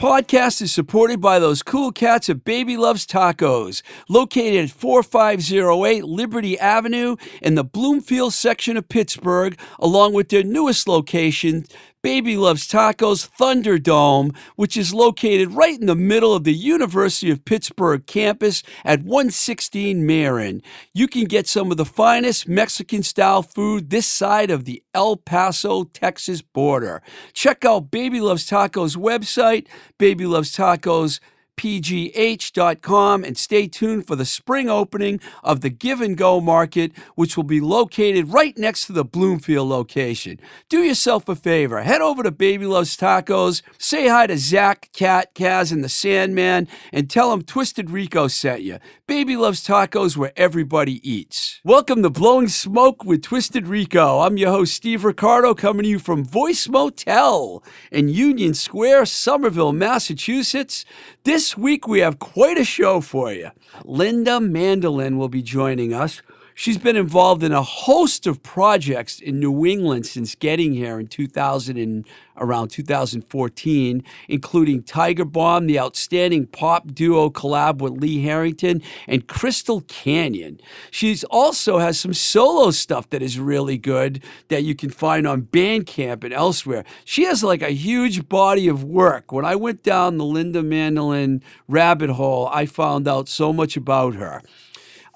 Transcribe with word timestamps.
Podcast 0.00 0.62
is 0.62 0.72
supported 0.72 1.20
by 1.20 1.38
those 1.38 1.62
cool 1.62 1.92
cats 1.92 2.30
at 2.30 2.42
Baby 2.42 2.78
Loves 2.78 3.06
Tacos, 3.06 3.82
located 4.08 4.64
at 4.64 4.70
4508 4.70 6.04
Liberty 6.04 6.58
Avenue 6.58 7.16
in 7.42 7.54
the 7.54 7.64
Bloomfield 7.64 8.32
section 8.32 8.78
of 8.78 8.88
Pittsburgh, 8.88 9.60
along 9.78 10.14
with 10.14 10.30
their 10.30 10.42
newest 10.42 10.88
location, 10.88 11.66
Baby 12.02 12.38
Loves 12.38 12.66
Tacos 12.66 13.28
Thunderdome, 13.38 14.34
which 14.56 14.74
is 14.78 14.94
located 14.94 15.52
right 15.52 15.78
in 15.78 15.84
the 15.84 15.94
middle 15.94 16.32
of 16.34 16.44
the 16.44 16.54
University 16.54 17.30
of 17.30 17.44
Pittsburgh 17.44 18.06
campus 18.06 18.62
at 18.86 19.02
116 19.02 20.06
Marin. 20.06 20.62
You 20.94 21.06
can 21.08 21.24
get 21.24 21.46
some 21.46 21.70
of 21.70 21.76
the 21.76 21.84
finest 21.84 22.48
Mexican 22.48 23.02
style 23.02 23.42
food 23.42 23.90
this 23.90 24.06
side 24.06 24.50
of 24.50 24.64
the 24.64 24.82
El 24.94 25.18
Paso, 25.18 25.84
Texas 25.84 26.40
border. 26.40 27.02
Check 27.34 27.66
out 27.66 27.90
Baby 27.90 28.22
Loves 28.22 28.48
Tacos 28.48 28.96
website, 28.96 29.66
Baby 30.00 30.24
Loves 30.24 30.56
Tacos 30.56 31.20
pgh.com 31.60 33.22
and 33.22 33.36
stay 33.36 33.68
tuned 33.68 34.06
for 34.06 34.16
the 34.16 34.24
spring 34.24 34.70
opening 34.70 35.20
of 35.44 35.60
the 35.60 35.68
Give 35.68 36.00
and 36.00 36.16
Go 36.16 36.40
Market, 36.40 36.90
which 37.16 37.36
will 37.36 37.44
be 37.44 37.60
located 37.60 38.32
right 38.32 38.56
next 38.56 38.86
to 38.86 38.94
the 38.94 39.04
Bloomfield 39.04 39.68
location. 39.68 40.40
Do 40.70 40.78
yourself 40.78 41.28
a 41.28 41.36
favor, 41.36 41.82
head 41.82 42.00
over 42.00 42.22
to 42.22 42.30
Baby 42.30 42.64
Loves 42.64 42.96
Tacos, 42.96 43.60
say 43.76 44.08
hi 44.08 44.26
to 44.28 44.38
Zach, 44.38 44.88
Cat, 44.94 45.34
Kaz, 45.34 45.70
and 45.70 45.84
the 45.84 45.90
Sandman, 45.90 46.66
and 46.94 47.10
tell 47.10 47.30
them 47.30 47.42
Twisted 47.42 47.90
Rico 47.90 48.26
sent 48.26 48.62
you. 48.62 48.78
Baby 49.06 49.36
Loves 49.36 49.62
Tacos 49.62 50.16
where 50.16 50.32
everybody 50.36 51.06
eats. 51.06 51.60
Welcome 51.62 52.02
to 52.04 52.08
Blowing 52.08 52.48
Smoke 52.48 53.04
with 53.04 53.22
Twisted 53.22 53.66
Rico. 53.66 54.20
I'm 54.20 54.38
your 54.38 54.50
host, 54.50 54.72
Steve 54.72 55.04
Ricardo, 55.04 55.52
coming 55.52 55.82
to 55.82 55.88
you 55.90 55.98
from 55.98 56.24
Voice 56.24 56.70
Motel 56.70 57.62
in 57.92 58.08
Union 58.08 58.54
Square, 58.54 59.04
Somerville, 59.06 59.72
Massachusetts. 59.72 60.86
This 61.24 61.49
week 61.56 61.88
we 61.88 62.00
have 62.00 62.18
quite 62.18 62.58
a 62.58 62.64
show 62.64 63.00
for 63.00 63.32
you. 63.32 63.50
Lynda 63.84 64.40
Mandolyn 64.40 65.16
will 65.16 65.28
be 65.28 65.42
joining 65.42 65.94
us. 65.94 66.22
She's 66.60 66.76
been 66.76 66.94
involved 66.94 67.42
in 67.42 67.52
a 67.52 67.62
host 67.62 68.26
of 68.26 68.42
projects 68.42 69.18
in 69.18 69.40
New 69.40 69.64
England 69.64 70.04
since 70.04 70.34
getting 70.34 70.74
here 70.74 71.00
in 71.00 71.06
2000 71.06 71.78
and 71.78 72.06
around 72.36 72.68
2014, 72.68 74.04
including 74.28 74.82
Tiger 74.82 75.24
Bomb, 75.24 75.66
the 75.66 75.80
outstanding 75.80 76.46
pop 76.46 76.92
duo 76.92 77.30
collab 77.30 77.78
with 77.78 77.94
Lee 77.94 78.22
Harrington, 78.24 78.82
and 79.08 79.26
Crystal 79.26 79.80
Canyon. 79.88 80.60
She's 80.90 81.24
also 81.24 81.78
has 81.78 81.98
some 81.98 82.12
solo 82.12 82.72
stuff 82.72 83.08
that 83.08 83.22
is 83.22 83.38
really 83.38 83.78
good 83.78 84.22
that 84.48 84.62
you 84.62 84.74
can 84.74 84.90
find 84.90 85.26
on 85.26 85.44
Bandcamp 85.44 86.24
and 86.24 86.34
elsewhere. 86.34 86.84
She 87.06 87.24
has 87.24 87.42
like 87.42 87.62
a 87.62 87.70
huge 87.70 88.28
body 88.28 88.68
of 88.68 88.84
work. 88.84 89.32
When 89.32 89.46
I 89.46 89.56
went 89.56 89.82
down 89.82 90.18
the 90.18 90.24
Lynda 90.24 90.62
Mandolyn 90.62 91.40
rabbit 91.68 92.10
hole, 92.10 92.50
I 92.52 92.66
found 92.66 93.08
out 93.08 93.30
so 93.30 93.50
much 93.50 93.78
about 93.78 94.16
her. 94.16 94.42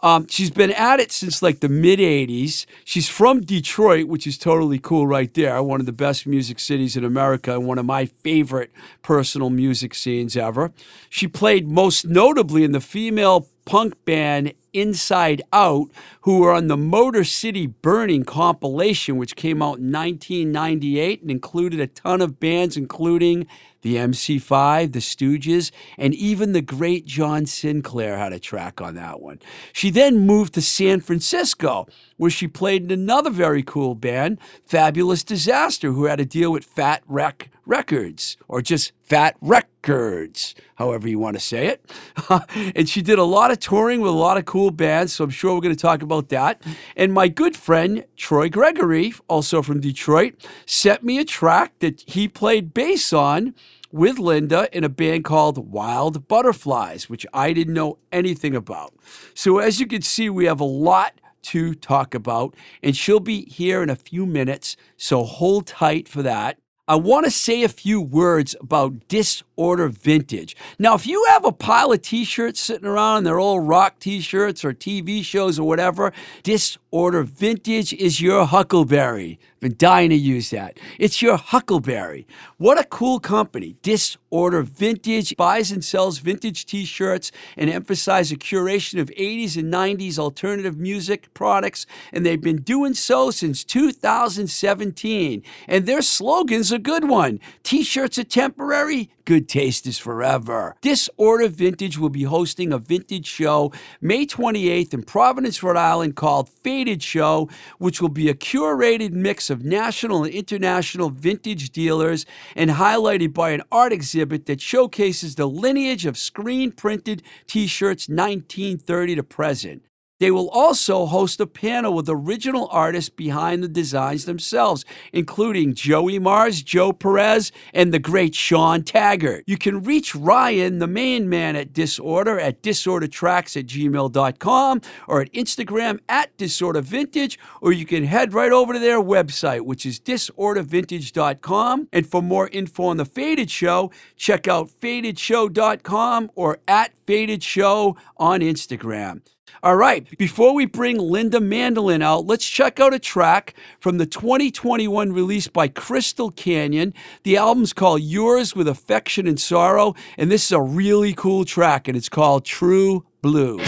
Um, 0.04 0.26
she's 0.28 0.50
been 0.50 0.70
at 0.70 1.00
it 1.00 1.10
since 1.10 1.40
like 1.40 1.60
the 1.60 1.68
mid 1.70 1.98
80s. 1.98 2.66
She's 2.84 3.08
from 3.08 3.40
Detroit, 3.40 4.06
which 4.06 4.26
is 4.26 4.36
totally 4.36 4.78
cool 4.78 5.06
right 5.06 5.32
there. 5.32 5.62
One 5.62 5.80
of 5.80 5.86
the 5.86 5.92
best 5.92 6.26
music 6.26 6.60
cities 6.60 6.94
in 6.94 7.06
America 7.06 7.54
and 7.54 7.66
one 7.66 7.78
of 7.78 7.86
my 7.86 8.04
favorite 8.04 8.70
personal 9.00 9.48
music 9.48 9.94
scenes 9.94 10.36
ever. 10.36 10.72
She 11.08 11.26
played 11.26 11.66
most 11.66 12.06
notably 12.06 12.64
in 12.64 12.72
the 12.72 12.82
female 12.82 13.48
punk 13.64 13.94
band 14.04 14.52
Inside 14.74 15.40
Out, 15.54 15.88
who 16.22 16.40
were 16.40 16.52
on 16.52 16.66
the 16.66 16.76
Motor 16.76 17.24
City 17.24 17.66
Burning 17.66 18.24
compilation, 18.24 19.16
which 19.16 19.36
came 19.36 19.62
out 19.62 19.78
in 19.78 19.90
1998 19.90 21.22
and 21.22 21.30
included 21.30 21.80
a 21.80 21.86
ton 21.86 22.20
of 22.20 22.38
bands, 22.38 22.76
including 22.76 23.46
the 23.84 23.96
MC5, 23.96 24.92
the 24.92 24.98
Stooges, 24.98 25.70
and 25.98 26.14
even 26.14 26.52
the 26.52 26.62
great 26.62 27.04
John 27.04 27.44
Sinclair 27.44 28.16
had 28.16 28.32
a 28.32 28.38
track 28.38 28.80
on 28.80 28.94
that 28.94 29.20
one. 29.20 29.40
She 29.74 29.90
then 29.90 30.26
moved 30.26 30.54
to 30.54 30.62
San 30.62 31.00
Francisco, 31.00 31.86
where 32.16 32.30
she 32.30 32.48
played 32.48 32.84
in 32.84 32.90
another 32.90 33.28
very 33.28 33.62
cool 33.62 33.94
band, 33.94 34.38
Fabulous 34.64 35.22
Disaster, 35.22 35.92
who 35.92 36.06
had 36.06 36.18
a 36.18 36.24
deal 36.24 36.50
with 36.50 36.64
Fat 36.64 37.02
Wreck 37.06 37.50
Records, 37.66 38.36
or 38.48 38.62
just 38.62 38.92
Fat 39.02 39.36
Records, 39.40 40.54
however 40.76 41.08
you 41.08 41.18
want 41.18 41.36
to 41.36 41.40
say 41.40 41.66
it. 41.66 41.90
and 42.74 42.88
she 42.88 43.02
did 43.02 43.18
a 43.18 43.24
lot 43.24 43.50
of 43.50 43.58
touring 43.58 44.00
with 44.00 44.12
a 44.12 44.16
lot 44.16 44.36
of 44.36 44.44
cool 44.44 44.70
bands, 44.70 45.14
so 45.14 45.24
I'm 45.24 45.30
sure 45.30 45.54
we're 45.54 45.60
going 45.60 45.74
to 45.74 45.80
talk 45.80 46.02
about 46.02 46.28
that. 46.30 46.62
And 46.96 47.12
my 47.12 47.28
good 47.28 47.56
friend, 47.56 48.04
Troy 48.16 48.48
Gregory, 48.48 49.14
also 49.28 49.62
from 49.62 49.80
Detroit, 49.80 50.34
sent 50.66 51.02
me 51.02 51.18
a 51.18 51.24
track 51.24 51.78
that 51.80 52.02
he 52.06 52.28
played 52.28 52.74
bass 52.74 53.12
on 53.12 53.54
with 53.94 54.16
Lynda 54.16 54.68
in 54.70 54.82
a 54.82 54.88
band 54.88 55.22
called 55.22 55.70
Wild 55.70 56.26
Butterflies, 56.26 57.08
which 57.08 57.24
I 57.32 57.52
didn't 57.52 57.74
know 57.74 57.98
anything 58.10 58.56
about. 58.56 58.92
So, 59.34 59.58
as 59.58 59.78
you 59.78 59.86
can 59.86 60.02
see, 60.02 60.28
we 60.28 60.46
have 60.46 60.58
a 60.58 60.64
lot 60.64 61.20
to 61.42 61.74
talk 61.74 62.14
about, 62.14 62.56
and 62.82 62.96
she'll 62.96 63.20
be 63.20 63.44
here 63.44 63.82
in 63.82 63.90
a 63.90 63.96
few 63.96 64.26
minutes. 64.26 64.76
So, 64.96 65.22
hold 65.22 65.68
tight 65.68 66.08
for 66.08 66.22
that. 66.22 66.58
I 66.86 66.96
want 66.96 67.24
to 67.24 67.30
say 67.30 67.62
a 67.62 67.68
few 67.70 67.98
words 67.98 68.54
about 68.60 69.08
Disorder 69.08 69.88
Vintage. 69.88 70.54
Now, 70.78 70.94
if 70.94 71.06
you 71.06 71.24
have 71.30 71.42
a 71.46 71.50
pile 71.50 71.90
of 71.92 72.02
t 72.02 72.24
shirts 72.24 72.60
sitting 72.60 72.86
around 72.86 73.18
and 73.18 73.26
they're 73.26 73.40
all 73.40 73.58
rock 73.58 73.98
t 74.00 74.20
shirts 74.20 74.66
or 74.66 74.74
TV 74.74 75.24
shows 75.24 75.58
or 75.58 75.66
whatever, 75.66 76.12
Disorder 76.42 76.83
Vintage 76.94 77.92
is 77.92 78.20
your 78.20 78.46
huckleberry. 78.46 79.40
Been 79.58 79.74
dying 79.76 80.10
to 80.10 80.16
use 80.16 80.50
that. 80.50 80.78
It's 80.96 81.20
your 81.20 81.36
huckleberry. 81.36 82.24
What 82.56 82.78
a 82.78 82.84
cool 82.84 83.18
company. 83.18 83.74
Disorder 83.82 84.62
Vintage 84.62 85.34
buys 85.36 85.72
and 85.72 85.84
sells 85.84 86.18
vintage 86.18 86.66
t 86.66 86.84
shirts 86.84 87.32
and 87.56 87.68
emphasize 87.68 88.30
a 88.30 88.36
curation 88.36 89.00
of 89.00 89.10
80s 89.10 89.56
and 89.56 89.74
90s 89.74 90.20
alternative 90.20 90.78
music 90.78 91.34
products, 91.34 91.84
and 92.12 92.24
they've 92.24 92.40
been 92.40 92.62
doing 92.62 92.94
so 92.94 93.32
since 93.32 93.64
2017. 93.64 95.42
And 95.66 95.86
their 95.86 96.00
slogan's 96.00 96.70
a 96.70 96.78
good 96.78 97.08
one 97.08 97.40
T 97.64 97.82
shirts 97.82 98.18
are 98.18 98.24
temporary, 98.24 99.10
good 99.24 99.48
taste 99.48 99.86
is 99.86 99.98
forever. 99.98 100.76
Disorder 100.80 101.48
Vintage 101.48 101.98
will 101.98 102.10
be 102.10 102.24
hosting 102.24 102.72
a 102.72 102.78
vintage 102.78 103.26
show 103.26 103.72
May 104.00 104.26
28th 104.26 104.94
in 104.94 105.02
Providence, 105.02 105.62
Rhode 105.62 105.76
Island 105.76 106.16
called 106.16 106.48
Faded 106.48 107.02
Show, 107.02 107.48
which 107.78 108.00
will 108.00 108.08
be 108.08 108.28
a 108.28 108.34
curated 108.34 109.12
mix 109.12 109.50
of 109.50 109.64
national 109.64 110.24
and 110.24 110.34
international 110.34 111.10
vintage 111.10 111.70
dealers 111.70 112.26
and 112.54 112.70
highlighted 112.70 113.32
by 113.32 113.50
an 113.50 113.62
art 113.72 113.92
exhibit 113.92 114.46
that 114.46 114.60
showcases 114.60 115.34
the 115.34 115.48
lineage 115.48 116.06
of 116.06 116.18
screen 116.18 116.72
printed 116.72 117.22
t 117.46 117.66
shirts 117.66 118.08
1930 118.08 119.16
to 119.16 119.22
present. 119.22 119.82
They 120.20 120.30
will 120.30 120.48
also 120.50 121.06
host 121.06 121.40
a 121.40 121.46
panel 121.46 121.92
with 121.92 122.08
original 122.08 122.68
artists 122.70 123.10
behind 123.10 123.62
the 123.64 123.68
designs 123.68 124.24
themselves, 124.26 124.84
including 125.12 125.74
Joey 125.74 126.20
Mars, 126.20 126.62
Joe 126.62 126.92
Perez, 126.92 127.50
and 127.72 127.92
the 127.92 127.98
great 127.98 128.34
Sean 128.34 128.84
Taggart. 128.84 129.44
You 129.46 129.58
can 129.58 129.82
reach 129.82 130.14
Ryan, 130.14 130.78
the 130.78 130.86
main 130.86 131.28
man 131.28 131.56
at 131.56 131.72
Disorder, 131.72 132.38
at 132.38 132.62
disordertracks 132.62 133.56
at 133.56 133.66
gmail.com 133.66 134.80
or 135.08 135.20
at 135.20 135.32
Instagram 135.32 135.98
at 136.08 136.36
disordervintage, 136.38 137.36
or 137.60 137.72
you 137.72 137.84
can 137.84 138.04
head 138.04 138.32
right 138.32 138.52
over 138.52 138.72
to 138.72 138.78
their 138.78 139.00
website, 139.00 139.62
which 139.62 139.84
is 139.84 139.98
disordervintage.com. 139.98 141.88
And 141.92 142.06
for 142.06 142.22
more 142.22 142.48
info 142.48 142.84
on 142.84 142.98
The 142.98 143.04
Faded 143.04 143.50
Show, 143.50 143.90
check 144.16 144.46
out 144.46 144.70
fadedshow.com 144.80 146.30
or 146.36 146.58
at 146.68 146.96
Faded 147.04 147.42
Show 147.42 147.96
on 148.16 148.40
Instagram. 148.40 149.22
All 149.64 149.76
right, 149.76 150.06
before 150.18 150.52
we 150.52 150.66
bring 150.66 150.98
Lynda 150.98 151.42
Mandolyn 151.42 152.02
out, 152.02 152.26
let's 152.26 152.46
check 152.46 152.80
out 152.80 152.92
a 152.92 152.98
track 152.98 153.54
from 153.80 153.96
the 153.96 154.04
2021 154.04 155.10
release 155.10 155.48
by 155.48 155.68
Crystal 155.68 156.30
Canyon. 156.30 156.92
The 157.22 157.38
album's 157.38 157.72
called 157.72 158.02
Yours 158.02 158.54
with 158.54 158.68
Affection 158.68 159.26
and 159.26 159.40
Sorrow, 159.40 159.94
and 160.18 160.30
this 160.30 160.44
is 160.44 160.52
a 160.52 160.60
really 160.60 161.14
cool 161.14 161.46
track, 161.46 161.88
and 161.88 161.96
it's 161.96 162.10
called 162.10 162.44
True 162.44 163.06
Blue. 163.22 163.58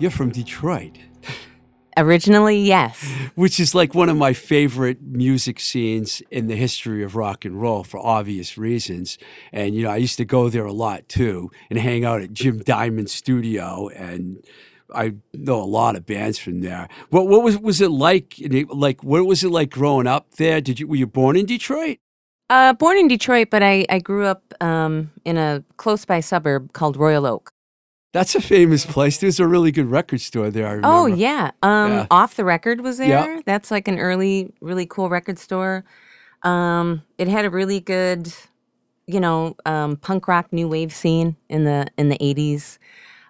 You're 0.00 0.10
from 0.10 0.30
Detroit. 0.30 0.96
Originally, 1.94 2.58
yes. 2.58 3.04
which 3.34 3.60
is 3.60 3.74
like 3.74 3.94
one 3.94 4.08
of 4.08 4.16
my 4.16 4.32
favorite 4.32 5.02
music 5.02 5.60
scenes 5.60 6.22
in 6.30 6.46
the 6.46 6.56
history 6.56 7.02
of 7.02 7.16
rock 7.16 7.44
and 7.44 7.60
roll 7.60 7.84
for 7.84 7.98
obvious 7.98 8.56
reasons. 8.56 9.18
And 9.52 9.74
you 9.74 9.82
know, 9.82 9.90
I 9.90 9.98
used 9.98 10.16
to 10.16 10.24
go 10.24 10.48
there 10.48 10.64
a 10.64 10.72
lot 10.72 11.06
too 11.10 11.50
and 11.68 11.78
hang 11.78 12.06
out 12.06 12.22
at 12.22 12.32
Jim 12.32 12.60
Diamond's 12.60 13.12
studio 13.12 13.88
and 13.88 14.42
I 14.94 15.16
know 15.34 15.60
a 15.60 15.64
lot 15.64 15.96
of 15.96 16.06
bands 16.06 16.38
from 16.38 16.62
there. 16.62 16.88
What 17.10 17.28
what 17.28 17.42
was 17.42 17.58
was 17.58 17.82
it 17.82 17.90
like? 17.90 18.36
Like 18.70 19.04
what 19.04 19.26
was 19.26 19.44
it 19.44 19.50
like 19.50 19.68
growing 19.70 20.06
up 20.06 20.36
there? 20.36 20.62
Did 20.62 20.80
you 20.80 20.88
were 20.88 20.96
you 20.96 21.06
born 21.06 21.36
in 21.36 21.44
Detroit? 21.44 21.98
Uh, 22.48 22.72
born 22.72 22.96
in 22.96 23.06
Detroit, 23.06 23.48
but 23.50 23.62
I, 23.62 23.84
I 23.90 23.98
grew 24.00 24.24
up 24.24 24.54
um, 24.60 25.10
in 25.24 25.36
a 25.36 25.62
close 25.76 26.06
by 26.06 26.20
suburb 26.20 26.72
called 26.72 26.96
Royal 26.96 27.26
Oak. 27.26 27.52
That's 28.12 28.34
a 28.34 28.40
famous 28.40 28.84
place. 28.84 29.18
There's 29.18 29.38
a 29.38 29.46
really 29.46 29.70
good 29.70 29.86
record 29.86 30.20
store 30.20 30.50
there. 30.50 30.66
I 30.66 30.70
remember. 30.72 30.88
Oh 30.88 31.06
yeah. 31.06 31.52
Um, 31.62 31.92
Yeah. 31.92 32.06
Off 32.10 32.34
the 32.34 32.44
Record 32.44 32.80
was 32.80 32.98
there. 32.98 33.08
Yeah. 33.36 33.40
That's 33.46 33.70
like 33.70 33.86
an 33.86 33.98
early, 34.00 34.52
really 34.60 34.84
cool 34.86 35.08
record 35.08 35.38
store. 35.38 35.84
Um, 36.42 37.02
it 37.18 37.28
had 37.28 37.44
a 37.44 37.50
really 37.50 37.78
good, 37.80 38.32
you 39.06 39.20
know, 39.20 39.54
um, 39.64 39.96
punk 39.96 40.26
rock 40.26 40.52
new 40.52 40.66
wave 40.66 40.92
scene 40.92 41.36
in 41.48 41.64
the 41.64 41.86
in 41.96 42.08
the 42.08 42.16
eighties. 42.20 42.78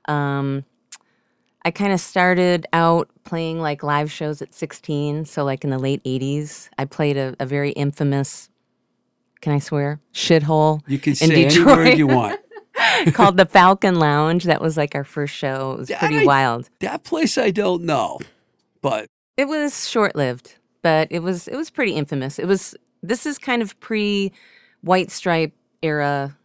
Um, 0.07 0.65
I 1.63 1.71
kind 1.71 1.93
of 1.93 2.01
started 2.01 2.67
out 2.73 3.11
playing 3.25 3.61
like 3.61 3.83
live 3.83 4.11
shows 4.11 4.41
at 4.41 4.55
sixteen. 4.55 5.27
So 5.27 5.45
like 5.45 5.63
in 5.63 5.69
the 5.71 5.79
late 5.79 6.01
eighties, 6.07 6.71
I 6.79 6.87
played 6.87 7.19
a, 7.19 7.37
a 7.39 7.45
very 7.45 7.73
infamous. 7.73 8.49
Can 9.43 9.53
I 9.53 9.59
swear? 9.59 10.01
Shithole 10.15 10.81
You 10.87 10.99
can 10.99 11.11
in 11.11 11.17
say 11.17 11.45
any 11.45 11.49
Detroit. 11.49 11.77
word 11.77 11.99
you 11.99 12.07
want. 12.07 12.41
called 13.13 13.37
the 13.37 13.47
Falcon 13.47 13.99
Lounge. 13.99 14.45
That 14.45 14.61
was 14.61 14.77
like 14.77 14.95
our 14.95 15.05
first 15.05 15.35
show. 15.35 15.73
It 15.73 15.79
was 15.79 15.91
Yeah, 15.91 15.99
pretty 16.01 16.21
I- 16.21 16.25
wild. 16.25 16.71
That 16.81 17.05
place 17.05 17.37
I 17.39 17.51
don't 17.51 17.83
know, 17.85 18.19
but 18.81 19.07
It 19.37 19.49
was 19.49 19.89
short 19.89 20.15
lived, 20.17 20.57
but 20.83 21.09
it 21.11 21.21
was 21.21 21.49
it 21.49 21.57
was 21.57 21.71
pretty 21.71 21.93
infamous. 21.93 22.39
It 22.39 22.47
was 22.47 22.75
this 23.03 23.27
is 23.27 23.39
kind 23.39 23.63
of 23.63 23.79
pre 23.81 24.33
White 24.83 25.11
Stripe 25.11 25.53
era 25.83 26.37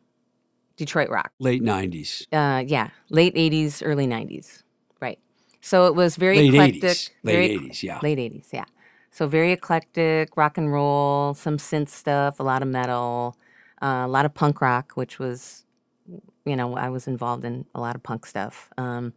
Detroit 0.77 1.09
rock. 1.09 1.31
late 1.39 1.61
'90s, 1.63 2.25
Uh, 2.33 2.63
yeah, 2.65 2.89
late 3.09 3.33
'80s, 3.35 3.81
early 3.85 4.07
'90s, 4.07 4.63
right? 5.01 5.19
So 5.61 5.87
it 5.87 5.95
was 5.95 6.15
very 6.17 6.49
late 6.49 6.75
eclectic. 6.77 6.97
'80s, 6.97 7.09
late 7.23 7.51
'80s. 7.61 7.83
Yeah. 7.83 7.99
late 8.03 8.17
'80s, 8.17 8.47
yeah. 8.51 8.65
So 9.11 9.27
very 9.27 9.53
eclectic, 9.53 10.35
rock 10.35 10.57
and 10.57 10.71
roll, 10.71 11.33
some 11.33 11.57
synth 11.57 11.87
stuff, 11.89 12.39
a 12.41 12.43
lot 12.43 12.61
of 12.61 12.67
metal, 12.67 13.37
uh, 13.81 14.03
a 14.05 14.07
lot 14.07 14.25
of 14.25 14.33
punk 14.33 14.59
rock, 14.59 14.91
which 14.95 15.19
was, 15.19 15.64
you 16.45 16.55
know, 16.55 16.75
I 16.75 16.89
was 16.89 17.07
involved 17.07 17.45
in 17.45 17.65
a 17.73 17.79
lot 17.79 17.95
of 17.95 18.03
punk 18.03 18.25
stuff. 18.25 18.69
Um, 18.77 19.13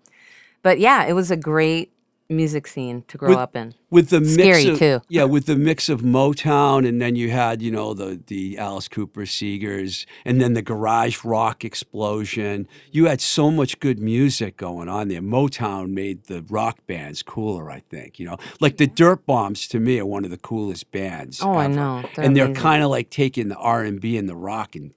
but 0.62 0.78
yeah, 0.78 1.04
it 1.06 1.12
was 1.12 1.30
a 1.30 1.36
great 1.36 1.92
music 2.30 2.66
scene 2.66 3.02
to 3.08 3.16
grow 3.16 3.30
With- 3.30 3.38
up 3.38 3.56
in. 3.56 3.72
with 3.90 4.10
the 4.10 4.20
mix 4.20 4.62
of, 4.66 4.78
too. 4.78 5.00
Yeah, 5.08 5.24
with 5.24 5.46
the 5.46 5.56
mix 5.56 5.88
of 5.88 6.02
Motown, 6.02 6.86
and 6.86 7.00
then 7.00 7.16
you 7.16 7.30
had 7.30 7.62
you 7.62 7.70
know 7.70 7.94
the 7.94 8.20
the 8.26 8.58
Alice 8.58 8.86
Cooper 8.88 9.22
Segers, 9.22 10.04
and 10.26 10.38
then 10.40 10.52
the 10.52 10.60
garage 10.60 11.24
rock 11.24 11.64
explosion. 11.64 12.68
You 12.90 13.06
had 13.06 13.22
so 13.22 13.50
much 13.50 13.80
good 13.80 13.98
music 13.98 14.58
going 14.58 14.90
on 14.90 15.08
there. 15.08 15.22
Motown 15.22 15.90
made 15.90 16.24
the 16.24 16.42
rock 16.50 16.86
bands 16.86 17.22
cooler, 17.22 17.70
I 17.70 17.80
think. 17.88 18.18
You 18.18 18.26
know, 18.26 18.36
like 18.60 18.76
the 18.76 18.86
Dirt 18.86 19.24
Bombs 19.24 19.66
to 19.68 19.80
me 19.80 19.98
are 19.98 20.06
one 20.06 20.24
of 20.26 20.30
the 20.30 20.36
coolest 20.38 20.90
bands. 20.90 21.40
Oh, 21.42 21.54
I 21.54 21.66
know. 21.66 22.02
They're 22.14 22.24
and 22.26 22.36
they're 22.36 22.52
kind 22.52 22.82
of 22.82 22.90
like 22.90 23.08
taking 23.08 23.48
the 23.48 23.56
R 23.56 23.84
and 23.84 24.00
B 24.02 24.18
and 24.18 24.28
the 24.28 24.36
rock 24.36 24.76
and 24.76 24.92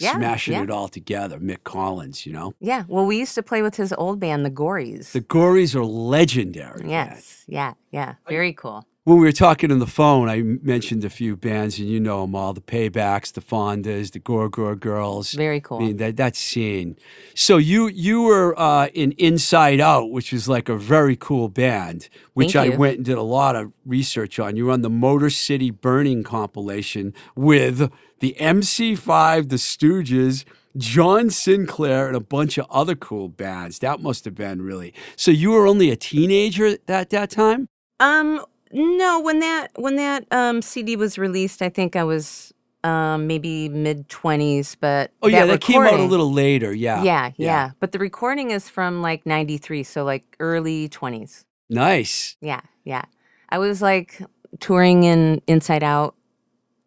Yeah, 0.00 0.16
smashing 0.16 0.54
yeah. 0.54 0.62
it 0.62 0.70
all 0.70 0.88
together. 0.88 1.38
Mick 1.38 1.62
Collins, 1.64 2.24
you 2.26 2.32
know, 2.32 2.54
Yeah, 2.60 2.84
well, 2.88 3.06
we 3.06 3.18
used 3.18 3.34
to 3.34 3.42
play 3.42 3.62
with 3.62 3.76
his 3.76 3.92
old 3.92 4.18
band, 4.20 4.44
the 4.44 4.50
Gories. 4.50 5.12
the 5.12 5.20
Gories 5.20 5.74
are 5.74 5.84
legendary. 5.84 6.80
man. 6.82 6.90
yes, 6.90 7.44
yeah, 7.46 7.74
yeah, 7.90 8.14
very 8.28 8.52
cool. 8.52 8.86
When 9.04 9.16
we 9.18 9.24
were 9.24 9.32
talking 9.32 9.72
on 9.72 9.78
the 9.78 9.86
phone, 9.86 10.28
I 10.28 10.42
mentioned 10.42 11.04
a 11.06 11.10
few 11.10 11.34
bands, 11.34 11.78
and 11.78 11.88
you 11.88 11.98
know 11.98 12.20
them 12.20 12.34
all: 12.34 12.52
the 12.52 12.60
Paybacks, 12.60 13.32
the 13.32 13.40
Fondas, 13.40 14.12
the 14.12 14.18
Gore 14.18 14.50
Gore 14.50 14.76
Girls. 14.76 15.32
Very 15.32 15.58
cool. 15.58 15.78
I 15.78 15.80
mean 15.80 15.96
that 15.96 16.16
that 16.18 16.36
scene. 16.36 16.96
So 17.34 17.56
you 17.56 17.88
you 17.88 18.20
were 18.22 18.54
uh, 18.60 18.88
in 18.92 19.12
Inside 19.12 19.80
Out, 19.80 20.10
which 20.10 20.34
is 20.34 20.48
like 20.50 20.68
a 20.68 20.76
very 20.76 21.16
cool 21.16 21.48
band, 21.48 22.10
which 22.34 22.54
I 22.54 22.68
went 22.68 22.96
and 22.96 23.04
did 23.06 23.16
a 23.16 23.22
lot 23.22 23.56
of 23.56 23.72
research 23.86 24.38
on. 24.38 24.56
You 24.56 24.66
were 24.66 24.72
on 24.72 24.82
the 24.82 24.90
Motor 24.90 25.30
City 25.30 25.70
Burning 25.70 26.22
compilation 26.22 27.14
with 27.34 27.90
the 28.20 28.36
MC5, 28.38 29.48
the 29.48 29.56
Stooges. 29.56 30.44
John 30.76 31.30
Sinclair 31.30 32.06
and 32.06 32.16
a 32.16 32.20
bunch 32.20 32.56
of 32.56 32.64
other 32.70 32.94
cool 32.94 33.28
bands. 33.28 33.80
That 33.80 34.00
must 34.00 34.24
have 34.24 34.36
been 34.36 34.62
really. 34.62 34.94
So 35.16 35.32
you 35.32 35.50
were 35.50 35.66
only 35.66 35.90
a 35.90 35.96
teenager 35.96 36.64
at 36.64 36.86
that, 36.86 37.10
that 37.10 37.28
time? 37.28 37.68
Um, 37.98 38.44
no, 38.72 39.20
when 39.20 39.40
that 39.40 39.72
when 39.76 39.96
that 39.96 40.26
um 40.30 40.62
CD 40.62 40.96
was 40.96 41.18
released, 41.18 41.60
I 41.60 41.68
think 41.68 41.96
I 41.96 42.04
was 42.04 42.54
um 42.84 43.26
maybe 43.26 43.68
mid 43.68 44.08
twenties, 44.08 44.76
but 44.80 45.10
Oh 45.22 45.28
yeah, 45.28 45.44
that 45.44 45.52
that 45.54 45.60
came 45.60 45.82
out 45.82 45.98
a 45.98 46.04
little 46.04 46.32
later. 46.32 46.72
Yeah. 46.72 47.02
Yeah, 47.02 47.32
yeah, 47.36 47.70
But 47.80 47.92
the 47.92 47.98
recording 47.98 48.52
is 48.52 48.68
from 48.68 49.02
like 49.02 49.26
ninety 49.26 49.58
three, 49.58 49.82
so 49.82 50.04
like 50.04 50.36
early 50.38 50.88
twenties. 50.88 51.44
Nice. 51.68 52.36
Yeah, 52.40 52.60
yeah. 52.84 53.02
I 53.48 53.58
was 53.58 53.82
like 53.82 54.22
touring 54.60 55.02
in 55.02 55.42
Inside 55.48 55.82
Out 55.82 56.14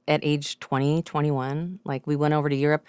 at 0.07 0.19
age 0.23 0.59
20, 0.59 1.01
21. 1.03 1.79
Like 1.83 2.05
we 2.07 2.15
went 2.15 2.33
over 2.33 2.49
to 2.49 2.55
Europe. 2.55 2.85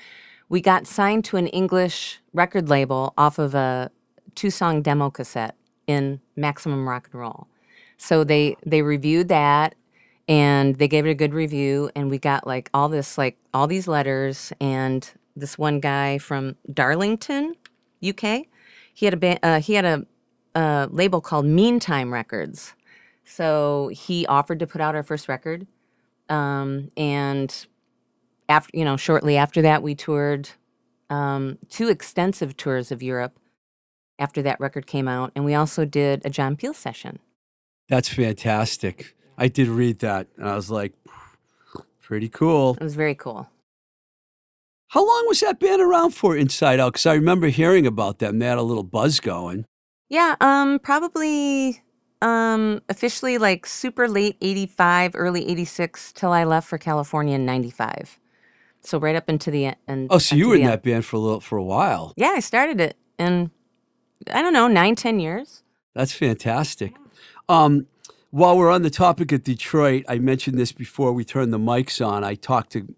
We 0.48 0.60
got 0.60 0.86
signed 0.86 1.24
to 1.26 1.36
an 1.36 1.46
English 1.48 2.20
record 2.32 2.68
label 2.68 3.14
off 3.16 3.38
of 3.38 3.54
a 3.54 3.90
two 4.34 4.50
song 4.50 4.82
demo 4.82 5.10
cassette 5.10 5.56
in 5.86 6.20
Maximum 6.36 6.88
Rock 6.88 7.08
and 7.12 7.20
Roll. 7.20 7.46
So 7.96 8.24
they 8.24 8.56
they 8.66 8.82
reviewed 8.82 9.28
that 9.28 9.74
and 10.28 10.76
they 10.76 10.88
gave 10.88 11.06
it 11.06 11.10
a 11.10 11.14
good 11.14 11.34
review 11.34 11.90
and 11.94 12.10
we 12.10 12.18
got 12.18 12.46
like 12.46 12.70
all 12.74 12.88
this 12.88 13.16
like 13.16 13.38
all 13.52 13.66
these 13.66 13.86
letters 13.88 14.52
and 14.60 15.10
this 15.36 15.58
one 15.58 15.80
guy 15.80 16.18
from 16.18 16.56
Darlington, 16.72 17.54
UK, 18.06 18.46
he 18.92 19.06
had 19.06 19.14
a 19.14 19.16
ba- 19.16 19.44
uh, 19.44 19.60
he 19.60 19.74
had 19.74 19.84
a, 19.84 20.06
label 20.92 21.20
called 21.20 21.44
Meantime 21.44 22.12
Records. 22.12 22.74
So 23.24 23.90
he 23.92 24.24
offered 24.26 24.60
to 24.60 24.66
put 24.68 24.80
out 24.80 24.94
our 24.94 25.02
first 25.02 25.28
record. 25.28 25.66
Um, 26.28 26.90
and 26.96 27.66
after, 28.48 28.76
you 28.76 28.84
know, 28.84 28.96
shortly 28.96 29.36
after 29.36 29.62
that, 29.62 29.82
we 29.82 29.94
toured 29.94 30.50
um, 31.10 31.58
two 31.68 31.88
extensive 31.88 32.56
tours 32.56 32.90
of 32.90 33.02
Europe 33.02 33.38
after 34.18 34.42
that 34.42 34.60
record 34.60 34.86
came 34.86 35.08
out. 35.08 35.32
And 35.34 35.44
we 35.44 35.54
also 35.54 35.84
did 35.84 36.22
a 36.24 36.30
John 36.30 36.56
Peel 36.56 36.74
session. 36.74 37.18
That's 37.88 38.08
fantastic. 38.08 39.14
I 39.36 39.48
did 39.48 39.68
read 39.68 39.98
that 39.98 40.28
and 40.36 40.48
I 40.48 40.54
was 40.54 40.70
like, 40.70 40.92
pretty 42.00 42.28
cool. 42.28 42.76
It 42.80 42.82
was 42.82 42.94
very 42.94 43.14
cool. 43.14 43.48
How 44.88 45.06
long 45.06 45.24
was 45.26 45.40
that 45.40 45.58
band 45.58 45.82
around 45.82 46.12
for 46.12 46.36
Inside 46.36 46.78
Out? 46.78 46.92
Because 46.92 47.06
I 47.06 47.14
remember 47.14 47.48
hearing 47.48 47.86
about 47.86 48.20
them. 48.20 48.38
They 48.38 48.46
had 48.46 48.58
a 48.58 48.62
little 48.62 48.84
buzz 48.84 49.18
going. 49.18 49.64
Yeah, 50.08 50.36
um, 50.40 50.78
probably 50.78 51.82
um, 52.24 52.80
officially 52.88 53.36
like 53.36 53.66
super 53.66 54.08
late 54.08 54.36
85, 54.40 55.12
early 55.14 55.46
86 55.46 56.12
till 56.14 56.32
I 56.32 56.44
left 56.44 56.66
for 56.66 56.78
California 56.78 57.34
in 57.34 57.44
95. 57.44 58.18
So 58.80 58.98
right 58.98 59.14
up 59.14 59.28
into 59.28 59.50
the 59.50 59.74
end. 59.86 60.08
Oh, 60.10 60.18
so 60.18 60.34
you 60.34 60.48
were 60.48 60.54
in 60.54 60.62
end. 60.62 60.70
that 60.70 60.82
band 60.82 61.04
for 61.04 61.16
a 61.16 61.18
little 61.18 61.40
for 61.40 61.58
a 61.58 61.62
while. 61.62 62.14
Yeah, 62.16 62.32
I 62.34 62.40
started 62.40 62.80
it 62.80 62.96
in, 63.18 63.50
I 64.32 64.40
don't 64.40 64.54
know, 64.54 64.68
nine, 64.68 64.94
ten 64.94 65.20
years. 65.20 65.62
That's 65.94 66.12
fantastic. 66.12 66.94
Um, 67.48 67.86
while 68.30 68.56
we're 68.56 68.70
on 68.70 68.82
the 68.82 68.90
topic 68.90 69.30
of 69.30 69.44
Detroit, 69.44 70.04
I 70.08 70.18
mentioned 70.18 70.58
this 70.58 70.72
before 70.72 71.12
we 71.12 71.24
turned 71.24 71.52
the 71.52 71.58
mics 71.58 72.04
on. 72.04 72.24
I 72.24 72.34
talked 72.34 72.72
to 72.72 72.94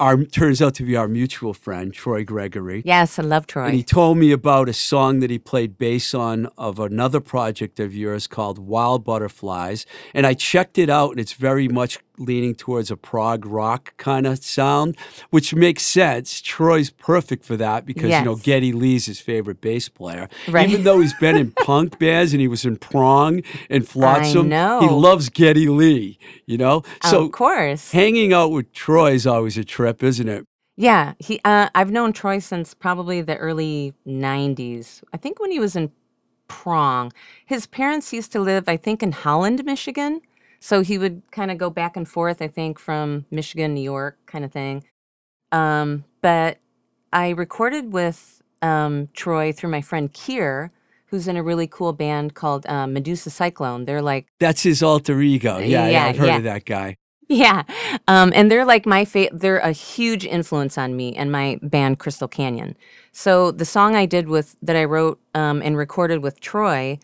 our 0.00 0.24
turns 0.24 0.62
out 0.62 0.74
to 0.76 0.82
be 0.82 0.96
our 0.96 1.06
mutual 1.06 1.52
friend 1.52 1.92
Troy 1.92 2.24
Gregory. 2.24 2.82
Yes, 2.86 3.18
I 3.18 3.22
love 3.22 3.46
Troy. 3.46 3.66
And 3.66 3.74
he 3.74 3.82
told 3.82 4.16
me 4.16 4.32
about 4.32 4.68
a 4.68 4.72
song 4.72 5.20
that 5.20 5.28
he 5.30 5.38
played 5.38 5.76
bass 5.76 6.14
on 6.14 6.48
of 6.56 6.80
another 6.80 7.20
project 7.20 7.78
of 7.78 7.94
yours 7.94 8.26
called 8.26 8.58
Wild 8.58 9.04
Butterflies. 9.04 9.84
And 10.14 10.26
I 10.26 10.32
checked 10.34 10.78
it 10.78 10.88
out, 10.88 11.10
and 11.10 11.20
it's 11.20 11.34
very 11.34 11.68
much 11.68 11.98
leaning 12.20 12.54
towards 12.54 12.90
a 12.90 12.96
prog 12.96 13.44
rock 13.46 13.96
kind 13.96 14.26
of 14.26 14.44
sound, 14.44 14.96
which 15.30 15.54
makes 15.54 15.82
sense. 15.82 16.40
Troy's 16.40 16.90
perfect 16.90 17.44
for 17.44 17.56
that 17.56 17.86
because, 17.86 18.10
you 18.10 18.22
know, 18.24 18.36
Yes. 18.36 18.42
Geddy 18.42 18.72
Lee's 18.72 19.06
his 19.06 19.18
favorite 19.20 19.60
bass 19.60 19.88
player. 19.88 20.28
Right. 20.48 20.68
Even 20.68 20.84
though 20.84 21.00
he's 21.00 21.14
been 21.14 21.36
in 21.36 21.50
punk 21.64 21.98
bands 21.98 22.32
and 22.32 22.40
he 22.40 22.46
was 22.48 22.64
in 22.64 22.76
Prong 22.76 23.42
and 23.68 23.88
Flotsam, 23.88 24.50
he 24.50 24.88
loves 24.88 25.28
Geddy 25.30 25.68
Lee, 25.68 26.18
you 26.46 26.58
know? 26.58 26.82
So 27.04 27.24
of 27.24 27.32
course. 27.32 27.90
hanging 27.90 28.32
out 28.32 28.52
with 28.52 28.70
Troy 28.72 29.12
is 29.12 29.26
always 29.26 29.56
a 29.58 29.64
trip, 29.64 30.02
isn't 30.02 30.28
it? 30.28 30.44
Yeah, 30.76 31.12
he. 31.18 31.40
Uh, 31.44 31.68
I've 31.74 31.90
known 31.90 32.12
Troy 32.14 32.38
since 32.38 32.72
probably 32.72 33.20
the 33.20 33.36
early 33.36 33.92
'90s. 34.06 35.02
I 35.12 35.18
think 35.18 35.38
when 35.38 35.50
he 35.50 35.60
was 35.60 35.76
in 35.76 35.90
Prong, 36.48 37.12
his 37.44 37.66
parents 37.66 38.12
used 38.14 38.32
to 38.32 38.40
live, 38.40 38.64
I 38.66 38.76
think, 38.78 39.02
in 39.02 39.12
Holland, 39.12 39.62
Michigan. 39.64 40.22
So 40.60 40.82
he 40.82 40.98
would 40.98 41.22
kind 41.32 41.50
of 41.50 41.58
go 41.58 41.70
back 41.70 41.96
and 41.96 42.08
forth. 42.08 42.42
I 42.42 42.48
think 42.48 42.78
from 42.78 43.26
Michigan, 43.30 43.74
New 43.74 43.82
York, 43.82 44.18
kind 44.26 44.44
of 44.44 44.52
thing. 44.52 44.84
Um, 45.52 46.04
but 46.22 46.58
I 47.12 47.30
recorded 47.30 47.92
with 47.92 48.42
um, 48.62 49.08
Troy 49.14 49.52
through 49.52 49.70
my 49.70 49.80
friend 49.80 50.12
Keir, 50.12 50.70
who's 51.06 51.26
in 51.28 51.36
a 51.36 51.42
really 51.42 51.66
cool 51.66 51.92
band 51.92 52.34
called 52.34 52.66
uh, 52.66 52.86
Medusa 52.86 53.30
Cyclone. 53.30 53.84
They're 53.86 54.02
like 54.02 54.26
That's 54.38 54.62
his 54.62 54.82
alter 54.82 55.20
ego. 55.20 55.58
Yeah, 55.58 55.88
yeah, 55.88 55.88
Yeah, 55.88 56.04
I've 56.06 56.18
heard 56.18 56.26
yeah. 56.28 56.36
of 56.38 56.44
that 56.44 56.64
guy. 56.64 56.96
Yeah, 57.28 57.62
um, 58.08 58.32
and 58.34 58.50
they're 58.50 58.64
like 58.64 58.86
my 58.86 59.04
fa- 59.04 59.30
they're 59.32 59.58
a 59.58 59.72
huge 59.72 60.26
influence 60.26 60.76
on 60.76 60.96
me 60.96 61.14
and 61.14 61.30
my 61.30 61.60
band 61.62 62.00
Crystal 62.00 62.26
Canyon. 62.28 62.76
So 63.12 63.52
the 63.52 63.64
song 63.64 63.94
I 63.94 64.04
did 64.06 64.28
with 64.28 64.56
that 64.62 64.76
I 64.76 64.84
wrote 64.84 65.20
um, 65.34 65.62
and 65.62 65.76
recorded 65.76 66.22
with 66.24 66.40
Troy 66.40 66.98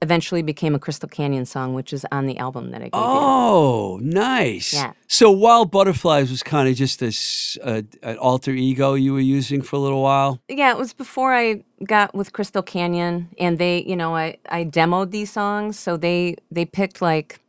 eventually 0.00 0.42
became 0.42 0.74
a 0.74 0.78
Crystal 0.78 1.08
Canyon 1.08 1.44
song, 1.44 1.74
which 1.74 1.92
is 1.92 2.06
on 2.12 2.26
the 2.26 2.38
album 2.38 2.70
that 2.70 2.80
I 2.80 2.84
gave 2.84 2.94
you. 2.94 3.00
Oh, 3.00 3.98
nice. 4.02 4.72
Yeah. 4.72 4.92
So 5.08 5.30
Wild 5.30 5.70
Butterflies 5.70 6.30
was 6.30 6.42
kind 6.42 6.68
of 6.68 6.76
just 6.76 7.00
this 7.00 7.58
uh, 7.62 7.82
an 8.02 8.16
alter 8.18 8.52
ego 8.52 8.94
you 8.94 9.12
were 9.12 9.20
using 9.20 9.62
for 9.62 9.76
a 9.76 9.78
little 9.78 10.02
while. 10.02 10.40
Yeah, 10.48 10.70
it 10.70 10.78
was 10.78 10.92
before 10.92 11.34
I 11.34 11.64
got 11.84 12.14
with 12.14 12.32
Crystal 12.32 12.62
Canyon, 12.62 13.28
and 13.38 13.58
they, 13.58 13.82
you 13.84 13.96
know, 13.96 14.14
I 14.14 14.38
I 14.48 14.64
demoed 14.64 15.10
these 15.10 15.32
songs, 15.32 15.78
so 15.78 15.96
they 15.96 16.36
they 16.50 16.64
picked 16.64 17.02
like 17.02 17.40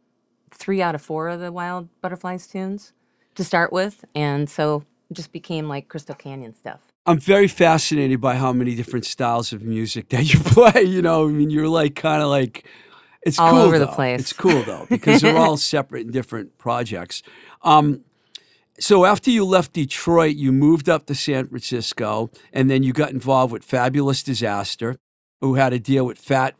three 0.51 0.81
out 0.81 0.95
of 0.95 1.01
four 1.01 1.29
of 1.29 1.39
the 1.39 1.51
Wild 1.51 1.87
Butterflies 2.01 2.47
tunes 2.47 2.93
to 3.35 3.43
start 3.43 3.71
with, 3.71 4.03
and 4.15 4.49
so 4.49 4.83
it 5.09 5.13
just 5.13 5.31
became 5.31 5.67
like 5.67 5.87
Crystal 5.87 6.15
Canyon 6.15 6.55
stuff. 6.55 6.88
I'm 7.05 7.19
very 7.19 7.47
fascinated 7.47 8.21
by 8.21 8.35
how 8.35 8.53
many 8.53 8.75
different 8.75 9.05
styles 9.05 9.51
of 9.53 9.63
music 9.63 10.09
that 10.09 10.31
you 10.33 10.39
play. 10.43 10.83
You 10.83 11.01
know, 11.01 11.27
I 11.27 11.31
mean, 11.31 11.49
you're 11.49 11.67
like 11.67 11.95
kind 11.95 12.21
of 12.21 12.29
like 12.29 12.65
it's 13.23 13.39
All 13.39 13.51
cool 13.51 13.59
over 13.61 13.79
the 13.79 13.85
though. 13.85 13.91
place. 13.93 14.21
It's 14.21 14.33
cool 14.33 14.63
though 14.63 14.85
because 14.89 15.21
they're 15.21 15.37
all 15.37 15.57
separate 15.75 16.05
and 16.05 16.13
different 16.13 16.57
projects. 16.57 17.21
Um, 17.63 18.01
so 18.79 19.03
after 19.05 19.29
you 19.29 19.43
left 19.43 19.73
Detroit, 19.73 20.35
you 20.37 20.51
moved 20.53 20.87
up 20.87 21.05
to 21.07 21.15
San 21.15 21.47
Francisco, 21.47 22.29
and 22.53 22.69
then 22.69 22.81
you 22.83 22.93
got 22.93 23.11
involved 23.11 23.51
with 23.51 23.63
Fabulous 23.63 24.23
Disaster, 24.23 24.97
who 25.41 25.55
had 25.55 25.73
a 25.73 25.79
deal 25.79 26.05
with 26.05 26.17
Fat 26.17 26.55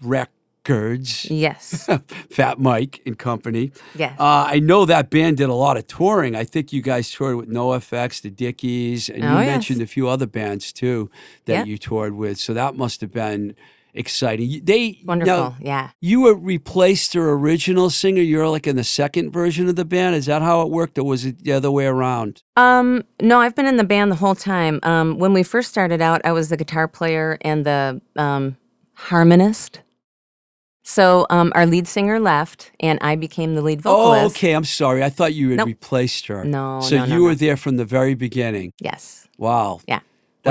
Records, 0.68 1.26
Yes, 1.32 1.90
Fat 2.30 2.60
Mike 2.60 3.02
and 3.06 3.18
company. 3.18 3.72
yes. 3.96 4.14
Uh, 4.20 4.46
I 4.48 4.60
know 4.60 4.86
that 4.86 5.10
band 5.10 5.38
did 5.38 5.50
a 5.50 5.54
lot 5.54 5.78
of 5.78 5.88
touring. 5.88 6.36
I 6.36 6.44
think 6.44 6.72
you 6.74 6.82
guys 6.82 7.12
toured 7.12 7.38
with 7.38 7.50
NoFX, 7.50 8.22
the 8.22 8.30
Dickies, 8.30 9.10
and 9.10 9.24
you 9.24 9.30
Oh, 9.30 9.40
yes. 9.40 9.48
mentioned 9.48 9.82
a 9.82 9.88
few 9.88 10.08
other 10.08 10.28
bands 10.28 10.72
too 10.74 11.10
that 11.46 11.54
Yeah. 11.54 11.64
you 11.64 11.78
toured 11.78 12.14
with. 12.14 12.38
So 12.40 12.54
that 12.54 12.76
must 12.76 13.02
have 13.02 13.12
been 13.12 13.56
exciting. 13.94 14.48
You- 14.50 14.62
They 14.62 15.00
Wonderful. 15.06 15.36
now, 15.36 15.56
yeah. 15.60 15.90
you 16.02 16.22
were 16.22 16.36
replaced 16.36 17.14
their 17.14 17.30
original 17.32 17.90
singer. 17.90 18.22
You're 18.22 18.48
like 18.50 18.68
in 18.68 18.76
the 18.76 18.84
second 18.84 19.32
version 19.32 19.68
of 19.70 19.76
the 19.76 19.86
band. 19.86 20.16
Is 20.16 20.26
that 20.28 20.42
how 20.42 20.62
it 20.62 20.70
worked, 20.70 20.98
or 21.00 21.04
was 21.06 21.26
it 21.26 21.44
the 21.44 21.54
other 21.54 21.72
way 21.72 21.86
around? 21.88 22.44
Um, 22.58 23.04
no, 23.22 23.40
I've 23.40 23.56
been 23.56 23.66
in 23.66 23.78
the 23.78 23.84
band 23.84 24.12
the 24.12 24.18
whole 24.18 24.36
time. 24.36 24.80
Um, 24.84 25.18
when 25.18 25.34
we 25.34 25.42
first 25.42 25.70
started 25.70 26.02
out, 26.02 26.22
I 26.26 26.32
was 26.34 26.50
the 26.50 26.58
guitar 26.58 26.88
player 26.88 27.38
and 27.42 27.66
the 27.66 28.02
um, 28.16 28.58
harmonist. 28.94 29.80
So 30.84 31.28
um, 31.30 31.52
our 31.56 31.66
lead 31.66 31.88
singer 31.88 32.20
left, 32.20 32.72
and 32.80 32.98
I 33.02 33.16
became 33.16 33.56
the 33.56 33.62
lead 33.62 33.82
vocalist. 33.82 34.24
Oh, 34.24 34.26
okay. 34.28 34.54
I'm 34.54 34.64
sorry. 34.64 35.04
I 35.04 35.10
thought 35.10 35.34
you 35.34 35.50
had 35.50 35.58
Nope. 35.58 35.68
replaced 35.68 36.28
her. 36.28 36.44
No, 36.44 36.80
So 36.82 36.98
no, 36.98 37.06
no, 37.06 37.14
you 37.16 37.20
no. 37.22 37.26
were 37.26 37.36
there 37.36 37.58
from 37.58 37.78
the 37.78 37.86
very 37.86 38.16
beginning. 38.16 38.72
Yes. 38.80 39.28
Wow. 39.38 39.82
Yeah. 39.88 39.98
One 39.98 40.04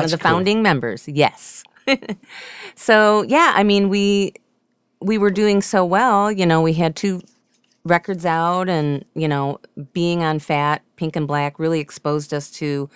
That's 0.03 0.13
of 0.13 0.19
the 0.21 0.23
cool. 0.23 0.33
founding 0.33 0.63
members. 0.63 1.09
Yes. 1.09 1.65
so 2.75 3.23
yeah, 3.23 3.53
I 3.57 3.63
mean 3.63 3.89
we 3.89 4.35
we 5.01 5.17
were 5.19 5.31
doing 5.31 5.63
so 5.63 5.85
well, 5.85 6.31
you 6.31 6.45
know, 6.45 6.61
we 6.61 6.75
had 6.75 6.95
two 6.97 7.21
records 7.85 8.27
out 8.27 8.69
and, 8.69 9.05
you 9.15 9.29
know, 9.29 9.59
being 9.93 10.23
on 10.23 10.39
Fat, 10.41 10.83
Pink 10.97 11.17
and 11.17 11.27
Black 11.27 11.59
really 11.59 11.81
exposed 11.81 12.35
us 12.35 12.51
to 12.53 12.91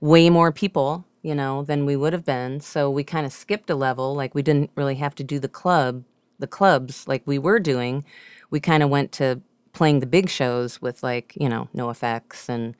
way 0.00 0.30
more 0.30 0.52
people, 0.52 1.04
you 1.22 1.34
know, 1.34 1.62
than 1.64 1.86
we 1.86 1.96
would 1.96 2.12
have 2.12 2.24
been. 2.24 2.60
So 2.60 2.90
we 2.90 3.02
kind 3.02 3.24
of 3.26 3.32
skipped 3.32 3.70
a 3.70 3.74
level, 3.74 4.14
like 4.14 4.34
we 4.34 4.42
didn't 4.42 4.70
really 4.76 4.96
have 4.96 5.14
to 5.16 5.24
do 5.24 5.38
the 5.38 5.48
club, 5.48 6.04
the 6.38 6.46
clubs 6.48 7.08
like 7.08 7.22
we 7.26 7.38
were 7.38 7.60
doing. 7.60 8.04
We 8.50 8.60
kind 8.60 8.82
of 8.82 8.90
went 8.90 9.12
to 9.14 9.40
playing 9.72 10.00
the 10.00 10.06
big 10.06 10.28
shows 10.30 10.82
with 10.82 11.02
like, 11.02 11.34
you 11.40 11.48
know, 11.48 11.68
NoFX 11.76 12.48
and 12.48 12.76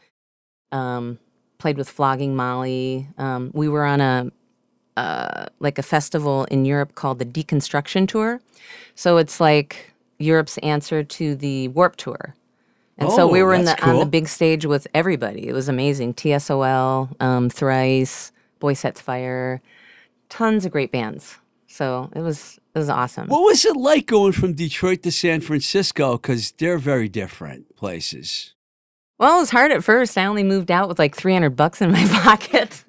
um, 0.72 1.18
played 1.58 1.78
with 1.78 1.88
Flogging 1.90 2.36
Molly. 2.36 3.08
Um, 3.18 3.50
we 3.54 3.68
were 3.68 3.84
on 3.84 4.00
a 4.00 4.30
uh, 4.96 5.46
like 5.60 5.78
a 5.78 5.82
festival 5.82 6.44
in 6.46 6.64
Europe 6.66 6.94
called 6.96 7.18
the 7.20 7.26
Deconstruction 7.26 8.08
Tour. 8.08 8.40
So 8.96 9.18
it's 9.18 9.40
like 9.40 9.92
Europe's 10.18 10.58
answer 10.58 11.04
to 11.04 11.36
the 11.36 11.68
Warp 11.68 11.96
Tour. 11.96 12.34
And 12.98 13.12
so 13.12 13.26
we 13.28 13.40
Oh, 13.40 13.44
were 13.44 13.54
in 13.54 13.64
the 13.64 13.72
that's 13.72 13.82
on 13.82 13.98
the 14.00 14.06
big 14.06 14.28
stage 14.28 14.66
with 14.66 14.86
everybody. 14.94 15.48
It 15.48 15.54
was 15.54 15.68
amazing. 15.68 16.14
TSOL, 16.14 17.20
um, 17.22 17.50
Thrice, 17.50 18.32
Boy 18.60 18.74
Sets 18.74 19.00
Fire, 19.00 19.62
tons 20.30 20.64
of 20.66 20.72
great 20.72 20.92
bands. 20.92 21.38
So 21.68 22.10
it 22.14 22.22
was 22.22 22.58
it 22.78 22.82
was 22.82 22.88
awesome. 22.88 23.26
What 23.28 23.42
was 23.42 23.64
it 23.64 23.76
like 23.76 24.06
going 24.06 24.32
from 24.32 24.54
Detroit 24.54 25.02
to 25.02 25.10
San 25.12 25.40
Francisco? 25.40 26.16
Because 26.16 26.52
they're 26.52 26.78
very 26.78 27.08
different 27.08 27.74
places. 27.76 28.54
Well, 29.18 29.36
it 29.38 29.40
was 29.40 29.50
hard 29.50 29.72
at 29.72 29.82
first. 29.84 30.16
I 30.16 30.26
only 30.26 30.44
moved 30.44 30.70
out 30.70 30.88
with 30.88 30.98
like 30.98 31.16
300 31.16 31.50
bucks 31.50 31.80
in 31.82 31.90
my 31.90 32.04
pocket. 32.22 32.84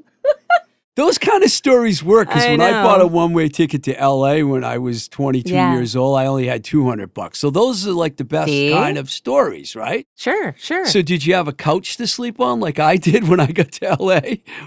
Those 0.95 1.17
kind 1.17 1.43
of 1.45 1.49
stories 1.49 2.03
work 2.03 2.27
because 2.27 2.43
when 2.43 2.59
I 2.59 2.83
bought 2.83 2.99
a 2.99 3.07
one 3.07 3.31
way 3.31 3.47
ticket 3.47 3.83
to 3.83 3.93
LA 3.93 4.39
when 4.41 4.65
I 4.65 4.77
was 4.79 5.07
22 5.07 5.49
Yeah. 5.53 5.73
years 5.73 5.95
old, 5.95 6.17
I 6.17 6.25
only 6.25 6.45
had 6.45 6.61
200 6.65 7.13
bucks. 7.13 7.39
So 7.39 7.49
those 7.49 7.87
are 7.87 7.93
like 7.93 8.17
the 8.17 8.25
best 8.25 8.47
See? 8.49 8.71
kind 8.71 8.97
of 8.97 9.09
stories, 9.09 9.77
right? 9.77 10.05
Sure, 10.17 10.55
sure. 10.59 10.85
So 10.85 11.01
did 11.01 11.25
you 11.25 11.35
have 11.35 11.47
a 11.47 11.53
couch 11.53 11.95
to 11.97 12.05
sleep 12.05 12.41
on 12.41 12.59
like 12.59 12.79
I 12.79 12.97
did 12.97 13.29
when 13.29 13.39
I 13.39 13.47
got 13.47 13.71
to 13.73 13.95
LA? 13.97 14.19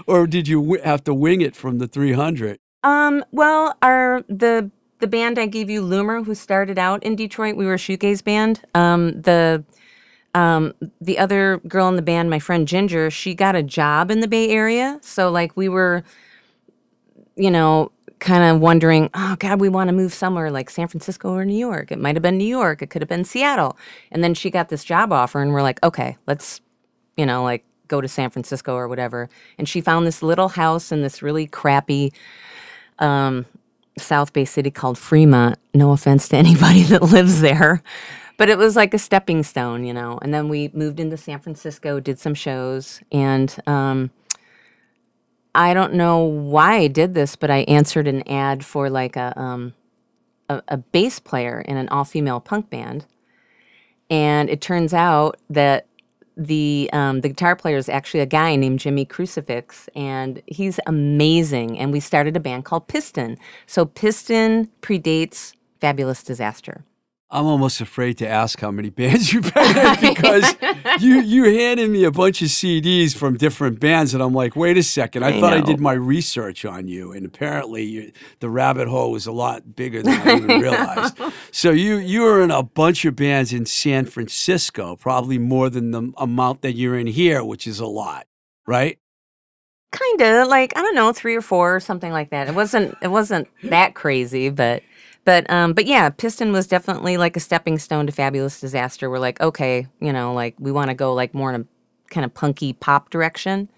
Or 0.07 0.25
did 0.25 0.47
you 0.47 0.59
w- 0.59 0.81
have 0.81 1.03
to 1.03 1.13
wing 1.13 1.41
it 1.41 1.55
from 1.55 1.77
the 1.77 1.87
300? 1.87 2.57
Um, 2.81 3.23
well, 3.31 3.77
our 3.83 4.23
the 4.27 4.71
the 5.03 5.07
band 5.07 5.37
I 5.37 5.47
gave 5.47 5.69
you, 5.69 5.81
Loomer, 5.81 6.25
who 6.25 6.33
started 6.33 6.79
out 6.79 7.03
in 7.03 7.17
Detroit, 7.17 7.57
we 7.57 7.65
were 7.65 7.73
a 7.73 7.77
shoegaze 7.77 8.23
band. 8.23 8.61
Um, 8.73 9.21
the 9.21 9.61
um, 10.33 10.73
the 11.01 11.19
other 11.19 11.57
girl 11.67 11.89
in 11.89 11.97
the 11.97 12.01
band, 12.01 12.29
my 12.29 12.39
friend 12.39 12.65
Ginger, 12.65 13.11
she 13.11 13.35
got 13.35 13.53
a 13.53 13.61
job 13.61 14.09
in 14.09 14.21
the 14.21 14.29
Bay 14.29 14.49
Area. 14.49 14.97
So 15.01 15.29
like 15.29 15.57
we 15.57 15.67
were, 15.67 16.05
you 17.35 17.51
know, 17.51 17.91
kind 18.19 18.45
of 18.45 18.61
wondering, 18.61 19.09
oh 19.13 19.35
God, 19.39 19.59
we 19.59 19.67
want 19.67 19.89
to 19.89 19.93
move 19.93 20.13
somewhere 20.13 20.49
like 20.49 20.69
San 20.69 20.87
Francisco 20.87 21.33
or 21.33 21.43
New 21.43 21.57
York. 21.57 21.91
It 21.91 21.99
might 21.99 22.15
have 22.15 22.23
been 22.23 22.37
New 22.37 22.47
York. 22.47 22.81
It 22.81 22.89
could 22.89 23.01
have 23.01 23.09
been 23.09 23.25
Seattle. 23.25 23.77
And 24.09 24.23
then 24.23 24.33
she 24.33 24.49
got 24.49 24.69
this 24.69 24.85
job 24.85 25.11
offer, 25.11 25.41
and 25.41 25.51
we're 25.51 25.61
like, 25.61 25.83
okay, 25.83 26.15
let's, 26.27 26.61
you 27.17 27.25
know, 27.25 27.43
like 27.43 27.65
go 27.89 27.99
to 27.99 28.07
San 28.07 28.29
Francisco 28.29 28.73
or 28.73 28.87
whatever. 28.87 29.29
And 29.57 29.67
she 29.67 29.81
found 29.81 30.07
this 30.07 30.23
little 30.23 30.47
house 30.47 30.93
in 30.93 31.01
this 31.01 31.21
really 31.21 31.45
crappy 31.45 32.13
um, 32.99 33.45
South 33.97 34.33
Bay 34.33 34.45
city 34.45 34.71
called 34.71 34.97
Fremont. 34.97 35.57
No 35.73 35.91
offense 35.91 36.27
to 36.29 36.37
anybody 36.43 36.83
that 36.83 37.03
lives 37.03 37.41
there, 37.41 37.81
but 38.37 38.49
it 38.49 38.57
was 38.57 38.75
like 38.75 38.93
a 38.93 38.99
stepping 38.99 39.43
stone, 39.43 39.83
you 39.83 39.93
know. 39.93 40.19
And 40.21 40.33
then 40.33 40.49
we 40.49 40.69
moved 40.73 40.99
into 40.99 41.17
San 41.17 41.39
Francisco, 41.39 41.99
did 41.99 42.19
some 42.19 42.33
shows, 42.33 43.01
and 43.11 43.55
um, 43.67 44.11
I 45.55 45.73
don't 45.73 45.93
know 45.93 46.19
why 46.19 46.75
I 46.77 46.87
did 46.87 47.13
this, 47.13 47.35
but 47.35 47.51
I 47.51 47.59
answered 47.59 48.07
an 48.07 48.27
ad 48.27 48.65
for 48.65 48.89
like 48.89 49.15
a 49.15 49.39
um, 49.39 49.73
a, 50.49 50.61
a 50.67 50.77
bass 50.77 51.19
player 51.19 51.61
in 51.61 51.77
an 51.77 51.89
all 51.89 52.05
female 52.05 52.39
punk 52.39 52.69
band, 52.69 53.05
and 54.09 54.49
it 54.49 54.61
turns 54.61 54.93
out 54.93 55.37
that 55.49 55.87
the 56.35 56.89
um, 56.93 57.21
the 57.21 57.29
guitar 57.29 57.55
player 57.55 57.77
is 57.77 57.89
actually 57.89 58.21
a 58.21 58.25
guy 58.25 58.55
named 58.55 58.79
Jimmy 58.79 59.05
Crucifix, 59.05 59.87
and 59.95 60.41
he's 60.47 60.79
amazing. 60.87 61.77
And 61.79 61.91
we 61.91 61.99
started 61.99 62.35
a 62.35 62.39
band 62.39 62.65
called 62.65 62.87
Piston. 62.87 63.37
So 63.65 63.85
Piston 63.85 64.69
predates 64.81 65.53
Fabulous 65.79 66.23
Disaster. 66.23 66.83
I'm 67.33 67.47
almost 67.47 67.81
afraid 67.81 68.19
to 68.19 68.27
ask 68.27 68.59
how 68.59 68.69
many 68.69 68.91
bands 68.91 69.33
you've 69.33 69.51
been 69.55 69.75
in 69.75 70.13
because 70.13 70.55
you 70.99 71.19
you 71.19 71.45
handed 71.45 71.89
me 71.89 72.03
a 72.03 72.11
bunch 72.11 72.43
of 72.43 72.49
CDs 72.49 73.15
from 73.15 73.37
different 73.37 73.79
bands, 73.79 74.13
and 74.13 74.21
I'm 74.21 74.35
like, 74.35 74.55
wait 74.55 74.77
a 74.77 74.83
second, 74.83 75.23
I, 75.23 75.29
I 75.29 75.41
thought 75.41 75.51
I 75.51 75.61
did 75.61 75.79
my 75.79 75.93
research 75.93 76.63
on 76.63 76.87
you, 76.87 77.11
and 77.11 77.25
apparently 77.25 77.83
you, 77.83 78.11
the 78.39 78.51
rabbit 78.51 78.87
hole 78.87 79.11
was 79.11 79.25
a 79.25 79.31
lot 79.31 79.75
bigger 79.75 80.03
than 80.03 80.27
I 80.27 80.35
even 80.35 80.47
realized. 80.61 81.19
So 81.51 81.71
you 81.71 81.97
you 81.97 82.21
were 82.21 82.43
in 82.43 82.51
a 82.51 82.61
bunch 82.61 83.03
of 83.03 83.15
bands 83.15 83.51
in 83.51 83.65
San 83.65 84.05
Francisco, 84.05 84.95
probably 84.95 85.39
more 85.39 85.71
than 85.71 85.89
the 85.89 86.13
amount 86.17 86.61
that 86.61 86.73
you're 86.73 86.97
in 86.97 87.07
here, 87.07 87.43
which 87.43 87.65
is 87.65 87.79
a 87.79 87.87
lot, 87.87 88.27
right? 88.67 88.99
Kind 89.91 90.21
of 90.21 90.47
like 90.47 90.77
I 90.77 90.83
don't 90.83 90.95
know, 90.95 91.11
three 91.11 91.35
or 91.35 91.41
four 91.41 91.75
or 91.75 91.79
something 91.79 92.11
like 92.11 92.29
that. 92.29 92.47
It 92.47 92.53
wasn't 92.53 92.95
it 93.01 93.07
wasn't 93.07 93.47
that 93.63 93.95
crazy, 93.95 94.49
but 94.49 94.83
but 95.25 95.49
um 95.49 95.73
but 95.73 95.85
yeah, 95.85 96.09
Piston 96.09 96.51
was 96.51 96.67
definitely 96.67 97.17
like 97.17 97.37
a 97.37 97.39
stepping 97.39 97.77
stone 97.77 98.05
to 98.05 98.11
Fabulous 98.11 98.59
Disaster. 98.59 99.09
We're 99.09 99.19
like, 99.19 99.39
okay, 99.41 99.87
you 99.99 100.13
know, 100.13 100.33
like 100.33 100.55
we 100.59 100.71
want 100.71 100.89
to 100.89 100.93
go 100.93 101.13
like 101.13 101.33
more 101.33 101.53
in 101.53 101.61
a 101.61 101.65
kind 102.13 102.25
of 102.25 102.33
punky 102.33 102.73
pop 102.73 103.09
direction. 103.09 103.69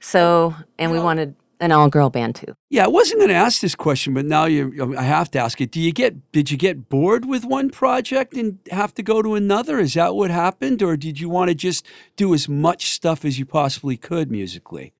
So 0.00 0.54
and 0.78 0.90
we 0.90 0.98
wanted 0.98 1.36
an 1.62 1.70
all 1.70 1.88
girl 1.88 2.10
band 2.10 2.34
too. 2.34 2.54
Yeah, 2.68 2.84
I 2.84 2.88
wasn't 2.88 3.20
going 3.20 3.28
to 3.28 3.36
ask 3.36 3.60
this 3.60 3.76
question, 3.76 4.12
but 4.14 4.26
now 4.26 4.46
you, 4.46 4.96
I 4.98 5.04
have 5.04 5.30
to 5.30 5.38
ask 5.38 5.60
it. 5.60 5.70
Do 5.70 5.80
you 5.80 5.92
get 5.92 6.32
did 6.32 6.50
you 6.50 6.58
get 6.58 6.88
bored 6.88 7.24
with 7.24 7.44
one 7.44 7.70
project 7.70 8.34
and 8.34 8.58
have 8.70 8.92
to 8.94 9.02
go 9.02 9.22
to 9.22 9.34
another? 9.34 9.78
Is 9.78 9.94
that 9.94 10.14
what 10.14 10.30
happened, 10.30 10.82
or 10.82 10.96
did 10.96 11.20
you 11.20 11.28
want 11.28 11.48
to 11.48 11.54
just 11.54 11.86
do 12.16 12.34
as 12.34 12.48
much 12.48 12.90
stuff 12.90 13.24
as 13.24 13.38
you 13.38 13.46
possibly 13.46 13.96
could 13.96 14.30
musically? 14.30 14.92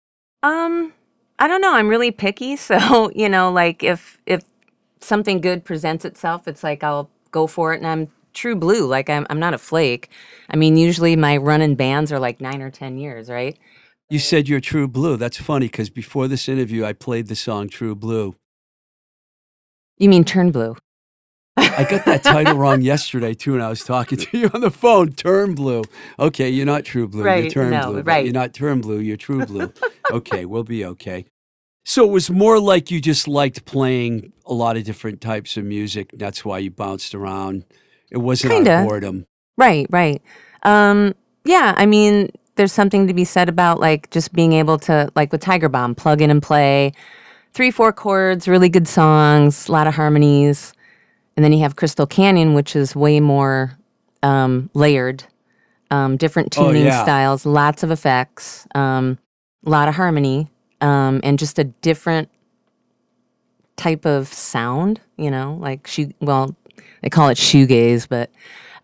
Um, 0.45 0.93
I 1.39 1.49
don't 1.49 1.61
know. 1.61 1.75
I'm 1.75 1.89
really 1.89 2.13
picky, 2.13 2.57
so 2.69 3.11
you 3.15 3.29
know, 3.29 3.51
like 3.51 3.83
if 3.83 4.21
if 4.25 4.43
something 5.03 5.41
good 5.41 5.65
presents 5.65 6.05
itself, 6.05 6.49
it's 6.49 6.63
like 6.65 6.83
I'll 6.85 7.11
go 7.31 7.47
for 7.47 7.73
it 7.75 7.79
and 7.79 7.87
I'm 7.87 8.09
true 8.35 8.57
blue. 8.57 8.87
Like 8.87 9.11
I'm 9.11 9.27
I'm 9.31 9.39
not 9.41 9.55
a 9.55 9.59
flake. 9.59 10.09
I 10.51 10.57
mean, 10.57 10.77
usually 10.77 11.17
my 11.17 11.37
running 11.37 11.75
bands 11.75 12.13
are 12.13 12.19
like 12.19 12.41
9 12.41 12.63
or 12.63 12.71
10 12.71 12.99
years, 12.99 13.29
right? 13.31 13.59
You 14.11 14.19
said 14.19 14.49
you're 14.49 14.61
True 14.61 14.89
Blue. 14.89 15.17
That's 15.17 15.39
funny 15.39 15.67
because 15.69 15.89
before 15.89 16.29
this 16.29 16.47
interview, 16.49 16.85
I 16.85 16.93
played 16.93 17.29
the 17.29 17.35
song 17.37 17.69
True 17.69 17.95
Blue. 17.95 18.37
You 19.99 20.09
mean 20.11 20.25
turn 20.25 20.51
blue? 20.51 20.77
I 21.57 21.87
got 21.89 22.05
that 22.07 22.23
title 22.23 22.57
wrong 22.57 22.83
yesterday 22.83 23.35
too, 23.35 23.55
and 23.55 23.63
I 23.63 23.69
was 23.69 23.85
talking 23.85 24.19
to 24.19 24.39
you 24.39 24.51
on 24.53 24.61
the 24.61 24.71
phone. 24.71 25.13
Turn 25.13 25.55
blue. 25.55 25.83
Okay, 26.19 26.49
you're 26.51 26.67
not 26.67 26.85
true 26.85 27.09
blue. 27.09 27.29
You're 27.29 27.29
Right, 27.29 27.51
turn 27.51 27.71
no, 27.71 27.93
blue. 27.93 28.01
right. 28.03 28.25
You're 28.25 28.35
not 28.35 28.53
turn 28.55 28.81
blue. 28.81 28.99
You're 29.01 29.17
true 29.17 29.45
blue. 29.47 29.73
okay, 30.11 30.45
we'll 30.45 30.65
be 30.65 30.85
okay. 30.85 31.27
So 31.85 32.05
it 32.05 32.11
was 32.11 32.31
more 32.31 32.61
like 32.61 32.91
you 32.91 33.01
just 33.01 33.27
liked 33.27 33.65
playing 33.65 34.33
a 34.47 34.55
lot 34.55 34.77
of 34.77 34.85
different 34.85 35.21
types 35.21 35.57
of 35.57 35.65
music. 35.65 36.11
That's 36.15 36.45
why 36.45 36.59
you 36.59 36.71
bounced 36.71 37.15
around. 37.15 37.65
It 38.11 38.19
wasn't 38.19 38.53
Kinda. 38.53 38.79
of 38.81 38.87
boredom. 38.87 39.27
Right, 39.57 39.87
right. 39.91 40.23
Um, 40.63 41.15
yeah, 41.45 41.75
I 41.77 41.87
mean, 41.87 42.31
there's 42.55 42.73
something 42.73 43.07
to 43.09 43.15
be 43.15 43.25
said 43.25 43.49
about 43.49 43.81
like 43.81 44.11
just 44.11 44.33
being 44.33 44.53
able 44.53 44.79
to, 44.81 45.11
like 45.17 45.33
with 45.33 45.41
Tiger 45.41 45.69
Bomb, 45.69 45.95
plug 45.95 46.23
in 46.23 46.31
and 46.31 46.43
play 46.43 46.93
three, 47.53 47.71
four 47.71 47.93
chords, 47.93 48.47
really 48.47 48.69
good 48.69 48.87
songs, 48.87 49.69
a 49.69 49.73
lot 49.73 49.87
of 49.87 49.95
harmonies. 49.95 50.73
And 51.37 51.45
then 51.45 51.53
you 51.53 51.61
have 51.61 51.77
Crystal 51.77 52.07
Canyon, 52.07 52.55
which 52.55 52.77
is 52.77 52.95
way 52.95 53.19
more 53.19 53.77
um, 54.23 54.71
layered, 54.75 55.25
um, 55.91 56.17
different 56.17 56.57
Oh, 56.59 56.67
tuning 56.69 56.85
yeah. 56.85 57.03
styles, 57.03 57.45
lots 57.45 57.83
of 57.83 57.91
effects, 57.91 58.67
um, 58.75 59.19
a 59.67 59.71
lot 59.71 59.89
of 59.89 59.95
harmony, 59.95 60.49
um, 60.83 61.21
and 61.23 61.39
just 61.39 61.59
a 61.59 61.65
different 61.65 62.29
type 63.77 64.05
of 64.05 64.29
sound, 64.29 65.01
you 65.17 65.31
know, 65.31 65.57
like 65.61 65.87
shoe, 65.87 66.13
well, 66.21 66.55
they 67.01 67.09
call 67.09 67.29
it 67.31 67.39
shoegaze, 67.39 68.07
but 68.09 68.31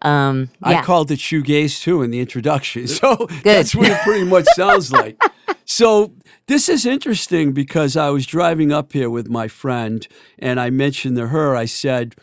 um, 0.01 0.49
yeah. 0.63 0.79
I 0.79 0.83
called 0.83 1.11
it 1.11 1.19
shoegaze 1.19 1.83
too 1.83 2.03
in 2.03 2.11
the 2.11 2.21
introduction. 2.21 2.87
So 2.87 3.27
that's 3.43 3.75
what 3.75 3.91
it 3.91 4.01
pretty 4.03 4.25
much 4.25 4.47
sounds 4.55 4.91
like. 4.91 5.21
So 5.71 6.15
this 6.47 6.67
is 6.71 6.87
interesting 6.87 7.53
because 7.53 7.95
I 7.95 8.09
was 8.09 8.25
driving 8.25 8.73
up 8.73 8.95
here 8.95 9.11
with 9.11 9.29
my 9.29 9.49
friend 9.49 10.09
and 10.39 10.59
I 10.59 10.71
mentioned 10.71 11.19
to 11.19 11.29
her, 11.29 11.55
I 11.55 11.67
said, 11.67 12.15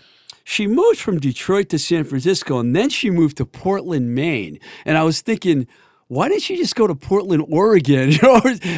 she 0.43 0.65
moved 0.65 0.97
from 0.97 1.19
Detroit 1.19 1.69
to 1.69 1.77
San 1.77 2.05
Francisco 2.05 2.57
and 2.57 2.75
then 2.75 2.89
she 2.89 3.11
moved 3.11 3.37
to 3.37 3.45
Portland, 3.45 4.15
Maine. 4.15 4.59
And 4.83 4.97
I 4.97 5.03
was 5.03 5.21
thinking, 5.21 5.67
why 6.07 6.29
didn't 6.29 6.49
you 6.49 6.57
just 6.57 6.75
go 6.75 6.87
to 6.87 6.95
Portland, 6.95 7.45
Oregon? 7.49 8.13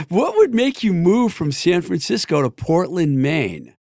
What 0.09 0.37
would 0.37 0.53
make 0.53 0.83
you 0.83 0.93
move 0.93 1.33
from 1.33 1.51
San 1.51 1.81
Francisco 1.81 2.41
to 2.41 2.49
Portland, 2.49 3.21
Maine? 3.21 3.73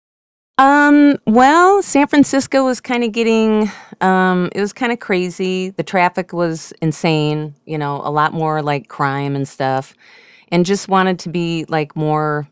Um, 0.57 1.17
well, 1.27 1.83
San 1.83 2.07
Francisco 2.07 2.65
was 2.65 2.81
kind 2.81 3.03
of 3.03 3.13
getting 3.13 3.71
um 4.01 4.51
it 4.55 4.61
was 4.61 4.73
kind 4.73 4.93
of 4.93 5.01
crazy. 5.01 5.71
The 5.71 5.83
traffic 5.83 6.33
was 6.33 6.73
insane, 6.81 7.55
you 7.67 7.77
know, 7.77 8.01
a 8.05 8.11
lot 8.11 8.33
more 8.33 8.63
like 8.63 8.89
crime 8.89 9.35
and 9.35 9.47
stuff. 9.49 9.95
And 10.49 10.65
just 10.65 10.89
wanted 10.89 11.19
to 11.21 11.29
be 11.29 11.65
like 11.69 11.97
more 11.97 12.49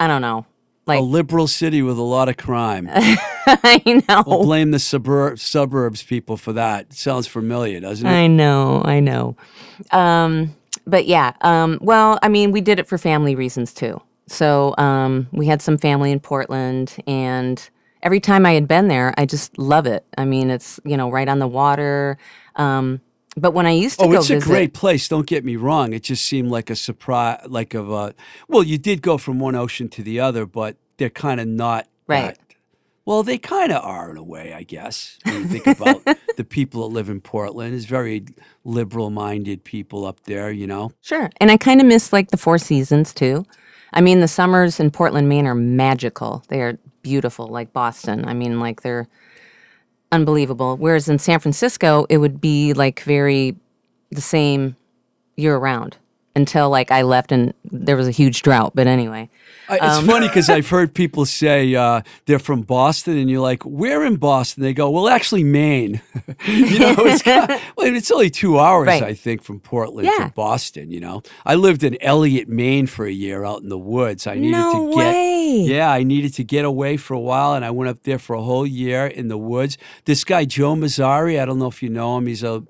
I 0.00 0.06
don't 0.06 0.22
know. 0.22 0.46
Like 0.86 0.98
a 0.98 1.02
liberal 1.02 1.46
city 1.46 1.82
with 1.82 1.98
a 1.98 2.02
lot 2.02 2.28
of 2.28 2.36
crime. 2.36 2.88
I 3.64 3.82
We'll 3.86 4.02
know. 4.08 4.42
blame 4.44 4.70
the 4.70 4.78
suburb 4.78 5.38
suburbs 5.38 6.02
people 6.02 6.36
for 6.36 6.52
that. 6.54 6.92
Sounds 6.92 7.26
familiar, 7.26 7.80
doesn't 7.80 8.06
it? 8.06 8.10
I 8.10 8.26
know. 8.26 8.82
I 8.84 9.00
know. 9.00 9.36
Um 9.90 10.54
but 10.86 11.06
yeah, 11.06 11.32
um 11.42 11.78
well, 11.82 12.18
I 12.22 12.28
mean, 12.28 12.52
we 12.52 12.60
did 12.60 12.78
it 12.78 12.86
for 12.88 12.98
family 12.98 13.34
reasons 13.34 13.72
too. 13.72 14.00
So, 14.26 14.74
um 14.78 15.26
we 15.32 15.46
had 15.46 15.60
some 15.62 15.78
family 15.78 16.12
in 16.12 16.20
Portland 16.20 16.96
and 17.06 17.68
every 18.02 18.20
time 18.20 18.46
I 18.46 18.52
had 18.52 18.66
been 18.68 18.88
there, 18.88 19.12
I 19.18 19.26
just 19.26 19.58
love 19.58 19.86
it. 19.86 20.04
I 20.16 20.24
mean, 20.24 20.50
it's, 20.50 20.80
you 20.84 20.96
know, 20.96 21.10
right 21.10 21.28
on 21.28 21.38
the 21.38 21.48
water. 21.48 22.18
Um 22.56 23.00
but 23.36 23.52
when 23.52 23.64
I 23.66 23.70
used 23.70 24.00
to 24.00 24.06
Oh, 24.06 24.12
it's 24.12 24.28
a 24.28 24.34
visit, 24.34 24.48
great 24.48 24.74
place. 24.74 25.06
Don't 25.08 25.26
get 25.26 25.44
me 25.44 25.54
wrong. 25.56 25.92
It 25.92 26.02
just 26.02 26.24
seemed 26.26 26.50
like 26.50 26.68
a 26.68 26.74
surprise, 26.76 27.40
like 27.46 27.74
of 27.74 27.88
a. 27.90 28.12
Well, 28.48 28.64
you 28.64 28.76
did 28.76 29.02
go 29.02 29.18
from 29.18 29.38
one 29.38 29.54
ocean 29.54 29.88
to 29.90 30.02
the 30.02 30.18
other, 30.18 30.46
but 30.46 30.76
they're 30.96 31.10
kind 31.10 31.40
of 31.40 31.46
not. 31.46 31.86
Right. 32.08 32.34
that- 32.34 32.38
well, 33.10 33.24
they 33.24 33.38
kind 33.38 33.72
of 33.72 33.84
are 33.84 34.08
in 34.12 34.16
a 34.16 34.22
way, 34.22 34.54
I 34.54 34.62
guess. 34.62 35.18
When 35.24 35.34
you 35.34 35.44
think 35.46 35.66
about 35.66 36.04
the 36.36 36.44
people 36.44 36.88
that 36.88 36.94
live 36.94 37.08
in 37.08 37.20
Portland, 37.20 37.74
is 37.74 37.84
very 37.84 38.24
liberal-minded 38.62 39.64
people 39.64 40.04
up 40.04 40.20
there. 40.26 40.52
You 40.52 40.68
know. 40.68 40.92
Sure. 41.00 41.28
And 41.40 41.50
I 41.50 41.56
kind 41.56 41.80
of 41.80 41.88
miss 41.88 42.12
like 42.12 42.30
the 42.30 42.36
Four 42.36 42.56
Seasons 42.58 43.12
too. 43.12 43.44
I 43.92 44.00
mean, 44.00 44.20
the 44.20 44.28
summers 44.28 44.78
in 44.78 44.92
Portland, 44.92 45.28
Maine 45.28 45.48
are 45.48 45.56
magical. 45.56 46.44
They 46.46 46.62
are 46.62 46.78
beautiful, 47.02 47.48
like 47.48 47.72
Boston. 47.72 48.26
I 48.26 48.32
mean, 48.32 48.60
like 48.60 48.82
they're 48.82 49.08
unbelievable. 50.12 50.76
Whereas 50.76 51.08
in 51.08 51.18
San 51.18 51.40
Francisco, 51.40 52.06
it 52.10 52.18
would 52.18 52.40
be 52.40 52.74
like 52.74 53.00
very 53.00 53.56
the 54.12 54.20
same 54.20 54.76
year 55.36 55.56
round 55.56 55.96
until 56.40 56.70
like 56.70 56.90
I 56.90 57.02
left 57.02 57.32
and 57.32 57.52
there 57.64 57.96
was 57.96 58.08
a 58.08 58.10
huge 58.20 58.42
drought. 58.42 58.72
But 58.74 58.86
anyway, 58.86 59.28
I- 59.68 59.76
It's 59.76 59.98
Um, 59.98 60.06
funny 60.06 60.26
because 60.28 60.48
I've 60.50 60.68
heard 60.76 60.92
people 60.94 61.24
say 61.26 61.74
uh, 61.74 62.00
they're 62.26 62.38
from 62.50 62.62
Boston, 62.62 63.16
and 63.18 63.30
you're 63.30 63.46
like, 63.50 63.62
"Where 63.64 64.04
in 64.04 64.16
Boston?" 64.16 64.62
They 64.64 64.72
go, 64.74 64.90
"Well, 64.90 65.08
actually, 65.08 65.44
Maine." 65.44 66.00
you 66.46 66.78
know, 66.80 66.94
it's 67.10 67.22
kind 67.22 67.48
well, 67.76 67.94
it's 68.00 68.10
only 68.10 68.30
two 68.30 68.58
hours, 68.58 68.88
Right. 68.88 69.02
I 69.12 69.14
think, 69.14 69.42
from 69.42 69.60
Portland 69.60 70.08
Yeah. 70.08 70.26
to 70.28 70.32
Boston. 70.34 70.90
You 70.90 71.00
know, 71.00 71.22
I 71.46 71.54
lived 71.54 71.82
in 71.84 71.96
Eliot, 72.02 72.48
Maine, 72.48 72.86
for 72.88 73.06
a 73.06 73.12
year 73.12 73.44
out 73.44 73.62
in 73.62 73.68
the 73.68 73.78
woods. 73.96 74.26
I 74.26 74.34
needed 74.34 74.58
no 74.58 74.72
to 74.72 74.96
get. 74.96 74.96
way. 75.14 75.56
Yeah, 75.74 75.90
I 75.98 76.02
needed 76.04 76.32
to 76.34 76.44
get 76.44 76.64
away 76.64 76.96
for 76.96 77.14
a 77.14 77.20
while, 77.30 77.54
and 77.54 77.64
I 77.64 77.70
went 77.70 77.90
up 77.90 78.02
there 78.02 78.18
for 78.18 78.34
a 78.34 78.42
whole 78.42 78.66
year 78.66 79.06
in 79.06 79.28
the 79.28 79.38
woods. 79.38 79.78
This 80.04 80.24
guy 80.24 80.44
Joe 80.46 80.74
Mazzari, 80.74 81.40
I 81.40 81.44
don't 81.44 81.58
know 81.58 81.68
if 81.68 81.82
you 81.82 81.90
know 81.90 82.16
him. 82.18 82.26
He's 82.26 82.42
a 82.42 82.62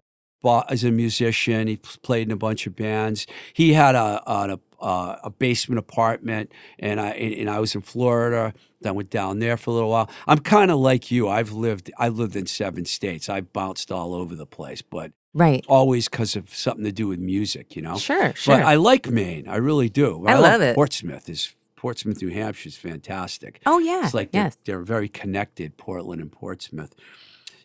bo- 0.42 0.64
as 0.68 0.85
a 0.85 0.90
musician. 0.90 1.68
He 1.68 1.76
played 1.76 2.29
in 2.29 2.33
a 2.33 2.37
bunch 2.37 2.66
of 2.66 2.76
bands. 2.76 3.26
He 3.53 3.72
had 3.74 3.94
a 3.94 4.22
a, 4.26 4.59
a, 4.81 5.20
a 5.24 5.31
basement 5.31 5.79
apartment, 5.79 6.53
and 6.79 7.00
I 7.00 7.11
and, 7.11 7.35
and 7.35 7.50
I 7.50 7.59
was 7.61 7.74
in 7.74 7.83
Florida. 7.83 8.53
Then 8.83 8.94
went 8.94 9.11
down 9.11 9.40
there 9.40 9.59
for 9.59 9.70
a 9.70 9.74
little 9.74 9.90
while. 9.90 10.09
I'm 10.26 10.38
kind 10.38 10.70
of 10.70 10.79
like 10.79 11.11
you. 11.11 11.29
I've 11.29 11.53
lived 11.53 11.90
I 11.98 12.09
lived 12.09 12.35
in 12.37 12.46
seven 12.46 12.85
states. 12.87 13.29
I 13.29 13.42
bounced 13.42 13.92
all 13.92 14.14
over 14.14 14.35
the 14.35 14.46
place, 14.46 14.81
but 14.83 15.12
Right. 15.33 15.64
always 15.68 16.09
because 16.09 16.35
of 16.35 16.53
something 16.55 16.85
to 16.85 16.90
do 16.92 17.07
with 17.07 17.18
music. 17.20 17.76
You 17.76 17.83
know. 17.83 17.98
Sure. 17.98 18.33
Sure. 18.35 18.57
But 18.57 18.64
I 18.64 18.76
like 18.76 19.09
Maine. 19.09 19.46
I 19.48 19.57
really 19.57 19.88
do. 19.90 20.24
I 20.26 20.38
love 20.38 20.62
it. 20.62 20.74
Portsmouth 20.74 21.29
is 21.29 21.53
Portsmouth, 21.76 22.20
New 22.20 22.29
Hampshire 22.31 22.68
is 22.68 22.76
fantastic. 22.76 23.61
oh 23.66 23.79
yeah. 23.79 24.05
It's 24.05 24.12
like 24.14 24.33
they're, 24.33 24.44
yes. 24.44 24.59
they're 24.64 24.81
very 24.83 25.09
connected, 25.09 25.76
Portland 25.79 26.20
and 26.20 26.31
Portsmouth. 26.33 26.94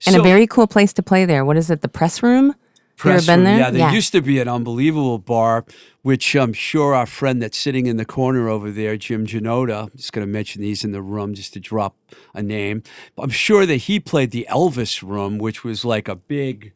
And 0.06 0.14
So- 0.16 0.20
a 0.22 0.24
very 0.24 0.48
cool 0.48 0.68
place 0.68 0.94
to 0.94 1.04
play 1.04 1.26
there. 1.26 1.44
What 1.46 1.58
is 1.58 1.70
it? 1.70 1.82
The 1.82 1.90
press 1.90 2.22
room? 2.24 2.56
Press 2.98 3.28
room? 3.28 3.46
Yeah, 3.60 3.70
there 3.72 3.80
Yeah. 3.82 3.94
used 3.94 4.12
to 4.14 4.22
be 4.22 4.40
an 4.40 4.48
unbelievable 4.48 5.18
bar, 5.20 5.66
which 6.02 6.36
I'm 6.36 6.54
sure 6.54 6.96
our 6.96 7.06
friend 7.06 7.42
that's 7.42 7.58
sitting 7.58 7.88
in 7.88 7.98
the 7.98 8.06
corner 8.06 8.48
over 8.50 8.72
there, 8.72 8.96
Jim 8.98 9.26
Janota, 9.28 9.84
I'm 9.84 9.92
just 9.98 10.14
going 10.14 10.26
to 10.26 10.32
mention 10.32 10.64
he's 10.64 10.84
in 10.84 10.92
the 10.92 11.02
room 11.02 11.34
just 11.34 11.54
to 11.54 11.60
drop 11.60 11.96
a 12.34 12.42
name. 12.42 12.84
I'm 13.18 13.30
sure 13.30 13.66
that 13.66 13.78
he 13.78 14.00
played 14.00 14.32
the 14.32 14.48
Elvis 14.50 15.02
Room, 15.02 15.38
which 15.38 15.64
was 15.64 15.84
like 15.84 16.08
a 16.08 16.16
big, 16.16 16.74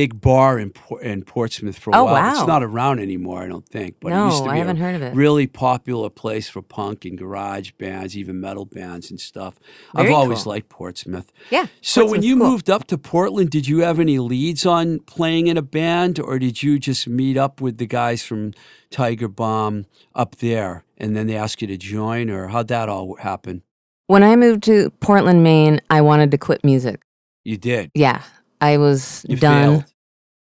big 0.00 0.20
bar 0.20 0.58
in 0.58 0.72
in 1.02 1.22
Portsmouth 1.22 1.78
for 1.78 1.90
a 1.90 1.96
Oh, 1.96 2.04
while. 2.04 2.14
wow. 2.14 2.30
It's 2.32 2.46
not 2.46 2.62
around 2.62 2.98
anymore, 3.00 3.42
I 3.42 3.48
don't 3.48 3.66
think. 3.76 3.96
But 4.00 4.08
it 4.12 4.16
No, 4.16 4.26
used 4.26 4.44
to 4.44 4.50
I 4.50 4.56
haven't 4.58 4.76
a 4.76 4.80
heard 4.84 4.94
of 4.94 5.02
it. 5.02 5.14
really 5.14 5.46
popular 5.46 6.10
place 6.10 6.48
for 6.50 6.60
punk 6.62 7.04
and 7.06 7.16
garage 7.16 7.70
bands, 7.78 8.16
even 8.16 8.40
metal 8.40 8.66
bands 8.66 9.10
and 9.10 9.18
stuff. 9.18 9.54
Very 9.94 10.08
I've 10.08 10.14
always 10.14 10.42
cool. 10.42 10.52
liked 10.52 10.68
Portsmouth. 10.68 11.32
Yeah. 11.50 11.66
So 11.80 12.04
when 12.10 12.22
you 12.22 12.36
cool. 12.36 12.48
moved 12.50 12.68
up 12.68 12.86
to 12.88 12.98
Portland, 12.98 13.50
did 13.50 13.66
you 13.66 13.78
have 13.80 13.98
any 13.98 14.18
leads 14.18 14.66
on 14.66 14.98
playing 15.00 15.46
in 15.46 15.56
a 15.56 15.62
band, 15.62 16.20
or 16.20 16.38
did 16.38 16.62
you 16.62 16.78
just 16.78 17.08
meet 17.08 17.36
up 17.38 17.60
with 17.62 17.78
the 17.78 17.86
guys 17.86 18.22
from 18.22 18.52
Tiger 18.90 19.28
Bomb 19.28 19.86
up 20.14 20.36
there, 20.36 20.84
and 20.98 21.16
then 21.16 21.26
they 21.26 21.36
asked 21.36 21.60
you 21.62 21.68
to 21.68 21.76
join, 21.78 22.28
or 22.30 22.48
how'd 22.48 22.68
that 22.68 22.88
all 22.88 23.16
happen? 23.16 23.62
When 24.08 24.22
I 24.22 24.36
moved 24.36 24.62
to 24.64 24.90
Portland, 25.00 25.42
Maine, 25.42 25.80
I 25.90 26.00
wanted 26.02 26.30
to 26.32 26.38
quit 26.38 26.62
music. 26.64 27.00
You 27.44 27.56
did. 27.56 27.90
Yeah. 27.94 28.22
I 28.60 28.76
was 28.78 29.24
You 29.28 29.36
done. 29.36 29.84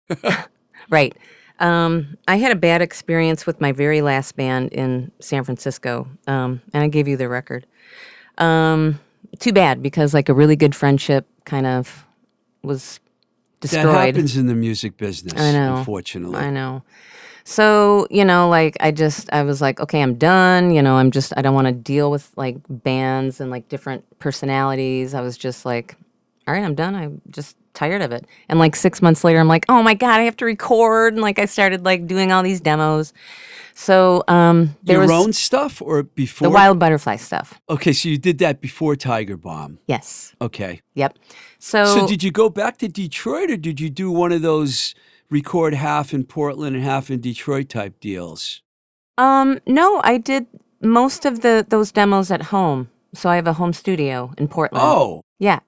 Right. 0.89 1.15
Um, 1.59 2.17
I 2.27 2.35
had 2.35 2.51
a 2.51 2.55
bad 2.55 2.81
experience 2.81 3.45
with 3.45 3.61
my 3.61 3.71
very 3.71 4.01
last 4.01 4.35
band 4.35 4.73
in 4.73 5.11
San 5.19 5.43
Francisco, 5.43 6.07
um, 6.27 6.61
and 6.73 6.83
I 6.83 6.87
gave 6.87 7.07
you 7.07 7.15
the 7.15 7.29
record. 7.29 7.65
Um, 8.37 8.99
too 9.39 9.53
bad 9.53 9.81
because 9.81 10.13
like 10.13 10.29
a 10.29 10.33
really 10.33 10.55
good 10.55 10.75
friendship 10.75 11.25
kind 11.45 11.65
of 11.65 12.05
was 12.63 12.99
That 13.61 13.69
destroyed. 13.69 14.15
happens 14.15 14.35
in 14.35 14.47
the 14.47 14.55
music 14.55 14.97
business. 14.97 15.39
I 15.39 15.51
know. 15.53 15.77
Unfortunately. 15.77 16.37
I 16.37 16.49
know. 16.49 16.83
So, 17.45 18.07
you 18.09 18.25
know, 18.25 18.49
like 18.49 18.75
I 18.79 18.91
just 18.91 19.31
I 19.33 19.43
was 19.43 19.61
like, 19.61 19.79
okay, 19.79 20.01
I'm 20.01 20.15
done, 20.15 20.71
you 20.71 20.81
know, 20.81 20.95
I'm 20.95 21.11
just 21.11 21.33
I 21.37 21.41
don't 21.41 21.53
want 21.55 21.67
to 21.67 21.73
deal 21.73 22.11
with 22.11 22.29
like 22.35 22.57
bands 22.69 23.39
and 23.41 23.49
like 23.51 23.69
different 23.69 24.03
personalities. 24.19 25.13
I 25.13 25.21
was 25.21 25.37
just 25.37 25.65
like 25.65 25.95
all 26.47 26.53
right, 26.53 26.63
I'm 26.63 26.75
done. 26.75 26.93
I'm 26.95 27.21
just 27.29 27.55
tired 27.73 28.01
of 28.01 28.11
it. 28.11 28.25
And 28.49 28.59
like 28.59 28.75
six 28.75 29.01
months 29.01 29.23
later, 29.23 29.39
I'm 29.39 29.47
like, 29.47 29.65
oh 29.69 29.83
my 29.83 29.93
god, 29.93 30.19
I 30.19 30.23
have 30.23 30.37
to 30.37 30.45
record. 30.45 31.13
And 31.13 31.21
like 31.21 31.39
I 31.39 31.45
started 31.45 31.83
like 31.85 32.07
doing 32.07 32.31
all 32.31 32.43
these 32.43 32.61
demos. 32.61 33.13
So 33.75 34.23
um, 34.27 34.75
there 34.83 34.97
Your 34.97 35.07
was 35.07 35.11
own 35.25 35.33
stuff 35.33 35.81
or 35.81 36.03
before? 36.03 36.47
the 36.47 36.53
wild 36.53 36.77
butterfly 36.77 37.15
stuff. 37.15 37.59
Okay, 37.69 37.91
so 37.91 38.07
you 38.09 38.17
did 38.19 38.37
that 38.37 38.61
before 38.61 38.95
Tiger 38.95 39.35
Bomb. 39.37 39.79
Yes. 39.87 40.35
Okay. 40.39 40.81
Yep. 40.93 41.17
So, 41.57 41.85
So 41.85 42.07
did 42.07 42.21
you 42.21 42.31
go 42.31 42.49
back 42.49 42.77
to 42.77 42.87
Detroit 42.87 43.49
or 43.49 43.57
did 43.57 43.79
you 43.79 43.89
do 43.89 44.11
one 44.11 44.31
of 44.31 44.41
those 44.43 44.93
record 45.31 45.73
half 45.73 46.13
in 46.13 46.23
Portland 46.23 46.75
and 46.75 46.85
half 46.85 47.09
in 47.09 47.19
Detroit 47.19 47.69
type 47.69 47.99
deals? 47.99 48.61
um, 49.17 49.59
no, 49.67 50.01
I 50.03 50.17
did 50.17 50.47
most 50.81 51.25
of 51.25 51.41
the 51.41 51.65
those 51.67 51.91
demos 51.91 52.29
at 52.31 52.43
home. 52.43 52.89
So 53.15 53.29
I 53.29 53.35
have 53.35 53.45
a 53.47 53.53
home 53.53 53.73
studio 53.73 54.33
in 54.39 54.47
Portland. 54.47 54.83
Oh, 54.83 55.21
yeah. 55.39 55.59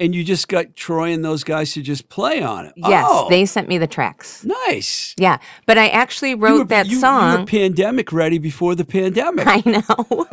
And 0.00 0.14
you 0.14 0.24
just 0.24 0.48
got 0.48 0.74
Troy 0.76 1.12
and 1.12 1.22
those 1.24 1.44
guys 1.44 1.74
to 1.74 1.82
just 1.82 2.08
play 2.08 2.42
on 2.42 2.64
it. 2.66 2.72
Yes, 2.76 3.04
Oh, 3.06 3.28
they 3.28 3.44
sent 3.44 3.68
me 3.68 3.76
the 3.78 3.86
tracks. 3.86 4.42
nice. 4.44 5.14
Yeah, 5.18 5.36
but 5.66 5.76
I 5.76 5.88
actually 5.88 6.30
You 6.30 6.36
wrote 6.36 6.58
were- 6.58 6.64
that 6.64 6.86
you- 6.86 6.94
You 6.94 7.00
song. 7.00 7.40
were 7.40 7.44
pandemic 7.46 8.10
ready 8.12 8.38
before 8.38 8.74
the 8.74 8.84
pandemic. 8.86 9.46
I 9.46 9.62
know. 9.66 10.26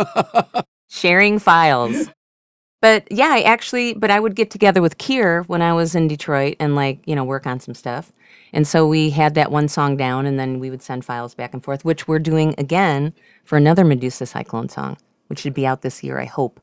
Sharing 0.90 1.38
files. 1.38 2.10
But 2.82 3.12
yeah, 3.12 3.30
I 3.32 3.42
actually, 3.42 3.94
but 3.96 4.10
I 4.12 4.20
would 4.20 4.36
get 4.36 4.52
together 4.52 4.82
with 4.82 4.98
Keir 4.98 5.44
when 5.48 5.62
I 5.62 5.74
was 5.74 5.96
in 5.96 6.08
Detroit 6.08 6.56
and 6.60 6.76
like, 6.76 7.00
you 7.06 7.16
know, 7.16 7.24
work 7.26 7.46
on 7.46 7.60
some 7.60 7.74
stuff. 7.74 8.14
And 8.54 8.66
so 8.68 8.88
we 8.88 9.10
had 9.10 9.34
that 9.36 9.52
one 9.52 9.68
song 9.68 9.98
down 9.98 10.26
and 10.26 10.40
then 10.40 10.60
we 10.60 10.70
would 10.70 10.82
send 10.82 11.04
files 11.04 11.34
back 11.36 11.54
and 11.54 11.62
forth, 11.64 11.84
which 11.84 12.08
we're 12.08 12.20
doing 12.20 12.56
again 12.58 13.14
for 13.44 13.58
another 13.58 13.84
Medusa 13.84 14.26
Cyclone 14.26 14.70
song, 14.70 14.98
which 15.28 15.40
should 15.40 15.54
be 15.54 15.68
out 15.68 15.82
this 15.82 16.04
year, 16.04 16.20
I 16.20 16.26
hope. 16.26 16.62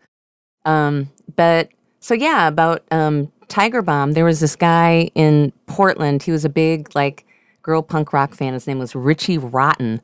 Um, 0.64 1.10
but 1.36 1.68
so 2.04 2.12
yeah, 2.12 2.48
about 2.48 2.82
um, 2.90 3.32
Tiger 3.48 3.80
Bomb, 3.80 4.12
there 4.12 4.26
was 4.26 4.38
this 4.38 4.56
guy 4.56 5.10
in 5.14 5.54
Portland. 5.64 6.22
He 6.22 6.32
was 6.32 6.44
a 6.44 6.50
big, 6.50 6.94
like, 6.94 7.24
girl 7.62 7.80
punk 7.80 8.12
rock 8.12 8.34
fan. 8.34 8.52
His 8.52 8.66
name 8.66 8.78
was 8.78 8.94
Richie 8.94 9.38
Rotten. 9.38 10.02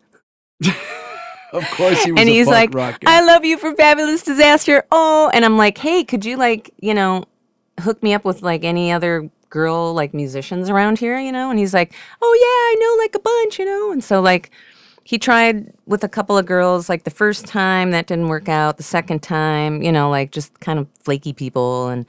Of 1.53 1.69
course, 1.73 2.05
he 2.05 2.13
was 2.13 2.21
and 2.21 2.29
he's 2.29 2.47
like, 2.47 2.73
rocker. 2.73 3.09
I 3.09 3.23
love 3.23 3.45
you 3.45 3.59
for 3.59 3.75
Fabulous 3.75 4.23
Disaster. 4.23 4.85
Oh, 4.93 5.33
and 5.35 5.45
I'm 5.45 5.59
like, 5.59 5.79
hey, 5.79 6.05
could 6.05 6.25
you 6.25 6.37
like, 6.37 6.73
you 6.79 6.95
know, 6.95 7.25
hook 7.81 8.01
me 8.05 8.15
up 8.15 8.25
with 8.25 8.41
like 8.41 8.63
any 8.63 8.93
other 8.93 9.29
girl 9.49 9.93
like 9.93 10.15
musicians 10.15 10.71
around 10.71 11.01
here, 11.01 11.19
you 11.19 11.33
know? 11.33 11.51
And 11.51 11.59
he's 11.59 11.75
like, 11.75 11.93
oh 12.23 12.35
yeah, 12.41 12.47
I 12.47 12.77
know 12.79 13.03
like 13.03 13.17
a 13.17 13.19
bunch, 13.19 13.59
you 13.59 13.65
know? 13.65 13.91
And 13.91 14.05
so 14.05 14.21
like 14.21 14.53
he 15.05 15.19
tried 15.19 15.73
with 15.87 16.05
a 16.05 16.09
couple 16.09 16.39
of 16.39 16.47
girls 16.47 16.89
like 16.89 17.05
the 17.05 17.11
first 17.11 17.47
time 17.47 17.91
that 17.91 18.07
didn't 18.07 18.29
work 18.29 18.49
out, 18.49 18.77
the 18.77 18.83
second 18.83 19.23
time, 19.23 19.83
you 19.83 19.91
know, 19.91 20.11
like 20.11 20.31
just 20.31 20.61
kind 20.61 20.79
of 20.79 20.87
flaky 21.03 21.33
people 21.33 21.89
and 21.89 22.07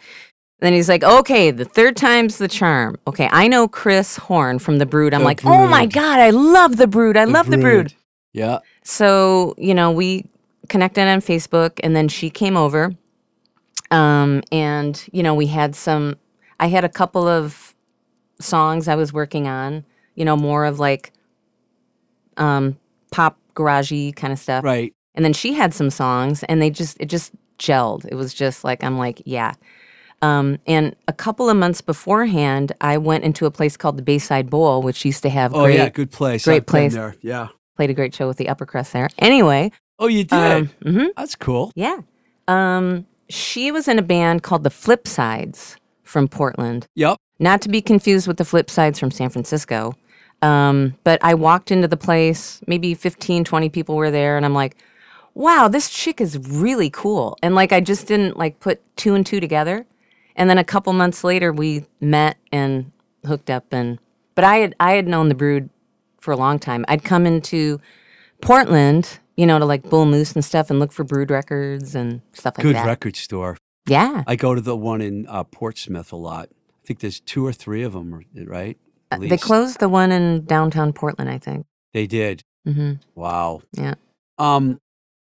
then 0.59 0.73
he's 0.73 0.87
like, 0.87 1.03
okay, 1.03 1.49
the 1.49 1.65
third 1.65 1.97
time's 1.97 2.37
the 2.37 2.47
charm. 2.47 2.95
Okay, 3.07 3.27
I 3.31 3.47
know 3.47 3.67
Chris 3.67 4.17
Horn 4.17 4.59
from 4.59 4.77
The 4.77 4.85
Brood. 4.85 5.13
I'm 5.13 5.21
The 5.21 5.25
like, 5.25 5.43
oh 5.43 5.67
my 5.67 5.85
Brood. 5.87 5.93
God, 5.93 6.19
I 6.19 6.29
love 6.29 6.77
The 6.77 6.85
Brood. 6.85 7.17
I 7.17 7.23
love 7.23 7.49
The 7.49 7.57
Brood. 7.57 7.95
Yeah. 8.33 8.59
So, 8.83 9.55
you 9.57 9.73
know, 9.73 9.91
we 9.91 10.25
connected 10.69 11.07
on 11.07 11.19
Facebook 11.19 11.79
and 11.83 11.95
then 11.95 12.07
she 12.07 12.29
came 12.29 12.55
over. 12.55 12.93
Um, 13.89 14.43
and, 14.51 15.03
you 15.11 15.23
know, 15.23 15.33
we 15.33 15.47
had 15.47 15.75
some, 15.75 16.17
I 16.59 16.67
had 16.67 16.85
a 16.85 16.89
couple 16.89 17.27
of 17.27 17.75
songs 18.39 18.87
I 18.87 18.95
was 18.95 19.11
working 19.11 19.47
on, 19.47 19.83
you 20.15 20.23
know, 20.23 20.37
more 20.37 20.65
of 20.65 20.79
like 20.79 21.11
um, 22.37 22.77
pop 23.11 23.37
garagey 23.55 24.15
kind 24.15 24.31
of 24.33 24.39
stuff. 24.39 24.63
Right. 24.63 24.93
And 25.15 25.25
then 25.25 25.33
she 25.33 25.53
had 25.53 25.73
some 25.73 25.89
songs 25.89 26.43
and 26.43 26.61
they 26.61 26.69
just, 26.69 26.97
it 26.99 27.07
just 27.07 27.31
gelled. 27.59 28.05
It 28.09 28.15
was 28.15 28.33
just 28.33 28.63
like, 28.63 28.83
I'm 28.83 28.97
like, 28.97 29.21
yeah. 29.25 29.53
Um, 30.21 30.59
and 30.67 30.95
a 31.07 31.13
couple 31.13 31.49
of 31.49 31.57
months 31.57 31.81
beforehand, 31.81 32.71
I 32.79 32.97
went 32.97 33.23
into 33.23 33.45
a 33.45 33.51
place 33.51 33.75
called 33.75 33.97
the 33.97 34.03
Bayside 34.03 34.49
Bowl, 34.49 34.81
which 34.83 35.03
used 35.03 35.23
to 35.23 35.29
have 35.29 35.53
Oh 35.53 35.63
great, 35.65 35.77
yeah, 35.77 35.89
good 35.89 36.11
place. 36.11 36.45
great 36.45 36.57
I've 36.57 36.65
been 36.67 36.71
place. 36.71 36.93
there. 36.93 37.15
Yeah. 37.21 37.47
played 37.75 37.89
a 37.89 37.93
great 37.93 38.13
show 38.13 38.27
with 38.27 38.37
the 38.37 38.47
upper 38.47 38.65
crust 38.65 38.93
there. 38.93 39.09
Anyway, 39.19 39.71
Oh, 39.99 40.07
you 40.07 40.23
did. 40.23 40.33
um, 40.33 40.69
mhm. 40.83 41.07
That's 41.17 41.35
cool. 41.35 41.71
Yeah. 41.75 41.97
Um, 42.47 43.05
she 43.29 43.71
was 43.71 43.87
in 43.87 43.97
a 43.99 44.01
band 44.03 44.43
called 44.43 44.63
the 44.63 44.69
Flip 44.69 45.07
Sides 45.07 45.75
from 46.03 46.27
Portland, 46.27 46.85
Yep. 46.95 47.17
not 47.39 47.61
to 47.61 47.69
be 47.69 47.81
confused 47.81 48.27
with 48.27 48.37
the 48.37 48.45
Flip 48.45 48.69
Sides 48.69 48.99
from 48.99 49.11
San 49.11 49.29
Francisco. 49.29 49.93
Um, 50.41 50.95
but 51.03 51.23
I 51.23 51.33
walked 51.35 51.71
into 51.71 51.87
the 51.87 51.97
place, 51.97 52.61
maybe 52.67 52.93
15, 52.93 53.43
20 53.43 53.69
people 53.69 53.95
were 53.95 54.11
there, 54.11 54.37
and 54.37 54.45
I'm 54.45 54.53
like, 54.53 54.75
wow, 55.33 55.67
this 55.67 55.89
chick 55.89 56.19
is 56.19 56.37
really 56.37 56.89
cool. 56.89 57.37
And 57.43 57.55
like, 57.55 57.71
I 57.71 57.79
just 57.79 58.07
didn't 58.07 58.37
like 58.37 58.59
put 58.59 58.81
two 58.97 59.13
and 59.13 59.25
two 59.25 59.39
together. 59.39 59.85
And 60.35 60.49
then 60.49 60.57
a 60.57 60.63
couple 60.63 60.93
months 60.93 61.23
later, 61.23 61.51
we 61.51 61.85
met 61.99 62.37
and 62.51 62.91
hooked 63.25 63.49
up. 63.49 63.65
And 63.71 63.99
but 64.35 64.43
I 64.43 64.57
had 64.57 64.75
I 64.79 64.93
had 64.93 65.07
known 65.07 65.29
the 65.29 65.35
Brood 65.35 65.69
for 66.19 66.31
a 66.31 66.37
long 66.37 66.57
time. 66.59 66.85
I'd 66.87 67.03
come 67.03 67.25
into 67.25 67.79
Portland, 68.41 69.19
you 69.35 69.45
know, 69.45 69.59
to 69.59 69.65
like 69.65 69.83
Bull 69.83 70.05
Moose 70.05 70.33
and 70.33 70.43
stuff, 70.43 70.69
and 70.69 70.79
look 70.79 70.91
for 70.91 71.03
Brood 71.03 71.29
records 71.29 71.95
and 71.95 72.21
stuff 72.33 72.57
like 72.57 72.63
Good 72.63 72.75
that. 72.75 72.83
Good 72.83 72.89
record 72.89 73.15
store. 73.15 73.57
Yeah, 73.87 74.23
I 74.27 74.35
go 74.35 74.55
to 74.55 74.61
the 74.61 74.77
one 74.77 75.01
in 75.01 75.27
uh, 75.27 75.43
Portsmouth 75.43 76.11
a 76.11 76.15
lot. 76.15 76.49
I 76.49 76.87
think 76.87 76.99
there's 76.99 77.19
two 77.19 77.45
or 77.45 77.53
three 77.53 77.83
of 77.83 77.93
them, 77.93 78.25
right? 78.45 78.77
They 79.19 79.29
least. 79.31 79.43
closed 79.43 79.79
the 79.79 79.89
one 79.89 80.11
in 80.11 80.45
downtown 80.45 80.93
Portland, 80.93 81.29
I 81.29 81.37
think. 81.37 81.65
They 81.93 82.07
did. 82.07 82.43
hmm 82.65 82.93
Wow. 83.15 83.61
Yeah. 83.73 83.95
Um, 84.37 84.79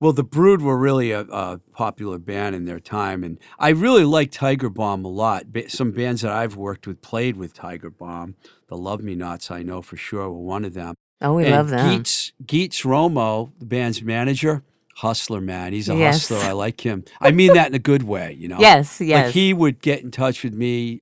well, 0.00 0.12
the 0.12 0.24
Brood 0.24 0.60
were 0.60 0.76
really 0.76 1.12
a, 1.12 1.20
a 1.22 1.60
popular 1.72 2.18
band 2.18 2.54
in 2.54 2.64
their 2.66 2.80
time, 2.80 3.24
and 3.24 3.38
I 3.58 3.70
really 3.70 4.04
like 4.04 4.30
Tiger 4.30 4.68
Bomb 4.68 5.04
a 5.04 5.08
lot. 5.08 5.44
Some 5.68 5.92
bands 5.92 6.20
that 6.22 6.30
I've 6.32 6.56
worked 6.56 6.86
with 6.86 7.00
played 7.00 7.36
with 7.36 7.54
Tiger 7.54 7.90
Bomb. 7.90 8.34
The 8.68 8.76
Love 8.76 9.02
Me 9.02 9.14
Nots, 9.14 9.50
I 9.50 9.62
know 9.62 9.82
for 9.82 9.96
sure, 9.96 10.28
were 10.30 10.40
one 10.40 10.64
of 10.64 10.74
them. 10.74 10.94
Oh, 11.22 11.34
we 11.34 11.44
and 11.44 11.52
love 11.52 11.68
them. 11.70 12.02
Geets, 12.02 12.32
Geets 12.44 12.82
Romo, 12.82 13.52
the 13.58 13.64
band's 13.66 14.02
manager, 14.02 14.62
hustler 14.96 15.40
man. 15.40 15.72
He's 15.72 15.88
a 15.88 15.96
Yes. 15.96 16.28
hustler. 16.28 16.48
I 16.48 16.52
like 16.52 16.84
him. 16.84 17.04
I 17.20 17.30
mean 17.30 17.52
that 17.54 17.68
in 17.68 17.74
a 17.74 17.78
good 17.78 18.02
way, 18.02 18.36
you 18.38 18.48
know. 18.48 18.58
Yes, 18.60 19.00
yes. 19.00 19.26
Like 19.26 19.32
he 19.34 19.54
would 19.54 19.80
get 19.80 20.02
in 20.02 20.10
touch 20.10 20.44
with 20.44 20.52
me. 20.54 21.00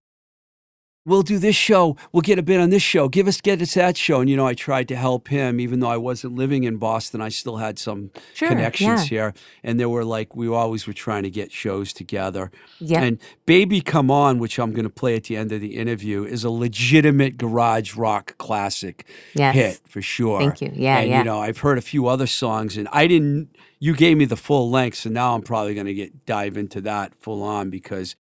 We'll 1.04 1.22
do 1.22 1.38
this 1.38 1.56
show. 1.56 1.96
We'll 2.12 2.20
get 2.20 2.38
a 2.38 2.42
bit 2.44 2.60
on 2.60 2.70
this 2.70 2.82
show. 2.82 3.08
Give 3.08 3.26
us, 3.26 3.40
get 3.40 3.60
us 3.60 3.74
that 3.74 3.96
show. 3.96 4.20
And 4.20 4.30
you 4.30 4.36
know, 4.36 4.46
I 4.46 4.54
tried 4.54 4.86
to 4.88 4.94
help 4.96 5.28
him, 5.28 5.58
even 5.58 5.80
though 5.80 5.88
I 5.88 5.96
wasn't 5.96 6.36
living 6.36 6.62
in 6.62 6.76
Boston. 6.76 7.20
I 7.20 7.28
still 7.28 7.56
had 7.56 7.78
some 7.78 8.10
Sure, 8.34 8.48
connections 8.48 9.10
yeah. 9.10 9.18
here, 9.18 9.34
and 9.64 9.80
there 9.80 9.88
were 9.88 10.04
like 10.04 10.36
we 10.36 10.48
always 10.48 10.86
were 10.86 10.92
trying 10.92 11.24
to 11.24 11.30
get 11.30 11.50
shows 11.50 11.92
together. 11.92 12.52
Yep. 12.78 13.02
And 13.02 13.18
"Baby 13.46 13.80
Come 13.80 14.12
On," 14.12 14.38
which 14.38 14.58
I'm 14.60 14.70
going 14.72 14.84
to 14.84 14.90
play 14.90 15.16
at 15.16 15.24
the 15.24 15.36
end 15.36 15.50
of 15.50 15.60
the 15.60 15.76
interview, 15.76 16.22
is 16.24 16.44
a 16.44 16.50
legitimate 16.50 17.36
garage 17.36 17.96
rock 17.96 18.38
classic 18.38 19.04
Yes. 19.34 19.54
hit 19.56 19.80
for 19.88 20.02
sure. 20.02 20.38
Thank 20.40 20.60
you. 20.60 20.70
Yeah, 20.74 20.98
and 20.98 21.10
yeah. 21.10 21.18
you 21.18 21.24
know, 21.24 21.40
I've 21.40 21.58
heard 21.58 21.78
a 21.78 21.82
few 21.82 22.06
other 22.06 22.28
songs, 22.28 22.76
and 22.76 22.86
I 22.92 23.08
didn't. 23.08 23.48
You 23.80 23.96
gave 23.96 24.16
me 24.16 24.24
the 24.26 24.36
full 24.36 24.70
length, 24.70 24.98
so 24.98 25.10
now 25.10 25.34
I'm 25.34 25.42
probably 25.42 25.74
going 25.74 25.86
to 25.88 25.94
get 25.94 26.26
dive 26.26 26.56
into 26.56 26.80
that 26.82 27.12
full 27.20 27.42
on 27.42 27.70
because. 27.70 28.14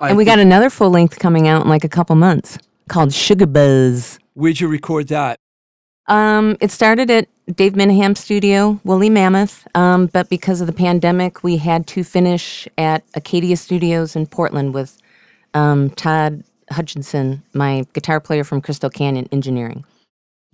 I 0.00 0.08
and 0.08 0.16
we 0.16 0.24
got 0.24 0.38
another 0.38 0.70
full 0.70 0.90
length 0.90 1.18
coming 1.18 1.46
out 1.46 1.62
in 1.62 1.68
like 1.68 1.84
a 1.84 1.88
couple 1.88 2.16
months 2.16 2.58
called 2.88 3.12
Sugar 3.12 3.46
Buzz. 3.46 4.18
Where'd 4.34 4.60
you 4.60 4.68
record 4.68 5.08
that? 5.08 5.38
Um, 6.06 6.56
it 6.60 6.70
started 6.70 7.10
at 7.10 7.28
Dave 7.54 7.76
Minehan's 7.76 8.20
studio, 8.20 8.80
Woolly 8.84 9.08
Mammoth, 9.08 9.66
um, 9.74 10.06
but 10.06 10.28
because 10.28 10.60
of 10.60 10.66
the 10.66 10.72
pandemic, 10.72 11.42
we 11.42 11.56
had 11.56 11.86
to 11.88 12.04
finish 12.04 12.68
at 12.76 13.04
Acadia 13.14 13.56
Studios 13.56 14.16
in 14.16 14.26
Portland 14.26 14.74
with 14.74 14.98
um, 15.54 15.90
Todd 15.90 16.44
Hutchisen, 16.70 17.42
my 17.52 17.84
guitar 17.92 18.20
player 18.20 18.44
from 18.44 18.60
Crystal 18.60 18.90
Canyon 18.90 19.28
Engineering. 19.32 19.84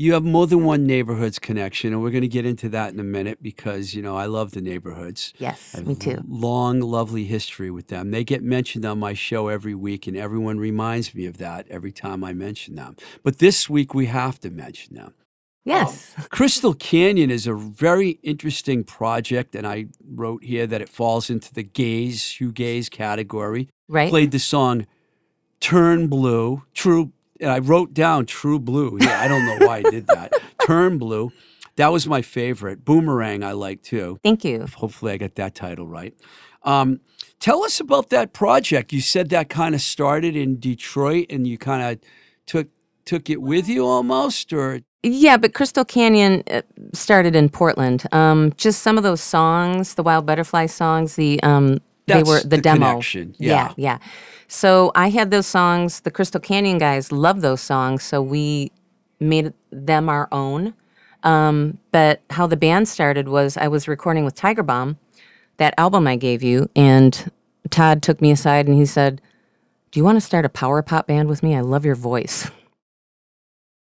You 0.01 0.15
have 0.15 0.25
more 0.25 0.47
than 0.47 0.65
one 0.65 0.87
neighborhoods 0.87 1.39
connection, 1.39 1.93
and 1.93 2.01
we're 2.01 2.11
going 2.11 2.23
to 2.23 2.29
get 2.29 2.47
into 2.47 2.71
that 2.71 2.95
in 2.95 2.99
a 2.99 3.05
minute 3.05 3.43
because 3.43 3.93
you 3.93 4.01
know 4.01 4.17
I 4.17 4.25
love 4.25 4.53
the 4.53 4.63
neighborhoods. 4.63 5.35
Yes, 5.37 5.77
me 5.77 5.95
too. 5.95 6.25
Long, 6.27 6.81
lovely 6.81 7.27
history 7.27 7.71
with 7.71 7.89
them. 7.89 8.11
They 8.11 8.25
get 8.25 8.43
mentioned 8.43 8.87
on 8.87 8.99
my 8.99 9.13
show 9.13 9.49
every 9.49 9.75
week, 9.75 10.07
and 10.07 10.17
everyone 10.17 10.59
reminds 10.59 11.15
me 11.15 11.27
of 11.27 11.37
that 11.37 11.69
every 11.69 11.93
time 11.93 12.25
I 12.25 12.33
mention 12.33 12.77
them. 12.77 12.97
But 13.23 13.41
this 13.41 13.69
week 13.69 13.93
we 13.93 14.07
have 14.07 14.41
to 14.41 14.49
mention 14.49 14.95
them. 14.95 15.13
Yes. 15.67 16.15
Um, 16.17 16.25
Crystal 16.31 16.73
Canyon 16.73 17.31
is 17.31 17.47
a 17.47 17.53
very 17.53 18.21
interesting 18.23 18.85
project, 18.85 19.55
and 19.55 19.67
I 19.67 19.89
wrote 20.03 20.45
here 20.45 20.67
that 20.67 20.81
it 20.81 20.89
falls 20.89 21.29
into 21.29 21.53
the 21.53 21.63
gays 21.63 22.15
gaze, 22.15 22.23
shoegaze 22.23 22.91
category. 22.91 23.69
Right? 23.87 24.09
Played 24.09 24.31
the 24.31 24.39
song 24.39 24.87
Turn 25.61 26.07
Blue, 26.07 26.63
True, 26.73 27.13
and 27.40 27.50
I 27.50 27.59
wrote 27.59 27.94
down 27.94 28.26
True 28.26 28.59
Blue. 28.59 28.98
Yeah, 29.00 29.20
I 29.20 29.29
don't 29.29 29.44
know 29.44 29.66
why 29.66 29.79
I 29.79 29.83
did 29.83 30.07
that. 30.09 30.33
Turn 30.66 30.98
Blue. 30.98 31.33
That 31.76 31.92
was 31.92 32.07
my 32.07 32.22
favorite. 32.22 32.85
Boomerang, 32.85 33.42
I 33.42 33.53
like 33.53 33.83
too. 33.83 34.18
Thank 34.22 34.44
you. 34.44 34.66
Hopefully, 34.76 35.12
I 35.12 35.16
got 35.16 35.37
that 35.37 35.55
title 35.55 35.87
right. 35.87 36.14
Um, 36.62 37.00
tell 37.38 37.62
us 37.64 37.81
about 37.81 38.11
that 38.11 38.33
project. 38.33 38.92
You 38.92 39.00
said 39.00 39.31
that 39.31 39.48
kind 39.48 39.74
of 39.74 39.81
started 39.81 40.37
in 40.37 40.61
Detroit, 40.61 41.26
and 41.31 41.46
you 41.46 41.59
kind 41.59 41.83
of 41.83 42.09
took 42.46 42.68
took 43.05 43.31
it 43.31 43.40
with 43.40 43.68
you 43.68 43.87
almost, 43.87 44.53
or 44.53 44.81
Yeah, 45.03 45.37
but 45.37 45.55
Crystal 45.55 45.85
Canyon 45.85 46.42
uh, 46.50 46.62
started 46.92 47.35
in 47.35 47.48
Portland. 47.48 48.05
Um, 48.12 48.53
just 48.57 48.83
some 48.83 48.98
of 48.98 49.03
those 49.03 49.22
songs, 49.22 49.94
the 49.94 50.03
Wild 50.03 50.26
Butterfly 50.26 50.66
songs, 50.66 51.16
the 51.16 51.42
um, 51.42 51.79
they 52.07 52.22
were 52.22 52.40
the, 52.40 52.48
the 52.48 52.59
demo. 52.59 52.90
connection, 52.90 53.35
yeah. 53.38 53.50
yeah, 53.50 53.74
yeah. 53.76 53.98
So 54.53 54.91
I 54.97 55.11
had 55.11 55.31
those 55.31 55.47
songs. 55.47 56.01
The 56.01 56.11
Crystal 56.11 56.41
Canyon 56.41 56.79
guys 56.79 57.13
love 57.13 57.41
those 57.41 57.61
songs, 57.61 58.03
so 58.03 58.21
we 58.21 58.73
made 59.21 59.53
them 59.71 60.09
our 60.09 60.27
own. 60.33 60.75
Um, 61.23 61.79
but 61.93 62.23
how 62.31 62.49
the 62.49 62.57
band 62.57 62.89
started 62.89 63.29
was 63.29 63.57
I 63.57 63.69
was 63.69 63.87
recording 63.87 64.25
with 64.25 64.35
Tiger 64.35 64.65
Bomb, 64.65 64.99
that 65.59 65.73
album 65.79 66.09
I 66.09 66.17
gave 66.17 66.43
you, 66.43 66.69
and 66.75 67.31
Todd 67.71 68.03
took 68.03 68.21
me 68.21 68.33
aside 68.33 68.67
and 68.67 68.77
he 68.77 68.87
said, 68.87 69.23
"Do 69.93 70.01
you 70.01 70.05
want 70.05 70.17
to 70.17 70.21
start 70.21 70.45
a 70.45 70.49
power 70.49 70.83
pop 70.83 71.07
band 71.07 71.29
with 71.29 71.45
me? 71.45 71.55
I 71.55 71.61
love 71.61 71.85
your 71.85 71.95
voice." 71.95 72.51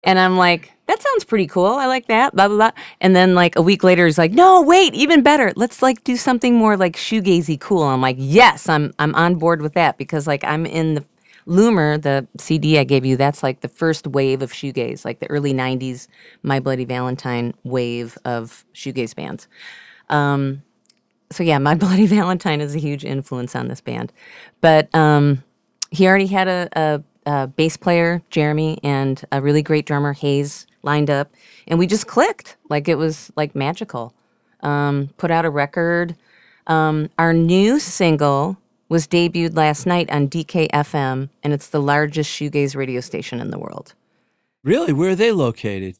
And 0.06 0.20
I'm 0.20 0.38
like, 0.38 0.72
that 0.88 1.02
sounds 1.02 1.24
pretty 1.24 1.48
cool. 1.48 1.65
I 1.65 1.88
like 1.88 2.08
that. 2.08 2.36
Blah 2.36 2.48
blah 2.48 2.58
blah. 2.58 2.72
And 3.02 3.15
then 3.15 3.36
like 3.36 3.56
a 3.56 3.62
week 3.62 3.84
later, 3.84 4.06
he's 4.06 4.18
like, 4.18 4.32
no, 4.32 4.62
wait, 4.62 4.94
even 4.94 5.24
better. 5.24 5.52
Let's 5.56 5.82
like 5.82 6.04
do 6.04 6.15
something 6.15 6.56
more 6.56 6.78
like 6.78 6.96
shoegazy 6.96 7.60
cool. 7.60 7.84
I'm 7.84 8.02
like, 8.02 8.18
yes, 8.20 8.70
I'm 8.70 8.94
I'm 9.00 9.15
on 9.15 9.36
board 9.36 9.62
with 9.62 9.74
that 9.74 9.98
because 9.98 10.28
like 10.28 10.44
I'm 10.44 10.65
in 10.65 10.96
the 10.96 11.06
Loomer, 11.48 12.02
the 12.02 12.28
CD 12.39 12.80
I 12.80 12.84
gave 12.84 13.06
you. 13.06 13.18
That's 13.18 13.44
like 13.44 13.62
the 13.62 13.68
first 13.68 14.08
wave 14.08 14.41
of 14.41 14.52
shoegaze, 14.52 15.06
like 15.06 15.20
the 15.20 15.30
early 15.30 15.54
'90s 15.54 16.08
My 16.41 16.60
Bloody 16.60 16.86
Valentine 16.86 17.54
wave 17.63 18.18
of 18.26 18.65
shoegaze 18.74 19.15
bands. 19.15 19.48
Um, 20.10 20.63
so 21.32 21.44
yeah, 21.44 21.60
My 21.60 21.76
Bloody 21.76 22.08
Valentine 22.08 22.62
is 22.62 22.76
a 22.76 22.80
huge 22.80 23.06
influence 23.06 23.56
on 23.56 23.68
this 23.68 23.82
band. 23.82 24.12
But 24.62 24.94
um, 24.96 25.44
he 25.91 26.08
already 26.08 26.28
had 26.28 26.48
a, 26.48 26.70
a 26.76 27.04
uh, 27.25 27.47
bass 27.47 27.77
player 27.77 28.21
Jeremy 28.29 28.79
and 28.83 29.23
a 29.31 29.41
really 29.41 29.61
great 29.61 29.85
drummer 29.85 30.13
Hayes 30.13 30.67
lined 30.83 31.09
up, 31.09 31.31
and 31.67 31.79
we 31.79 31.88
just 31.88 32.07
clicked 32.07 32.57
like 32.69 32.88
it 32.88 32.95
was 32.95 33.31
like 33.35 33.55
magical. 33.55 34.13
Um, 34.61 35.09
put 35.17 35.31
out 35.31 35.45
a 35.45 35.49
record. 35.49 36.15
Um, 36.67 37.09
our 37.19 37.33
new 37.33 37.79
single 37.79 38.57
was 38.89 39.07
debuted 39.07 39.55
last 39.55 39.85
night 39.85 40.09
on 40.11 40.27
DKFM, 40.27 41.29
and 41.43 41.53
it's 41.53 41.67
the 41.67 41.81
largest 41.81 42.29
shoegaze 42.31 42.75
radio 42.75 43.01
station 43.01 43.39
in 43.39 43.51
the 43.51 43.59
world. 43.59 43.93
Really? 44.63 44.93
Where 44.93 45.11
are 45.11 45.15
they 45.15 45.31
located? 45.31 45.97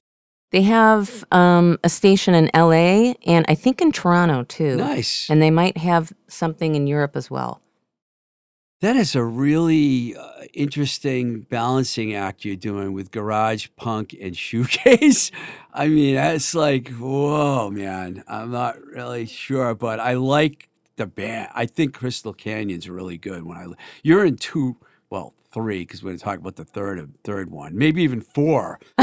They 0.51 0.61
have 0.61 1.25
um, 1.31 1.77
a 1.83 1.89
station 1.89 2.33
in 2.33 2.49
LA 2.55 3.13
and 3.25 3.45
I 3.47 3.55
think 3.55 3.81
in 3.81 3.91
Toronto 3.91 4.43
too. 4.43 4.77
Nice. 4.77 5.29
And 5.29 5.41
they 5.41 5.51
might 5.51 5.77
have 5.77 6.13
something 6.27 6.75
in 6.75 6.88
Europe 6.88 7.15
as 7.15 7.29
well. 7.29 7.61
That 8.86 8.98
is 8.98 9.15
a 9.15 9.24
really 9.24 10.15
uh, 10.15 10.43
interesting 10.54 11.39
balancing 11.50 12.13
act 12.13 12.45
you're 12.45 12.56
doing 12.56 12.93
with 12.93 13.10
garage 13.10 13.69
punk 13.76 14.15
and 14.21 14.34
shoegaze. 14.36 15.32
I 15.74 15.88
mean, 15.88 16.13
that's 16.13 16.54
like, 16.54 16.89
whoa, 16.89 17.71
man. 17.71 18.24
I'm 18.28 18.52
not 18.52 18.80
really 18.80 19.26
sure, 19.26 19.74
but 19.74 20.00
I 20.00 20.13
like 20.13 20.69
the 20.98 21.08
band. 21.08 21.50
I 21.56 21.65
think 21.65 21.95
Crystal 21.95 22.32
Canyon's 22.32 22.88
really 22.88 23.17
good. 23.17 23.41
When 23.41 23.58
I 23.58 23.65
you're 24.04 24.24
in 24.24 24.36
two, 24.36 24.78
well, 25.10 25.34
three, 25.56 25.80
because 25.80 26.04
we're 26.04 26.10
going 26.10 26.20
to 26.20 26.24
talk 26.24 26.38
about 26.38 26.58
the 26.58 26.65
third 26.65 27.00
third 27.24 27.50
one, 27.50 27.78
maybe 27.78 28.04
even 28.04 28.22
four. 28.22 28.80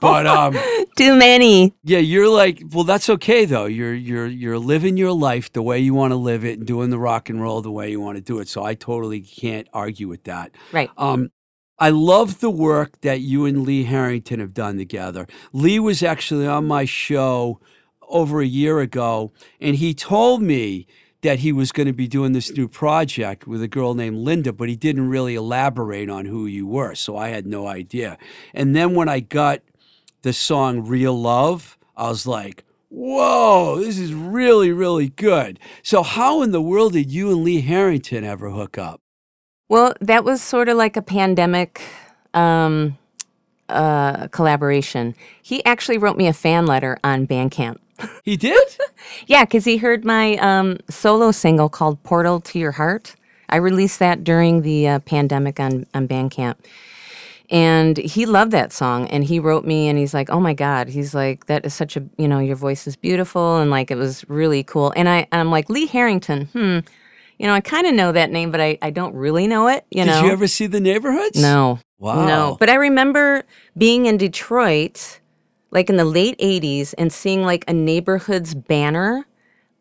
But 0.00 0.26
um, 0.26 0.56
Too 0.96 1.16
many. 1.16 1.74
yeah, 1.84 1.98
you're 1.98 2.28
like, 2.28 2.62
well, 2.72 2.84
that's 2.84 3.10
okay 3.10 3.44
though. 3.44 3.66
You're 3.66 3.94
you're 3.94 4.26
you're 4.26 4.58
living 4.58 4.96
your 4.96 5.12
life 5.12 5.52
the 5.52 5.62
way 5.62 5.78
you 5.80 5.92
want 5.92 6.12
to 6.12 6.16
live 6.16 6.44
it 6.44 6.58
and 6.58 6.66
doing 6.66 6.90
the 6.90 6.98
rock 6.98 7.28
and 7.28 7.42
roll 7.42 7.60
the 7.60 7.70
way 7.70 7.90
you 7.90 8.00
want 8.00 8.16
to 8.16 8.22
do 8.22 8.38
it. 8.38 8.48
So 8.48 8.62
I 8.64 8.74
totally 8.74 9.20
can't 9.20 9.68
argue 9.72 10.08
with 10.08 10.24
that. 10.24 10.52
Right. 10.72 10.90
Um, 10.96 11.30
I 11.78 11.90
love 11.90 12.40
the 12.40 12.50
work 12.50 13.00
that 13.02 13.20
you 13.20 13.44
and 13.44 13.64
Lee 13.64 13.84
Harrington 13.84 14.40
have 14.40 14.54
done 14.54 14.78
together. 14.78 15.26
Lee 15.52 15.78
was 15.80 16.02
actually 16.02 16.46
on 16.46 16.66
my 16.66 16.84
show 16.84 17.60
over 18.08 18.40
a 18.40 18.46
year 18.46 18.80
ago, 18.80 19.32
and 19.60 19.76
he 19.76 19.94
told 19.94 20.42
me 20.42 20.86
that 21.22 21.40
he 21.40 21.52
was 21.52 21.72
going 21.72 21.86
to 21.86 21.92
be 21.92 22.06
doing 22.06 22.32
this 22.32 22.50
new 22.52 22.68
project 22.68 23.46
with 23.46 23.62
a 23.62 23.68
girl 23.68 23.94
named 23.94 24.24
Lynda, 24.26 24.56
but 24.56 24.68
he 24.68 24.76
didn't 24.76 25.08
really 25.08 25.34
elaborate 25.34 26.08
on 26.08 26.26
who 26.26 26.46
you 26.46 26.66
were, 26.66 26.94
so 26.94 27.16
I 27.16 27.28
had 27.28 27.46
no 27.46 27.66
idea. 27.66 28.18
And 28.54 28.76
then 28.76 28.94
when 28.94 29.08
I 29.08 29.20
got 29.20 29.60
the 30.22 30.32
song 30.32 30.86
Real 30.86 31.18
Love, 31.18 31.76
I 31.96 32.08
was 32.08 32.26
like, 32.26 32.64
whoa, 32.88 33.78
this 33.80 33.98
is 33.98 34.14
really, 34.14 34.70
really 34.72 35.08
good. 35.08 35.58
So, 35.82 36.02
how 36.02 36.42
in 36.42 36.52
the 36.52 36.62
world 36.62 36.92
did 36.92 37.10
you 37.10 37.30
and 37.30 37.42
Lee 37.42 37.60
Harrington 37.60 38.24
ever 38.24 38.50
hook 38.50 38.78
up? 38.78 39.00
Well, 39.68 39.94
that 40.00 40.24
was 40.24 40.40
sort 40.40 40.68
of 40.68 40.76
like 40.76 40.96
a 40.96 41.02
pandemic 41.02 41.82
um, 42.32 42.96
uh, 43.68 44.28
collaboration. 44.28 45.14
He 45.42 45.64
actually 45.64 45.98
wrote 45.98 46.16
me 46.16 46.26
a 46.26 46.32
fan 46.32 46.66
letter 46.66 46.98
on 47.04 47.26
Bandcamp. 47.26 47.78
He 48.24 48.36
did? 48.36 48.68
Yeah, 49.26 49.44
because 49.44 49.64
he 49.64 49.78
heard 49.78 50.04
my 50.04 50.36
um, 50.36 50.78
solo 50.88 51.32
single 51.32 51.68
called 51.68 52.02
Portal 52.02 52.40
to 52.40 52.58
Your 52.58 52.72
Heart. 52.72 53.16
I 53.48 53.56
released 53.56 53.98
that 53.98 54.22
during 54.22 54.62
the 54.62 54.86
uh, 54.86 54.98
pandemic 55.00 55.58
on, 55.58 55.86
on 55.94 56.06
Bandcamp. 56.06 56.56
And 57.50 57.96
he 57.96 58.26
loved 58.26 58.52
that 58.52 58.72
song. 58.72 59.08
And 59.08 59.24
he 59.24 59.40
wrote 59.40 59.64
me 59.64 59.88
and 59.88 59.98
he's 59.98 60.12
like, 60.12 60.30
oh 60.30 60.40
my 60.40 60.52
God. 60.52 60.88
He's 60.88 61.14
like, 61.14 61.46
that 61.46 61.64
is 61.64 61.74
such 61.74 61.96
a, 61.96 62.04
you 62.18 62.28
know, 62.28 62.38
your 62.38 62.56
voice 62.56 62.86
is 62.86 62.96
beautiful. 62.96 63.56
And 63.56 63.70
like, 63.70 63.90
it 63.90 63.96
was 63.96 64.28
really 64.28 64.62
cool. 64.62 64.92
And 64.94 65.08
I, 65.08 65.26
I'm 65.32 65.50
like, 65.50 65.70
Lee 65.70 65.86
Harrington, 65.86 66.46
hmm. 66.46 66.80
You 67.38 67.46
know, 67.46 67.54
I 67.54 67.60
kind 67.60 67.86
of 67.86 67.94
know 67.94 68.10
that 68.10 68.30
name, 68.30 68.50
but 68.50 68.60
I, 68.60 68.78
I 68.82 68.90
don't 68.90 69.14
really 69.14 69.46
know 69.46 69.68
it, 69.68 69.86
you 69.90 70.04
know. 70.04 70.14
did 70.14 70.20
know? 70.22 70.26
you 70.26 70.32
ever 70.32 70.48
see 70.48 70.66
the 70.66 70.80
neighborhoods? 70.80 71.40
No. 71.40 71.78
Wow. 71.98 72.26
No. 72.26 72.56
But 72.58 72.68
I 72.68 72.74
remember 72.74 73.44
being 73.76 74.06
in 74.06 74.16
Detroit, 74.16 75.20
like 75.70 75.90
in 75.90 75.96
the 75.96 76.04
late 76.04 76.38
80s, 76.38 76.94
and 76.98 77.12
seeing 77.12 77.42
like 77.42 77.64
a 77.68 77.72
neighborhood's 77.72 78.54
banner 78.54 79.26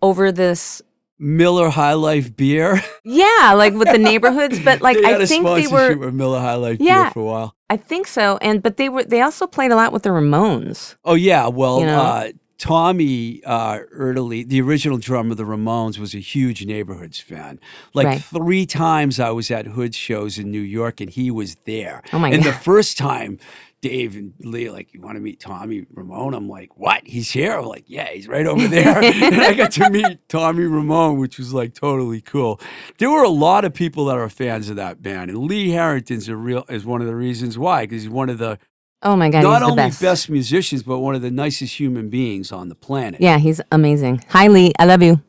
over 0.01 0.31
this. 0.31 0.81
Miller 1.19 1.69
High 1.69 1.93
Life 1.93 2.35
beer. 2.35 2.81
Yeah, 3.09 3.53
like 3.55 3.73
with 3.73 3.89
the 3.89 3.97
neighborhoods, 3.97 4.59
but 4.59 4.81
like 4.81 4.97
I 4.97 5.25
think 5.25 5.45
they 5.45 5.67
were. 5.67 5.95
with 5.95 6.13
Miller 6.13 6.39
High 6.41 6.55
Life 6.55 6.77
beer 6.77 7.09
for 7.11 7.21
a 7.21 7.23
while. 7.25 7.55
I 7.69 7.77
think 7.77 8.05
so, 8.05 8.37
and 8.41 8.61
but 8.61 8.75
they 8.77 8.89
were. 8.89 9.03
They 9.05 9.21
also 9.21 9.47
played 9.47 9.71
a 9.71 9.75
lot 9.75 9.93
with 9.93 10.03
the 10.03 10.09
Ramones. 10.09 10.95
Oh 11.05 11.15
yeah, 11.15 11.47
well, 11.47 11.79
You 11.79 11.85
know? 11.85 11.99
uh, 12.01 12.27
Tommy 12.59 13.41
uh, 13.45 13.79
Erdelyi, 13.97 14.47
the 14.47 14.59
original 14.61 14.97
drummer 14.97 15.31
of 15.31 15.37
the 15.37 15.45
Ramones, 15.45 15.97
was 15.99 16.13
a 16.13 16.19
huge 16.19 16.65
Neighborhoods 16.65 17.19
fan. 17.19 17.59
Like 17.93 18.07
Right. 18.07 18.21
three 18.21 18.65
times 18.65 19.19
I 19.19 19.29
was 19.29 19.49
at 19.51 19.67
Hood 19.67 19.95
shows 19.95 20.37
in 20.37 20.51
New 20.51 20.59
York, 20.61 20.99
and 20.99 21.09
he 21.09 21.31
was 21.31 21.55
there. 21.65 22.01
Oh, 22.11 22.19
my 22.19 22.29
god. 22.29 22.35
and 22.35 22.43
the 22.43 22.51
first 22.53 22.97
time, 22.97 23.39
Dave 23.81 24.15
and 24.15 24.33
Lee 24.39 24.69
like, 24.71 24.93
"You 24.93 25.01
want 25.01 25.15
to 25.15 25.19
meet 25.21 25.39
Tommy 25.39 25.85
Ramone?" 25.93 26.33
I'm 26.33 26.49
like, 26.49 26.77
"What? 26.77 27.01
He's 27.05 27.31
here?" 27.31 27.57
I'm 27.59 27.65
like, 27.65 27.83
"Yeah, 27.87 28.07
he's 28.09 28.27
right 28.27 28.45
over 28.45 28.67
there." 28.67 28.97
and 29.03 29.41
I 29.41 29.53
got 29.53 29.71
to 29.73 29.89
meet 29.89 30.27
Tommy 30.29 30.63
Ramone, 30.63 31.19
which 31.19 31.37
was 31.37 31.53
like 31.53 31.73
totally 31.73 32.21
cool. 32.21 32.59
There 32.97 33.09
were 33.09 33.23
a 33.23 33.29
lot 33.29 33.65
of 33.65 33.73
people 33.73 34.05
that 34.05 34.17
are 34.17 34.29
fans 34.29 34.69
of 34.69 34.75
that 34.77 35.01
band, 35.01 35.29
and 35.29 35.39
Lee 35.39 35.69
Harrington's 35.71 36.27
a 36.27 36.35
real 36.35 36.65
is 36.69 36.85
one 36.85 37.01
of 37.01 37.07
the 37.07 37.15
reasons 37.15 37.57
why 37.57 37.83
because 37.85 38.03
he's 38.03 38.09
one 38.11 38.29
of 38.29 38.37
the 38.39 38.57
Oh 39.03 39.15
my 39.15 39.29
God, 39.29 39.43
not 39.43 39.51
he's 39.53 39.59
the 39.59 39.65
only 39.65 39.75
best. 39.83 40.01
best. 40.01 40.29
musicians, 40.29 40.81
but 40.81 40.99
one 40.99 41.13
of 41.13 41.21
the 41.21 41.29
nicest 41.29 41.79
human 41.79 42.09
beings 42.09 42.51
on 42.51 42.69
the 42.69 42.75
planet. 42.75 43.21
Yeah, 43.21 43.37
he's 43.37 43.61
amazing. 43.71 44.23
Hi, 44.29 44.47
Lee. 44.47 44.73
I 44.79 44.85
love 44.85 45.03
you. 45.03 45.21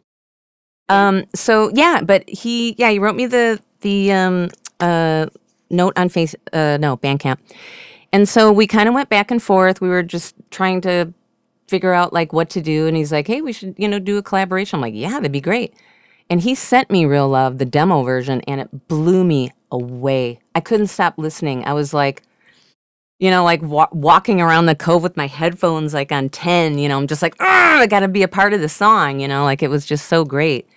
Um. 0.88 1.24
So 1.34 1.70
yeah, 1.74 2.00
but 2.02 2.26
he 2.28 2.74
yeah 2.78 2.90
he 2.90 2.98
wrote 2.98 3.14
me 3.14 3.26
the 3.26 3.60
the 3.82 4.10
um 4.12 4.48
uh 4.80 5.26
note 5.70 5.92
on 5.98 6.08
face 6.08 6.34
uh 6.54 6.78
no 6.80 6.96
Bandcamp, 6.96 7.36
and 8.12 8.28
so 8.28 8.52
we 8.52 8.66
kind 8.66 8.88
of 8.88 8.94
went 8.94 9.08
back 9.08 9.30
and 9.30 9.42
forth. 9.42 9.80
We 9.80 9.88
were 9.88 10.02
just 10.02 10.34
trying 10.50 10.80
to 10.82 11.12
figure 11.68 11.92
out 11.92 12.12
like 12.12 12.32
what 12.32 12.50
to 12.50 12.60
do, 12.60 12.86
and 12.86 12.96
he's 12.96 13.12
like, 13.12 13.26
hey, 13.26 13.40
we 13.40 13.52
should 13.52 13.74
you 13.78 13.88
know 13.88 13.98
do 13.98 14.18
a 14.18 14.22
collaboration. 14.22 14.76
I'm 14.76 14.82
like, 14.82 14.94
yeah, 14.94 15.10
that'd 15.10 15.32
be 15.32 15.40
great. 15.40 15.74
And 16.30 16.42
he 16.42 16.54
sent 16.54 16.90
me 16.90 17.06
Real 17.06 17.28
Love, 17.28 17.58
the 17.58 17.64
demo 17.64 18.02
version, 18.02 18.42
and 18.42 18.60
it 18.60 18.88
blew 18.88 19.24
me 19.24 19.50
away. 19.72 20.40
I 20.54 20.60
couldn't 20.60 20.88
stop 20.88 21.14
listening. 21.16 21.64
I 21.64 21.72
was 21.72 21.94
like, 21.94 22.22
you 23.18 23.30
know, 23.30 23.44
like 23.44 23.62
wa- 23.62 23.88
walking 23.92 24.40
around 24.40 24.66
the 24.66 24.74
cove 24.74 25.02
with 25.02 25.16
my 25.16 25.26
headphones 25.26 25.94
like 25.94 26.12
on 26.12 26.28
10, 26.28 26.78
you 26.78 26.88
know, 26.88 26.98
I'm 26.98 27.06
just 27.06 27.22
like, 27.22 27.34
"Ah, 27.40 27.78
I 27.80 27.86
got 27.86 28.00
to 28.00 28.08
be 28.08 28.22
a 28.22 28.28
part 28.28 28.52
of 28.52 28.60
the 28.60 28.68
song, 28.68 29.20
you 29.20 29.28
know, 29.28 29.44
like 29.44 29.62
it 29.62 29.70
was 29.70 29.86
just 29.86 30.06
so 30.06 30.24
great. 30.24 30.68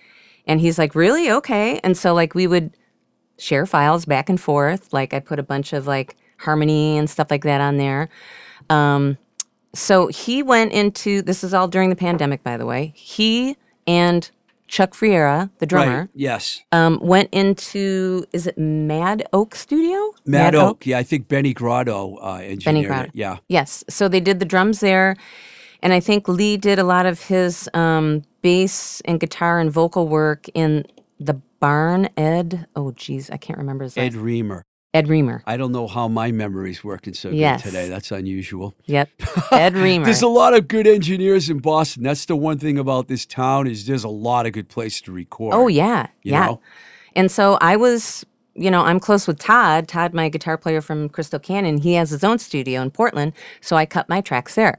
And 0.46 0.60
he's 0.60 0.78
like, 0.78 0.94
really? 0.94 1.30
Okay. 1.30 1.78
And 1.84 1.96
so, 1.96 2.14
like, 2.14 2.34
we 2.34 2.46
would 2.46 2.76
share 3.38 3.66
files 3.66 4.04
back 4.04 4.28
and 4.28 4.40
forth. 4.40 4.92
Like, 4.92 5.14
I 5.14 5.20
put 5.20 5.38
a 5.38 5.42
bunch 5.42 5.72
of 5.72 5.86
like 5.86 6.16
harmony 6.42 6.98
and 6.98 7.08
stuff 7.08 7.30
like 7.30 7.44
that 7.44 7.60
on 7.60 7.76
there. 7.78 8.08
Um, 8.70 9.18
so 9.74 10.08
he 10.08 10.42
went 10.42 10.72
into 10.72 11.22
this 11.22 11.42
is 11.42 11.54
all 11.54 11.68
during 11.68 11.90
the 11.90 11.96
pandemic, 11.96 12.42
by 12.42 12.56
the 12.56 12.66
way. 12.66 12.92
He 12.94 13.56
and 13.86 14.30
Chuck 14.68 14.92
Friera, 14.94 15.50
the 15.58 15.66
drummer, 15.66 16.00
Right. 16.00 16.08
Yes. 16.14 16.62
um, 16.72 16.98
went 17.02 17.28
into 17.32 18.24
is 18.32 18.46
it 18.46 18.56
Mad 18.56 19.26
Oak 19.32 19.54
Studio? 19.54 20.12
Mad, 20.24 20.54
Oak. 20.54 20.86
Yeah, 20.86 20.98
I 20.98 21.02
think 21.02 21.28
Benny 21.28 21.52
Grotto 21.52 22.16
uh, 22.22 22.36
engineered 22.42 22.86
Grotto. 22.88 23.04
it. 23.08 23.10
Yeah. 23.14 23.38
Yes. 23.48 23.84
So 23.88 24.08
they 24.08 24.20
did 24.20 24.38
the 24.40 24.46
drums 24.46 24.80
there. 24.80 25.16
And 25.82 25.92
I 25.92 25.98
think 26.00 26.28
Lee 26.28 26.56
did 26.56 26.78
a 26.78 26.84
lot 26.84 27.06
of 27.06 27.20
his 27.24 27.68
um, 27.74 28.22
bass 28.40 29.00
and 29.04 29.18
guitar 29.18 29.58
and 29.58 29.70
vocal 29.70 30.06
work 30.06 30.46
in 30.54 30.86
the 31.18 31.34
barn. 31.58 32.08
Ed, 32.16 32.66
oh, 32.76 32.92
geez, 32.92 33.30
I 33.30 33.36
can't 33.36 33.58
remember 33.58 33.84
his 33.84 33.96
name. 33.96 34.06
Ed. 34.06 34.14
Reamer. 34.14 34.62
Ed 34.94 35.08
Reamer. 35.08 35.42
I 35.46 35.56
don't 35.56 35.72
know 35.72 35.86
how 35.86 36.06
my 36.06 36.32
memory's 36.32 36.84
working 36.84 37.14
so 37.14 37.30
Yes. 37.30 37.62
good 37.62 37.70
today. 37.70 37.88
That's 37.88 38.10
unusual. 38.12 38.74
Yep. 38.86 39.08
Ed 39.52 39.74
Reamer. 39.74 40.04
There's 40.04 40.20
a 40.20 40.28
lot 40.28 40.52
of 40.52 40.68
good 40.68 40.86
engineers 40.86 41.48
in 41.48 41.60
Boston. 41.60 42.02
That's 42.02 42.26
the 42.26 42.36
one 42.36 42.58
thing 42.58 42.78
about 42.78 43.08
this 43.08 43.24
town 43.24 43.66
is 43.66 43.86
there's 43.86 44.04
a 44.04 44.08
lot 44.10 44.44
of 44.44 44.52
good 44.52 44.68
places 44.68 45.00
to 45.02 45.12
record. 45.12 45.54
oh, 45.54 45.66
yeah. 45.66 46.08
you 46.22 46.32
yeah. 46.32 46.46
know? 46.46 46.60
And 47.16 47.30
so 47.30 47.56
I 47.62 47.76
was, 47.76 48.26
you 48.54 48.70
know, 48.70 48.82
I'm 48.82 49.00
close 49.00 49.26
with 49.26 49.38
Todd. 49.38 49.88
Todd, 49.88 50.12
my 50.12 50.28
guitar 50.28 50.58
player 50.58 50.82
from 50.82 51.08
Crystal 51.08 51.38
Canyon, 51.38 51.78
he 51.78 51.94
has 51.94 52.10
his 52.10 52.22
own 52.22 52.38
studio 52.38 52.82
in 52.82 52.90
Portland. 52.90 53.32
So 53.62 53.76
I 53.76 53.86
cut 53.86 54.10
my 54.10 54.20
tracks 54.20 54.56
there. 54.56 54.78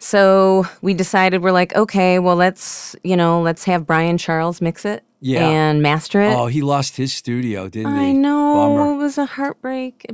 So 0.00 0.66
we 0.82 0.92
decided 0.94 1.42
we're 1.42 1.52
like, 1.52 1.74
okay, 1.76 2.18
well, 2.18 2.36
let's, 2.36 2.96
you 3.04 3.16
know, 3.16 3.40
let's 3.42 3.64
have 3.64 3.86
Brian 3.86 4.18
Charles 4.18 4.60
mix 4.60 4.84
it 4.84 5.04
Yeah. 5.20 5.48
and 5.48 5.82
master 5.82 6.20
it. 6.20 6.34
Oh, 6.34 6.46
he 6.46 6.62
lost 6.62 6.96
his 6.96 7.12
studio, 7.12 7.68
didn't 7.68 7.94
he? 7.94 8.10
I 8.10 8.12
know. 8.12 8.54
Bummer. 8.54 8.92
It 8.92 8.96
was 8.96 9.18
a 9.18 9.26
heartbreak. 9.26 10.06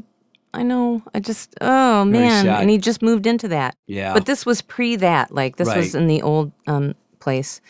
I 0.53 0.63
know. 0.63 1.03
I 1.15 1.21
just, 1.21 1.55
oh 1.61 2.05
man. 2.05 2.45
sad. 2.45 2.61
And 2.63 2.71
he 2.71 2.79
just 2.79 3.03
moved 3.03 3.27
into 3.27 3.49
that. 3.49 3.77
Yeah. 3.87 4.15
But 4.15 4.27
this 4.27 4.45
was 4.45 4.63
pre 4.63 4.97
that. 4.97 5.33
Like, 5.33 5.57
this 5.57 5.75
was 5.75 5.95
in 5.95 6.07
the 6.07 6.23
old 6.23 6.53
um, 6.67 6.95
place. 7.21 7.61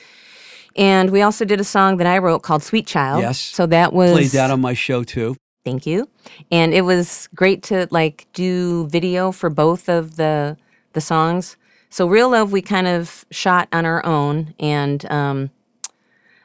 And 0.77 1.11
we 1.11 1.23
also 1.23 1.45
did 1.45 1.59
a 1.59 1.65
song 1.65 1.97
that 1.97 2.07
I 2.07 2.19
wrote 2.19 2.43
called 2.43 2.63
Sweet 2.63 2.87
Child. 2.87 3.23
Yes. 3.23 3.39
So 3.41 3.67
that 3.67 3.93
was. 3.93 4.13
Played 4.13 4.31
that 4.31 4.51
on 4.51 4.61
my 4.61 4.75
show 4.75 5.03
too. 5.03 5.37
Thank 5.65 5.85
you. 5.85 6.09
And 6.53 6.73
it 6.73 6.83
was 6.83 7.29
great 7.35 7.63
to 7.65 7.89
like 7.91 8.27
do 8.33 8.87
video 8.87 9.33
for 9.33 9.51
both 9.51 9.89
of 9.89 10.17
the 10.17 10.57
the 10.93 11.01
songs. 11.01 11.57
So 11.91 12.07
Real 12.07 12.31
Love 12.31 12.53
we 12.53 12.63
kind 12.63 12.87
of 12.87 13.25
shot 13.33 13.69
on 13.73 13.85
our 13.85 14.05
own 14.07 14.55
and 14.61 15.11
um 15.11 15.51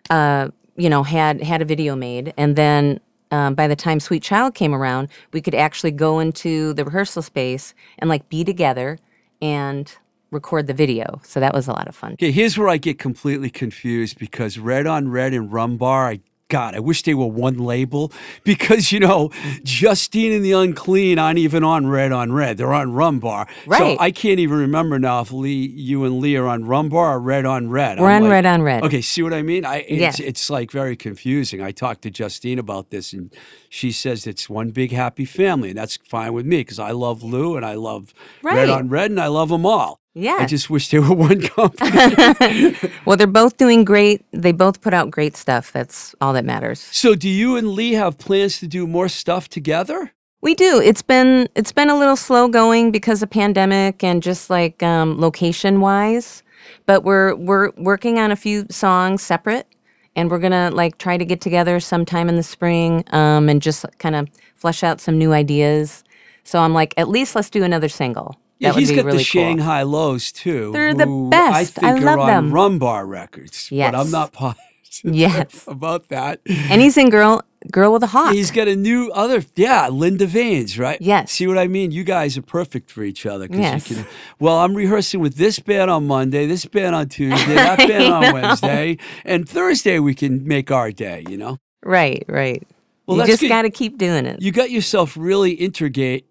uh 0.09 0.49
you 0.81 0.89
know 0.89 1.03
had 1.03 1.41
had 1.41 1.61
a 1.61 1.65
video 1.65 1.95
made 1.95 2.33
and 2.37 2.55
then 2.55 2.99
um, 3.31 3.55
by 3.55 3.67
the 3.67 3.75
time 3.75 3.99
Sweet 3.99 4.21
Child 4.21 4.55
came 4.55 4.75
around, 4.75 5.07
we 5.31 5.41
could 5.41 5.55
actually 5.55 5.91
go 5.91 6.19
into 6.19 6.73
the 6.73 6.83
rehearsal 6.83 7.21
space 7.21 7.73
and 7.97 8.09
like 8.09 8.27
be 8.27 8.43
together 8.43 8.99
and 9.41 9.95
record 10.31 10.67
the 10.67 10.73
video. 10.73 11.21
So 11.23 11.39
that 11.39 11.53
was 11.53 11.67
a 11.67 11.71
lot 11.71 11.87
of 11.87 11.95
fun. 11.95 12.13
Okay, 12.13 12.31
here's 12.31 12.57
where 12.57 12.69
I 12.69 12.77
get 12.77 12.99
completely 12.99 13.49
confused 13.49 14.19
because 14.19 14.57
Red 14.57 14.85
on 14.87 15.09
Red 15.09 15.33
and 15.33 15.51
Rum 15.51 15.77
Bar, 15.77 16.09
I 16.09 16.19
God, 16.51 16.75
I 16.75 16.79
wish 16.79 17.01
they 17.03 17.13
were 17.15 17.25
one 17.25 17.57
label 17.57 18.11
because 18.43 18.91
you 18.91 18.99
know 18.99 19.29
Justine 19.63 20.33
and 20.33 20.45
the 20.45 20.51
Unclean 20.51 21.17
aren't 21.17 21.39
even 21.39 21.63
on 21.63 21.87
Red 21.87 22.11
on 22.11 22.31
Red; 22.33 22.57
they're 22.57 22.73
on 22.73 22.91
Rum 22.93 23.19
Bar. 23.19 23.47
So 23.63 23.69
Right. 23.71 23.97
I 23.99 24.11
can't 24.11 24.39
even 24.39 24.57
remember 24.57 24.99
now 24.99 25.21
if 25.21 25.31
Lee, 25.31 25.65
you 25.65 26.03
and 26.03 26.19
Lee 26.19 26.35
are 26.35 26.47
on 26.47 26.65
Rum 26.65 26.89
Bar 26.89 27.15
or 27.15 27.19
Red 27.19 27.45
on 27.45 27.69
Red. 27.69 27.99
We're 27.99 28.09
I'm 28.09 28.17
on 28.17 28.23
like- 28.23 28.31
Red 28.31 28.45
on 28.45 28.61
Red. 28.61 28.83
Okay, 28.83 29.01
see 29.01 29.23
what 29.23 29.33
I 29.33 29.41
mean? 29.41 29.65
I 29.65 29.77
it's, 29.87 30.19
Yeah. 30.19 30.25
it's 30.27 30.49
like 30.49 30.71
very 30.71 30.95
confusing. 30.97 31.61
I 31.61 31.71
talked 31.71 32.01
to 32.03 32.11
Justine 32.11 32.59
about 32.59 32.89
this, 32.89 33.13
and 33.13 33.33
she 33.69 33.93
says 33.93 34.27
it's 34.27 34.49
one 34.49 34.71
big 34.71 34.91
happy 34.91 35.23
family, 35.25 35.69
and 35.69 35.77
that's 35.77 35.97
fine 36.03 36.33
with 36.33 36.45
me 36.45 36.57
because 36.57 36.79
I 36.79 36.91
love 36.91 37.23
Lou 37.23 37.55
and 37.55 37.65
I 37.65 37.75
love 37.75 38.13
Red 38.43 38.69
on 38.69 38.89
Red, 38.89 39.09
and 39.11 39.21
I 39.21 39.27
love 39.27 39.47
them 39.49 39.65
all. 39.65 40.00
I 40.39 40.45
just 40.45 40.69
wish 40.69 40.89
they 40.89 40.99
were 40.99 41.13
one 41.29 41.41
company. 41.41 42.75
Well, 43.05 43.17
they're 43.17 43.27
both 43.27 43.57
doing 43.57 43.83
great. 43.83 44.23
They 44.31 44.51
both 44.51 44.81
put 44.81 44.93
out 44.93 45.09
great 45.09 45.35
stuff. 45.35 45.71
That's 45.71 46.13
all 46.21 46.33
that 46.33 46.45
matters. 46.45 46.79
So, 46.79 47.15
do 47.15 47.27
you 47.27 47.55
and 47.55 47.69
Lee 47.69 47.93
have 47.93 48.17
plans 48.17 48.59
to 48.59 48.67
do 48.67 48.85
more 48.85 49.09
stuff 49.09 49.49
together? 49.49 50.11
We 50.41 50.55
do. 50.55 50.81
It's 50.81 51.01
been 51.01 51.47
it's 51.55 51.71
been 51.71 51.89
a 51.89 51.97
little 51.97 52.15
slow 52.15 52.47
going 52.47 52.91
because 52.91 53.21
of 53.23 53.29
pandemic 53.29 54.03
and 54.03 54.23
just 54.23 54.49
like 54.49 54.81
um, 54.83 55.19
location 55.19 55.81
wise, 55.81 56.43
but 56.85 57.03
we're 57.03 57.35
we're 57.35 57.71
working 57.77 58.19
on 58.19 58.31
a 58.31 58.35
few 58.35 58.65
songs 58.69 59.21
separate, 59.21 59.67
and 60.15 60.31
we're 60.31 60.39
gonna 60.39 60.71
like 60.71 60.97
try 60.97 61.17
to 61.17 61.25
get 61.25 61.41
together 61.41 61.79
sometime 61.79 62.27
in 62.27 62.37
the 62.37 62.43
spring 62.43 63.03
um, 63.11 63.49
and 63.49 63.61
just 63.61 63.85
kind 63.99 64.15
of 64.15 64.27
flesh 64.55 64.83
out 64.83 64.99
some 64.99 65.17
new 65.17 65.31
ideas. 65.31 66.03
So 66.43 66.59
I'm 66.59 66.73
like, 66.73 66.93
at 66.97 67.07
least 67.07 67.35
let's 67.35 67.49
do 67.49 67.63
another 67.63 67.89
single. 67.89 68.35
Yeah, 68.61 68.73
be 68.73 68.85
got 68.85 69.05
really 69.05 69.05
the 69.05 69.11
cool. 69.11 69.23
Shanghai 69.23 69.83
Lows 69.83 70.31
too. 70.31 70.71
They're 70.71 70.93
the 70.93 71.07
best. 71.07 71.83
I 71.83 71.89
I 71.89 71.93
think 71.93 72.05
love 72.05 72.19
are 72.19 72.21
on 72.21 72.27
them. 72.45 72.51
Rum 72.53 72.79
Bar 72.79 73.05
Records, 73.05 73.67
but 73.69 73.75
I'm 73.95 74.05
Yes. 74.05 74.11
not 74.11 74.31
positive 74.33 74.65
Yes, 75.03 75.63
about 75.67 76.09
that. 76.09 76.41
and 76.45 76.81
he's 76.81 76.97
in 76.97 77.09
Girl 77.09 77.41
Girl 77.71 77.93
with 77.93 78.03
a 78.03 78.07
Hawk. 78.07 78.33
He's 78.33 78.51
got 78.51 78.67
a 78.67 78.75
new 78.75 79.09
other, 79.13 79.43
yeah, 79.55 79.87
Linda 79.89 80.25
Vanes, 80.27 80.77
right? 80.79 80.99
Yes. 81.01 81.31
See 81.31 81.45
what 81.47 81.57
I 81.59 81.67
mean? 81.67 81.91
You 81.91 82.03
guys 82.03 82.37
are 82.37 82.41
perfect 82.41 82.89
for 82.91 83.03
each 83.03 83.25
other. 83.25 83.47
Yes. 83.49 83.89
You 83.89 83.97
can, 83.97 84.05
well, 84.39 84.57
I'm 84.57 84.73
rehearsing 84.75 85.19
with 85.21 85.35
this 85.35 85.59
band 85.59 85.89
on 85.91 86.07
Monday, 86.07 86.45
this 86.47 86.65
band 86.65 86.95
on 86.95 87.07
Tuesday, 87.09 87.53
that 87.55 87.77
band 87.77 88.11
on 88.13 88.33
Wednesday, 88.33 88.97
and 89.25 89.47
Thursday 89.47 89.99
we 89.99 90.13
can 90.15 90.47
make 90.47 90.71
our 90.71 90.91
day. 90.91 91.23
You 91.29 91.37
know. 91.37 91.57
right, 91.83 92.23
right. 92.27 92.61
Well, 93.07 93.17
you 93.17 93.25
just 93.27 93.47
got 93.47 93.63
to 93.63 93.69
keep 93.69 93.97
doing 93.97 94.25
it. 94.25 94.41
You 94.41 94.51
got 94.51 94.71
yourself 94.71 95.17
really 95.17 95.51
integrate 95.51 96.25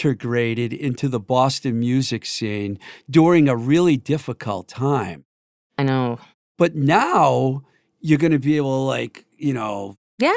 integrated 0.00 0.72
into 0.74 1.08
the 1.08 1.18
Boston 1.18 1.78
music 1.80 2.26
scene 2.26 2.78
during 3.08 3.48
a 3.48 3.56
really 3.56 3.96
difficult 3.96 4.68
time. 4.68 5.24
I 5.78 5.84
know. 5.84 6.18
But 6.58 6.74
now 6.74 7.62
you're 8.00 8.18
going 8.18 8.32
to 8.32 8.38
be 8.38 8.56
able 8.58 8.76
to 8.78 8.82
like, 8.82 9.24
you 9.38 9.54
know, 9.54 9.96
Yeah. 10.18 10.32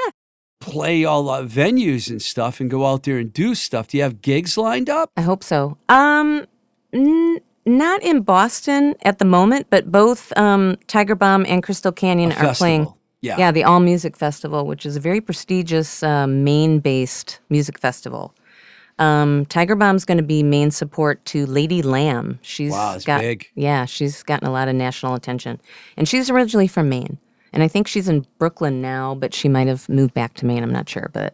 play 0.62 1.04
all 1.06 1.24
the 1.24 1.44
venues 1.44 2.10
and 2.10 2.22
stuff 2.22 2.60
and 2.62 2.70
go 2.70 2.86
out 2.86 3.04
there 3.04 3.18
and 3.18 3.32
do 3.34 3.54
stuff. 3.56 3.88
Do 3.90 3.98
you 3.98 4.04
have 4.04 4.22
gigs 4.22 4.58
lined 4.58 4.90
up? 4.90 5.12
I 5.18 5.22
hope 5.22 5.44
so. 5.44 5.78
Um, 5.90 6.46
n- 6.94 7.40
not 7.66 8.02
in 8.02 8.22
Boston 8.22 8.96
at 9.04 9.20
the 9.20 9.26
moment, 9.26 9.68
but 9.70 9.92
both 9.92 10.36
um, 10.38 10.78
Tiger 10.88 11.16
Bomb 11.16 11.46
and 11.48 11.62
Crystal 11.64 11.92
Canyon 11.92 12.32
are 12.32 12.54
playing. 12.56 12.88
Yeah. 13.22 13.36
Yeah, 13.38 13.52
the 13.52 13.66
All 13.66 13.82
Music 13.82 14.16
Festival, 14.16 14.66
which 14.66 14.86
is 14.86 14.96
a 14.96 15.00
very 15.02 15.20
prestigious 15.20 16.02
uh, 16.04 16.26
Maine-based 16.26 17.42
music 17.50 17.78
festival. 17.78 18.34
Um, 19.00 19.46
Tiger 19.46 19.76
Bomb's 19.76 20.06
going 20.06 20.18
to 20.18 20.24
be 20.24 20.44
main 20.44 20.72
support 20.72 21.24
to 21.26 21.46
Lady 21.46 21.82
Lamb. 21.82 22.38
She's 22.42 22.72
Wow, 22.72 22.92
that's 22.92 23.06
got 23.06 23.22
big. 23.22 23.48
yeah, 23.56 23.86
she's 23.86 24.22
gotten 24.24 24.48
a 24.48 24.52
lot 24.52 24.68
of 24.68 24.76
national 24.76 25.16
attention, 25.16 25.60
and 25.98 26.08
she's 26.08 26.30
originally 26.30 26.68
from 26.68 26.90
Maine, 26.90 27.18
and 27.54 27.64
I 27.64 27.68
think 27.68 27.88
she's 27.88 28.08
in 28.10 28.26
Brooklyn 28.38 28.82
now, 28.82 29.16
but 29.16 29.34
she 29.34 29.48
might 29.50 29.68
have 29.68 29.88
moved 29.90 30.14
back 30.14 30.34
to 30.36 30.46
Maine. 30.46 30.62
I'm 30.64 30.72
not 30.74 30.88
sure, 30.90 31.10
but 31.14 31.34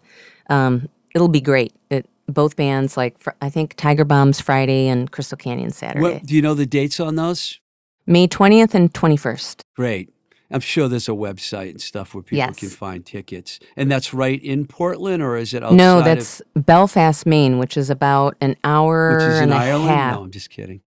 um, 0.49 0.87
it'll 1.13 1.27
be 1.27 1.41
great. 1.41 1.73
It, 1.89 2.07
both 2.27 2.55
bands, 2.55 2.97
like 2.97 3.17
fr- 3.19 3.31
I 3.41 3.49
think 3.49 3.75
Tiger 3.75 4.05
Bomb's 4.05 4.39
Friday 4.39 4.87
and 4.87 5.11
Crystal 5.11 5.37
Canyon 5.37 5.71
Saturday, 5.71 6.01
What, 6.01 6.25
do 6.25 6.35
you 6.35 6.41
know 6.41 6.53
the 6.53 6.65
dates 6.65 6.99
on 6.99 7.15
those? 7.15 7.59
May 8.07 8.27
20th 8.27 8.75
and 8.75 8.93
21st. 8.93 9.61
Great. 9.75 10.13
I'm 10.51 10.59
sure 10.59 10.87
there's 10.87 11.09
a 11.09 11.13
website 11.13 11.71
and 11.71 11.81
stuff 11.81 12.13
where 12.13 12.21
people 12.21 12.37
Yes. 12.37 12.55
can 12.57 12.69
find 12.69 13.05
tickets. 13.05 13.59
And 13.75 13.91
that's 13.91 14.13
right 14.13 14.41
in 14.43 14.67
Portland, 14.67 15.23
or 15.23 15.37
is 15.37 15.53
it 15.53 15.63
outside 15.63 15.75
no, 15.77 15.99
of, 15.99 16.05
that's 16.05 16.41
Belfast, 16.55 17.25
Maine, 17.25 17.57
which 17.57 17.75
is 17.77 17.89
about 17.89 18.35
an 18.41 18.55
hour 18.63 19.13
which 19.13 19.23
is 19.23 19.37
in 19.37 19.43
and 19.43 19.53
a 19.53 19.55
Ireland? 19.55 19.89
half. 19.89 20.15
No, 20.15 20.23
I'm 20.23 20.31
just 20.31 20.49
kidding. 20.49 20.81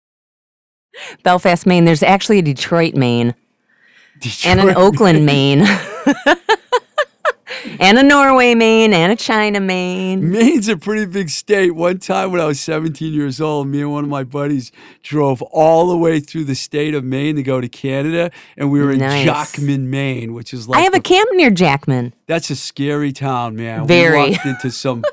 Belfast, 1.24 1.66
Maine. 1.66 1.86
There's 1.86 2.04
actually 2.04 2.40
a 2.40 2.44
Detroit, 2.44 2.94
Maine, 2.96 3.34
and 4.46 4.60
an 4.60 4.68
Detroit. 4.68 4.78
Oakland, 4.78 5.26
Maine, 5.26 5.60
and 7.80 7.98
a 7.98 8.04
Norway, 8.04 8.56
Maine, 8.56 8.94
and 8.94 9.12
a 9.12 9.16
China, 9.16 9.60
Maine. 9.60 10.32
Maine's 10.32 10.68
a 10.68 10.78
pretty 10.78 11.06
big 11.06 11.30
state. 11.30 11.72
One 11.76 11.98
time 12.00 12.32
when 12.32 12.42
I 12.42 12.46
was 12.46 12.60
17 12.60 13.14
years 13.14 13.40
old, 13.42 13.68
me 13.68 13.82
and 13.82 13.92
one 13.92 14.04
of 14.04 14.10
my 14.10 14.24
buddies 14.24 14.72
drove 15.04 15.42
all 15.42 15.88
the 15.88 15.98
way 15.98 16.20
through 16.20 16.46
the 16.46 16.56
state 16.56 16.94
of 16.94 17.04
Maine 17.04 17.36
to 17.36 17.44
go 17.44 17.62
to 17.62 17.68
Canada, 17.70 18.32
and 18.58 18.72
we 18.72 18.80
were 18.82 18.92
in 18.92 19.00
Nice. 19.00 19.26
Jackman, 19.26 19.90
Maine, 19.90 20.34
which 20.34 20.54
is 20.54 20.68
like 20.68 20.80
I 20.80 20.82
have 20.84 20.94
the 20.94 21.00
a 21.00 21.02
camp 21.02 21.30
near 21.34 21.50
Jackman. 21.50 22.14
That's 22.28 22.50
a 22.50 22.56
scary 22.56 23.12
town, 23.14 23.56
man. 23.56 23.88
Very. 23.88 24.22
We 24.24 24.30
walked 24.32 24.46
into 24.46 24.72
some. 24.72 25.04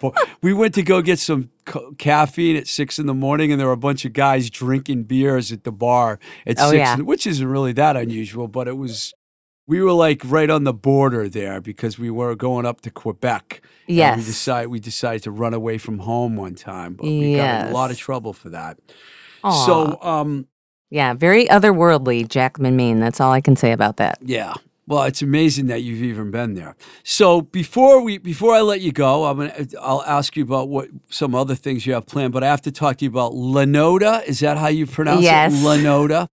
we 0.42 0.52
went 0.52 0.74
to 0.74 0.82
go 0.82 1.00
get 1.02 1.18
some 1.18 1.50
caffeine 1.98 2.56
at 2.56 2.66
six 2.66 2.98
in 2.98 3.06
the 3.06 3.14
morning, 3.14 3.50
and 3.52 3.60
there 3.60 3.66
were 3.68 3.72
a 3.72 3.76
bunch 3.76 4.04
of 4.04 4.12
guys 4.12 4.50
drinking 4.50 5.04
beers 5.04 5.52
at 5.52 5.64
the 5.64 5.72
bar 5.72 6.18
at 6.46 6.56
Oh, 6.58 6.70
six, 6.70 6.78
yeah. 6.78 6.96
which 6.96 7.26
isn't 7.26 7.46
really 7.46 7.72
that 7.74 7.96
unusual, 7.96 8.48
but 8.48 8.68
it 8.68 8.76
was. 8.76 9.14
We 9.66 9.80
were 9.80 9.92
like 9.92 10.20
right 10.24 10.50
on 10.50 10.64
the 10.64 10.74
border 10.74 11.28
there 11.28 11.60
because 11.60 11.98
we 11.98 12.10
were 12.10 12.34
going 12.34 12.66
up 12.66 12.82
to 12.82 12.90
Quebec. 12.90 13.62
Yes. 13.86 14.18
we 14.18 14.24
decided 14.24 14.68
we 14.68 14.80
decided 14.80 15.22
to 15.24 15.30
run 15.30 15.54
away 15.54 15.78
from 15.78 16.00
home 16.00 16.36
one 16.36 16.54
time, 16.54 16.94
but 16.94 17.04
we 17.04 17.36
got 17.36 17.66
in 17.66 17.70
a 17.70 17.74
lot 17.74 17.90
of 17.90 17.98
trouble 17.98 18.32
for 18.32 18.50
that. 18.50 18.78
Aw. 19.42 19.66
So, 19.66 19.98
um, 20.02 20.46
yeah, 20.90 21.14
very 21.14 21.46
otherworldly, 21.46 22.28
Jackman, 22.28 22.76
Maine. 22.76 23.00
That's 23.00 23.20
all 23.20 23.32
I 23.32 23.40
can 23.40 23.56
say 23.56 23.72
about 23.72 23.96
that. 23.96 24.18
Yeah. 24.22 24.54
Well, 24.86 25.04
it's 25.04 25.22
amazing 25.22 25.66
that 25.68 25.80
you've 25.80 26.02
even 26.02 26.30
been 26.30 26.52
there. 26.54 26.76
So 27.02 27.40
before 27.40 28.02
we 28.02 28.18
before 28.18 28.54
I 28.54 28.60
let 28.60 28.82
you 28.82 28.92
go, 28.92 29.24
I'm 29.24 29.38
gonna 29.38 29.66
I'll 29.80 30.02
ask 30.04 30.36
you 30.36 30.42
about 30.42 30.68
what 30.68 30.88
some 31.08 31.34
other 31.34 31.54
things 31.54 31.86
you 31.86 31.94
have 31.94 32.04
planned, 32.04 32.34
but 32.34 32.44
I 32.44 32.48
have 32.48 32.60
to 32.62 32.70
talk 32.72 32.98
to 32.98 33.04
you 33.06 33.10
about 33.10 33.32
Lenoda. 33.32 34.22
Is 34.26 34.40
that 34.40 34.58
how 34.58 34.68
you 34.68 34.86
pronounce 34.86 35.22
Yes. 35.22 35.54
it? 35.54 35.64
Lanoda, 35.64 36.26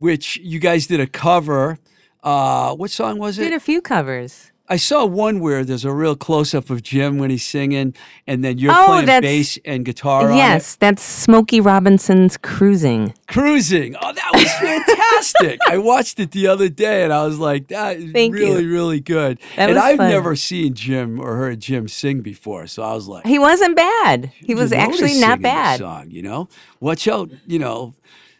which 0.00 0.36
you 0.36 0.58
guys 0.58 0.86
did 0.86 1.00
a 1.00 1.06
cover. 1.06 1.78
Uh, 2.22 2.74
what 2.74 2.90
song 2.90 3.18
was 3.18 3.38
it? 3.38 3.44
Did 3.44 3.52
a 3.54 3.60
few 3.60 3.80
covers. 3.80 4.50
I 4.70 4.76
saw 4.76 5.06
one 5.06 5.40
where 5.40 5.64
there's 5.64 5.86
a 5.86 5.92
real 5.94 6.14
close 6.14 6.52
up 6.52 6.68
of 6.68 6.82
Jim 6.82 7.16
when 7.16 7.30
he's 7.30 7.46
singing, 7.46 7.94
and 8.26 8.44
then 8.44 8.58
you're 8.58 8.70
Oh, 8.74 9.00
playing 9.02 9.22
bass 9.22 9.58
and 9.64 9.82
guitar 9.82 10.30
on 10.30 10.36
yes, 10.36 10.76
that's 10.76 11.02
Smokey 11.02 11.58
Robinson's 11.62 12.36
Cruising. 12.36 13.14
Cruising. 13.28 13.96
Oh, 14.02 14.12
that 14.12 14.30
was 14.34 14.52
fantastic. 14.56 15.58
I 15.66 15.78
watched 15.78 16.20
it 16.20 16.32
the 16.32 16.48
other 16.48 16.68
day 16.68 17.02
and 17.02 17.14
I 17.14 17.24
was 17.24 17.38
like, 17.38 17.68
that 17.68 17.96
is 17.96 18.12
Thank 18.12 18.34
you. 18.34 18.40
really, 18.42 18.66
really 18.66 19.00
good. 19.00 19.38
That 19.56 19.70
and 19.70 19.78
I've 19.78 19.96
fun. 19.96 20.10
never 20.10 20.36
seen 20.36 20.74
Jim 20.74 21.18
or 21.18 21.36
heard 21.36 21.60
Jim 21.60 21.88
sing 21.88 22.20
before. 22.20 22.66
So 22.66 22.82
I 22.82 22.92
was 22.92 23.08
like, 23.08 23.26
He 23.26 23.38
wasn't 23.38 23.74
bad. 23.74 24.32
He 24.36 24.54
was 24.54 24.70
actually 24.74 25.18
not 25.18 25.40
bad. 25.40 25.78
Song, 25.78 26.10
you 26.10 26.20
know, 26.20 26.46
watch 26.78 27.08
out, 27.08 27.30
you 27.46 27.58
know, 27.58 27.94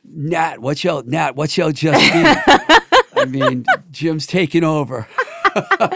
Nat, 0.05 0.59
watch 0.61 0.85
out, 0.85 1.07
Nat, 1.07 1.37
watch 1.37 1.59
out, 1.59 1.73
Justine. 1.75 2.37
I 3.19 3.25
mean, 3.27 3.65
Jim's 3.91 4.27
taking 4.27 4.65
over. 4.65 5.07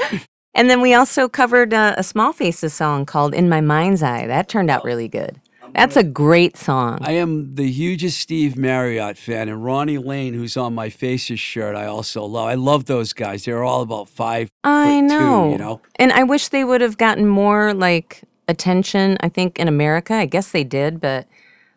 And 0.54 0.68
then 0.68 0.80
we 0.80 0.92
also 0.92 1.28
covered 1.28 1.72
uh, 1.72 1.94
a 1.96 2.02
Small 2.02 2.32
Faces 2.32 2.74
song 2.74 3.06
called 3.06 3.34
"In 3.34 3.48
My 3.48 3.60
Mind's 3.60 4.02
Eye." 4.02 4.26
That 4.26 4.48
turned 4.48 4.70
out 4.70 4.84
really 4.84 5.08
good. 5.08 5.40
That's 5.74 5.96
a 5.96 6.02
great 6.02 6.58
song. 6.58 6.98
I 7.00 7.12
am 7.12 7.54
the 7.54 7.70
hugest 7.70 8.20
Steve 8.20 8.58
Marriott 8.58 9.16
fan, 9.16 9.48
and 9.48 9.64
Ronnie 9.64 9.96
Lane, 9.96 10.34
who's 10.34 10.56
on 10.58 10.74
my 10.74 10.90
Faces 10.90 11.40
shirt, 11.40 11.74
I 11.74 11.86
also 11.86 12.24
love. 12.26 12.48
I 12.48 12.54
love 12.54 12.84
those 12.84 13.14
guys. 13.14 13.46
They're 13.46 13.64
all 13.64 13.80
about 13.80 14.10
five. 14.10 14.50
I 14.64 15.00
foot 15.00 15.08
two, 15.08 15.18
know. 15.18 15.50
you 15.50 15.58
know. 15.58 15.80
And 15.96 16.12
I 16.12 16.24
wish 16.24 16.48
they 16.48 16.64
would 16.64 16.82
have 16.82 16.98
gotten 16.98 17.26
more 17.26 17.72
like 17.72 18.22
attention. 18.48 19.16
I 19.20 19.30
think 19.30 19.58
in 19.58 19.68
America, 19.68 20.12
I 20.12 20.26
guess 20.26 20.52
they 20.52 20.64
did, 20.64 21.00
but 21.00 21.26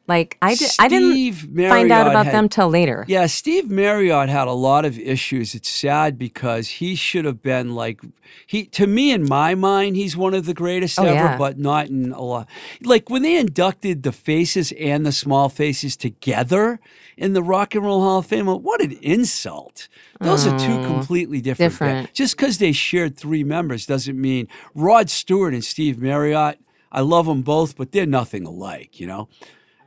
like 0.07 0.37
I 0.41 0.53
did, 0.53 0.69
I 0.77 0.87
didn't 0.87 1.11
Steve 1.13 1.69
find 1.69 1.91
out 1.91 2.07
about 2.07 2.25
had- 2.25 2.35
them 2.35 2.47
till 2.49 2.69
later. 2.69 3.05
Yeah, 3.07 3.25
Steve 3.25 3.69
Marriott 3.71 4.29
had 4.29 4.47
a 4.47 4.51
lot 4.53 4.85
of 4.85 4.99
issues. 4.99 5.55
It's 5.55 5.69
sad 5.69 6.17
because 6.19 6.67
he 6.67 6.93
should 6.95 7.25
have 7.25 7.41
been 7.41 7.73
like 7.73 8.01
he 8.45 8.65
to 8.67 8.85
me 8.85 9.11
in 9.11 9.27
my 9.27 9.55
mind 9.55 9.95
he's 9.95 10.15
one 10.15 10.33
of 10.35 10.45
the 10.45 10.53
greatest 10.53 10.99
Oh, 10.99 11.05
ever, 11.05 11.15
yeah. 11.15 11.37
but 11.37 11.57
not 11.57 11.87
in 11.87 12.11
a 12.11 12.21
lot. 12.21 12.47
Like 12.83 13.09
when 13.09 13.23
they 13.23 13.35
inducted 13.37 14.03
the 14.03 14.11
Faces 14.11 14.71
and 14.73 15.05
the 15.05 15.11
Small 15.11 15.49
Faces 15.49 15.97
together 15.97 16.79
in 17.17 17.33
the 17.33 17.41
Rock 17.41 17.73
and 17.73 17.83
Roll 17.83 18.01
Hall 18.01 18.19
of 18.19 18.27
Fame, 18.27 18.45
what 18.47 18.81
an 18.81 18.91
insult! 19.01 19.87
Those 20.21 20.45
are 20.45 20.57
two 20.59 20.85
completely 20.85 21.41
different. 21.41 21.71
different. 21.71 22.13
Just 22.13 22.37
because 22.37 22.57
they 22.59 22.71
shared 22.73 23.17
three 23.17 23.43
members 23.43 23.85
doesn't 23.85 24.19
mean 24.19 24.47
Rod 24.75 25.09
Stewart 25.09 25.53
and 25.53 25.63
Steve 25.63 25.97
Marriott. 25.97 26.59
I 26.91 27.01
love 27.01 27.25
them 27.25 27.41
both, 27.41 27.75
but 27.75 27.91
they're 27.91 28.05
nothing 28.05 28.45
alike. 28.45 28.99
You 28.99 29.07
know 29.07 29.29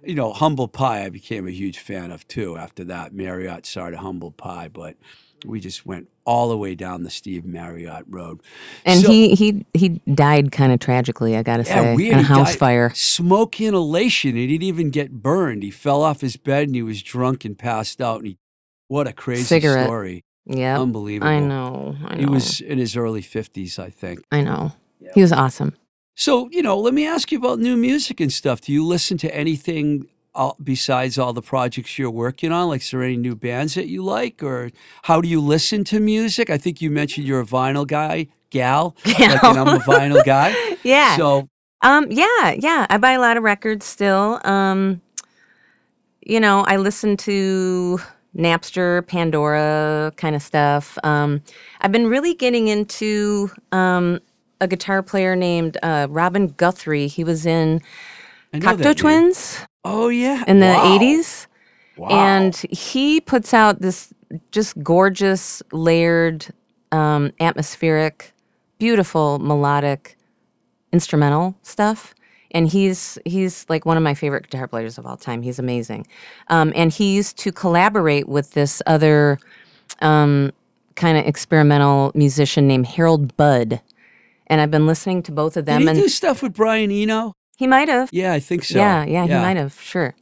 you 0.05 0.15
know, 0.15 0.33
Humble 0.33 0.69
Pie, 0.69 1.05
I 1.05 1.09
became 1.11 1.47
a 1.47 1.51
huge 1.51 1.79
fan 1.79 2.11
of 2.11 2.27
too. 2.29 2.57
After 2.57 2.85
that, 2.85 3.13
Marriott 3.13 3.67
started 3.67 3.99
Humble 3.99 4.31
Pie, 4.31 4.69
but 4.73 4.97
we 5.45 5.61
just 5.61 5.87
went 5.87 6.09
all 6.25 6.49
the 6.49 6.57
way 6.57 6.75
down 6.75 7.05
the 7.05 7.11
Steve 7.11 7.45
Marriott 7.45 8.05
road. 8.09 8.41
And 8.85 9.01
So- 9.03 9.09
he 9.11 9.35
he 9.35 9.65
he 9.73 9.89
died 10.13 10.51
kind 10.53 10.73
of 10.73 10.81
tragically, 10.81 11.37
I 11.37 11.43
gotta 11.43 11.63
yeah, 11.65 11.83
say, 11.83 11.95
weird. 11.97 12.13
in 12.15 12.19
a 12.21 12.23
house 12.23 12.51
died- 12.51 12.59
fire. 12.59 12.93
Smoke 12.95 13.61
inhalation. 13.61 14.35
He 14.37 14.47
didn't 14.47 14.65
even 14.65 14.91
get 14.91 15.13
burned. 15.23 15.63
He 15.63 15.71
fell 15.71 16.03
off 16.03 16.21
his 16.21 16.37
bed 16.37 16.65
and 16.69 16.75
he 16.75 16.83
was 16.83 17.03
drunk 17.03 17.45
and 17.45 17.57
passed 17.59 18.01
out. 18.01 18.19
And 18.19 18.27
he, 18.29 18.39
what 18.89 19.07
a 19.07 19.13
crazy 19.13 19.45
Cigarette. 19.45 19.87
story! 19.87 20.25
Yeah, 20.45 20.81
Unbelievable. 20.81 21.29
I 21.29 21.41
know. 21.41 21.97
I 22.07 22.15
know. 22.15 22.21
He 22.21 22.27
was 22.27 22.61
in 22.61 22.79
his 22.79 22.97
early 22.97 23.23
fifties, 23.23 23.79
I 23.79 23.91
think. 23.91 24.21
I 24.33 24.41
know. 24.43 24.73
He 25.15 25.21
was 25.21 25.33
awesome. 25.33 25.75
So, 26.19 26.49
you 26.51 26.63
know, 26.63 26.77
let 26.77 26.95
me 26.95 27.07
ask 27.07 27.31
you 27.31 27.39
about 27.39 27.61
new 27.61 27.77
music 27.77 28.19
and 28.19 28.33
stuff. 28.33 28.61
Do 28.61 28.73
you 28.73 28.85
listen 28.85 29.19
to 29.19 29.33
anything 29.33 30.09
uh, 30.35 30.51
besides 30.61 31.17
all 31.17 31.33
the 31.33 31.41
projects 31.41 31.97
you're 31.97 32.11
working 32.11 32.51
on? 32.51 32.67
Like, 32.67 32.81
is 32.81 32.91
there 32.91 33.05
any 33.05 33.17
new 33.17 33.37
bands 33.37 33.75
that 33.75 33.87
you 33.87 34.03
like, 34.03 34.43
or 34.43 34.73
how 35.05 35.21
do 35.21 35.29
you 35.29 35.41
listen 35.41 35.85
to 35.85 36.01
music? 36.01 36.51
I 36.51 36.59
think 36.59 36.83
you 36.83 36.91
mentioned 36.91 37.29
you're 37.29 37.43
a 37.43 37.47
vinyl 37.47 37.87
guy, 37.87 38.27
gal, 38.51 38.97
like, 39.07 39.21
and 39.21 39.59
I'm 39.59 39.69
a 39.69 39.79
vinyl 39.79 40.25
guy. 40.25 40.57
Yeah. 40.83 41.17
So, 41.17 41.49
Um, 41.83 42.09
yeah, 42.11 42.51
yeah. 42.59 42.87
I 42.91 42.99
buy 42.99 43.13
a 43.13 43.21
lot 43.21 43.37
of 43.37 43.45
records 43.45 43.87
still. 43.87 44.41
Um, 44.43 45.01
you 46.21 46.41
know, 46.41 46.65
I 46.67 46.79
listen 46.79 47.17
to 47.19 48.01
Napster, 48.37 49.07
Pandora 49.07 50.13
kind 50.17 50.35
of 50.35 50.43
stuff. 50.43 50.99
Um, 51.05 51.43
I've 51.81 51.93
been 51.93 52.09
really 52.09 52.35
getting 52.35 52.67
into 52.67 53.53
um, 53.71 54.19
a 54.61 54.69
guitar 54.69 55.03
player 55.03 55.37
named 55.37 55.79
uh, 55.83 56.07
Robin 56.11 56.49
Guthrie. 56.49 57.09
He 57.09 57.25
was 57.25 57.47
in 57.47 57.83
Cocteau. 58.55 58.97
Twins 58.97 59.67
Oh 59.85 60.09
yeah, 60.09 60.45
in 60.47 60.61
the 60.61 60.67
Wow. 60.67 60.99
80s. 60.99 61.47
Wow. 61.97 62.09
And 62.11 62.57
he 62.71 63.21
puts 63.21 63.55
out 63.55 63.81
this 63.81 64.13
just 64.53 64.81
gorgeous, 64.83 65.63
layered, 65.73 66.47
um, 66.93 67.33
atmospheric, 67.41 68.33
beautiful, 68.79 69.39
melodic 69.41 70.17
instrumental 70.93 71.57
stuff. 71.63 72.15
And 72.53 72.69
he's 72.69 73.19
he's 73.25 73.67
like 73.69 73.87
one 73.87 73.97
of 73.99 74.03
my 74.03 74.15
favorite 74.15 74.45
guitar 74.51 74.69
players 74.69 74.99
of 74.99 75.07
all 75.07 75.17
time. 75.19 75.43
He's 75.43 75.59
amazing. 75.59 76.07
Um, 76.49 76.73
and 76.77 76.93
he 76.93 77.15
used 77.15 77.39
to 77.39 77.53
collaborate 77.53 78.29
with 78.29 78.53
this 78.53 78.83
other 78.87 79.39
um, 80.01 80.53
kind 80.97 81.19
of 81.19 81.27
experimental 81.27 82.13
musician 82.15 82.67
named 82.69 82.87
Harold 82.87 83.37
Budd. 83.37 83.81
And 84.49 84.61
I've 84.61 84.71
been 84.71 84.87
listening 84.87 85.23
to 85.25 85.33
both 85.33 85.57
of 85.57 85.65
did 85.67 85.73
them. 85.75 85.83
he 85.83 85.89
and 85.89 85.99
do 85.99 86.09
stuff 86.09 86.43
with 86.43 86.55
Brian 86.55 86.91
Eno? 86.91 87.35
he 87.59 87.67
might 87.67 87.89
have. 87.89 88.09
Yeah, 88.13 88.33
I 88.33 88.39
think 88.39 88.63
so. 88.63 88.79
Yeah, 88.79 89.05
yeah, 89.05 89.27
he 89.27 89.35
might 89.35 89.57
have, 89.57 89.79
sure. 89.81 90.15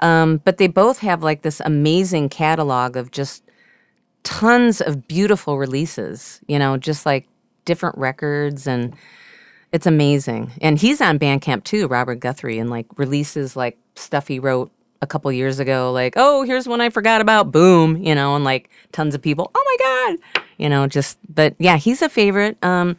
Um, 0.00 0.40
but 0.42 0.56
they 0.56 0.68
both 0.68 1.00
have 1.00 1.22
like 1.22 1.42
this 1.42 1.60
amazing 1.60 2.30
catalog 2.30 2.96
of 2.96 3.10
just 3.10 3.44
tons 4.22 4.80
of 4.80 5.06
beautiful 5.06 5.58
releases, 5.58 6.40
you 6.48 6.58
know, 6.58 6.78
just 6.78 7.04
like 7.04 7.28
different 7.66 7.98
records 7.98 8.66
and 8.66 8.96
it's 9.70 9.86
amazing. 9.86 10.50
And 10.62 10.78
he's 10.78 11.02
on 11.02 11.18
Bandcamp 11.18 11.64
too, 11.64 11.88
Robert 11.88 12.20
Guthrie, 12.20 12.58
and 12.58 12.70
like 12.70 12.86
releases 12.96 13.54
like 13.54 13.76
stuff 13.94 14.26
he 14.26 14.38
wrote 14.38 14.72
a 15.02 15.06
couple 15.06 15.30
years 15.30 15.58
ago, 15.58 15.92
like, 15.92 16.14
oh, 16.16 16.42
here's 16.42 16.66
one 16.66 16.80
I 16.80 16.88
forgot 16.88 17.20
about, 17.20 17.52
boom, 17.52 18.02
you 18.02 18.14
know, 18.14 18.34
and 18.34 18.44
like 18.44 18.70
tons 18.92 19.14
of 19.14 19.20
people, 19.20 19.50
oh 19.54 19.64
my 19.66 20.16
God, 20.16 20.46
you 20.56 20.70
know, 20.70 20.86
just, 20.86 21.18
but 21.28 21.54
yeah, 21.58 21.76
he's 21.76 22.00
a 22.00 22.08
favorite. 22.08 22.56
Um, 22.64 22.96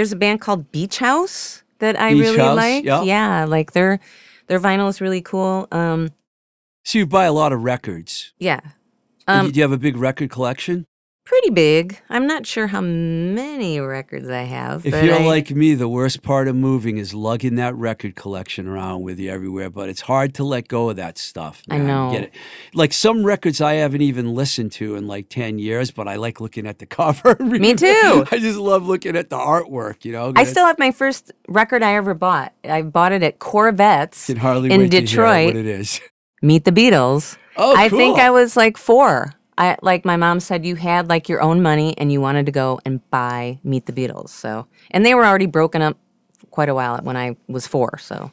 there's 0.00 0.12
a 0.12 0.16
band 0.16 0.40
called 0.40 0.72
Beach 0.72 0.96
House 0.96 1.62
that 1.78 2.00
I 2.00 2.14
Beach 2.14 2.22
really 2.22 2.38
House, 2.38 2.56
like. 2.56 2.84
yeah. 2.86 3.02
Yeah, 3.02 3.44
like 3.44 3.72
their 3.72 4.00
their 4.46 4.58
vinyl 4.58 4.88
is 4.88 4.98
really 5.02 5.20
cool. 5.20 5.68
Um, 5.72 6.08
So 6.86 7.00
you 7.00 7.06
buy 7.06 7.26
a 7.26 7.34
lot 7.34 7.52
of 7.52 7.62
records. 7.64 8.32
yeah, 8.38 8.60
Um, 9.28 9.50
do 9.50 9.56
you 9.58 9.62
have 9.62 9.72
a 9.72 9.76
big 9.78 9.98
record 9.98 10.30
collection? 10.30 10.86
Pretty 11.26 11.50
big. 11.50 12.00
I'm 12.08 12.26
not 12.26 12.44
sure 12.44 12.66
how 12.66 12.80
many 12.80 13.78
records 13.78 14.28
I 14.28 14.42
have. 14.42 14.84
If 14.84 14.92
but 14.92 15.04
you're 15.04 15.14
I- 15.14 15.24
like 15.26 15.50
me, 15.52 15.74
the 15.74 15.88
worst 15.88 16.22
part 16.22 16.48
of 16.48 16.56
moving 16.56 16.98
is 16.98 17.14
lugging 17.14 17.54
that 17.54 17.74
record 17.76 18.16
collection 18.16 18.66
around 18.66 19.02
with 19.02 19.20
you 19.20 19.30
everywhere. 19.30 19.70
But 19.70 19.88
it's 19.90 20.00
hard 20.00 20.34
to 20.34 20.44
let 20.44 20.66
go 20.66 20.90
of 20.90 20.96
that 20.96 21.18
stuff. 21.18 21.62
I 21.70 21.78
man. 21.78 21.80
You 21.82 21.86
know. 21.86 22.10
Get 22.10 22.22
it? 22.24 22.34
Like 22.74 22.92
some 22.92 23.24
records 23.24 23.60
I 23.60 23.74
haven't 23.74 24.00
even 24.00 24.34
listened 24.34 24.72
to 24.72 24.96
in 24.96 25.06
like 25.06 25.28
ten 25.28 25.60
years, 25.60 25.92
but 25.92 26.08
I 26.08 26.16
like 26.16 26.40
looking 26.40 26.66
at 26.66 26.80
the 26.80 26.86
cover. 26.98 27.36
Me 27.38 27.74
too. 27.74 28.24
I 28.32 28.38
just 28.40 28.58
love 28.58 28.88
looking 28.88 29.14
at 29.16 29.30
the 29.30 29.38
artwork. 29.38 30.04
You 30.04 30.12
know, 30.12 30.32
I 30.34 30.42
still 30.44 30.66
have 30.66 30.80
my 30.80 30.90
first 30.90 31.30
record 31.46 31.84
I 31.84 31.94
ever 31.94 32.12
bought. 32.14 32.54
I 32.64 32.82
bought 32.82 33.12
it 33.12 33.22
at 33.22 33.38
Korvettes 33.38 34.28
in 34.30 34.36
wait 34.36 34.68
to 34.90 34.96
hear 34.96 35.00
Detroit. 35.06 35.46
what 35.46 35.56
it 35.56 35.66
is. 35.66 36.00
Meet 36.42 36.64
the 36.64 36.72
Beatles. 36.72 37.36
Oh, 37.56 37.72
cool. 37.74 37.76
I 37.76 37.88
think. 37.88 38.18
I 38.18 38.30
was 38.30 38.56
like 38.56 38.76
four. 38.76 39.34
I 39.60 39.76
like 39.82 40.06
my 40.06 40.16
mom 40.16 40.40
said 40.40 40.64
you 40.64 40.74
had 40.76 41.08
like 41.10 41.28
your 41.28 41.42
own 41.42 41.60
money 41.62 41.94
and 41.98 42.10
you 42.10 42.20
wanted 42.20 42.46
to 42.46 42.52
go 42.52 42.80
and 42.86 42.98
buy 43.10 43.60
Meet 43.62 43.84
the 43.86 43.92
Beatles. 43.92 44.30
So 44.30 44.66
and 44.90 45.04
they 45.04 45.14
were 45.14 45.26
already 45.26 45.46
broken 45.46 45.82
up 45.82 45.98
quite 46.50 46.70
a 46.70 46.74
while 46.74 46.98
when 47.02 47.16
I 47.16 47.36
was 47.46 47.66
four. 47.66 47.98
So 47.98 48.30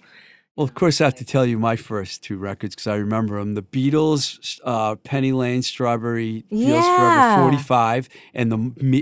Well, 0.56 0.64
of 0.64 0.74
course, 0.74 1.02
I 1.02 1.04
have 1.04 1.16
to 1.16 1.26
tell 1.26 1.46
you 1.46 1.60
my 1.60 1.76
first 1.76 2.24
two 2.24 2.38
records 2.38 2.76
because 2.76 2.88
I 2.88 2.96
remember 2.96 3.38
them: 3.40 3.54
the 3.56 3.62
Beatles, 3.62 4.60
uh, 4.64 4.96
Penny 4.96 5.34
Lane, 5.34 5.62
"Strawberry 5.62 6.46
Fields 6.50 6.88
Yeah. 6.88 6.96
Forever" 6.96 7.42
'45, 7.42 8.10
and 8.34 8.52
the 8.52 8.58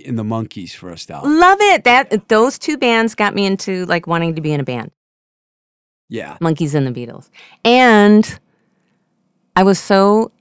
and 0.07 0.17
the 0.17 0.23
Monkees' 0.23 0.73
first 0.73 1.11
album. 1.11 1.39
love 1.39 1.59
it. 1.61 1.83
That 1.83 2.27
those 2.27 2.57
two 2.57 2.77
bands 2.77 3.13
got 3.15 3.35
me 3.35 3.45
into 3.45 3.85
like 3.85 4.07
wanting 4.07 4.35
to 4.35 4.41
be 4.41 4.51
in 4.51 4.59
a 4.59 4.63
band. 4.65 4.91
Yeah, 6.09 6.37
Monkees 6.41 6.73
and 6.75 6.85
the 6.87 6.91
Beatles. 6.91 7.29
And 7.63 8.39
I 9.55 9.63
was 9.63 9.79
so 9.79 10.31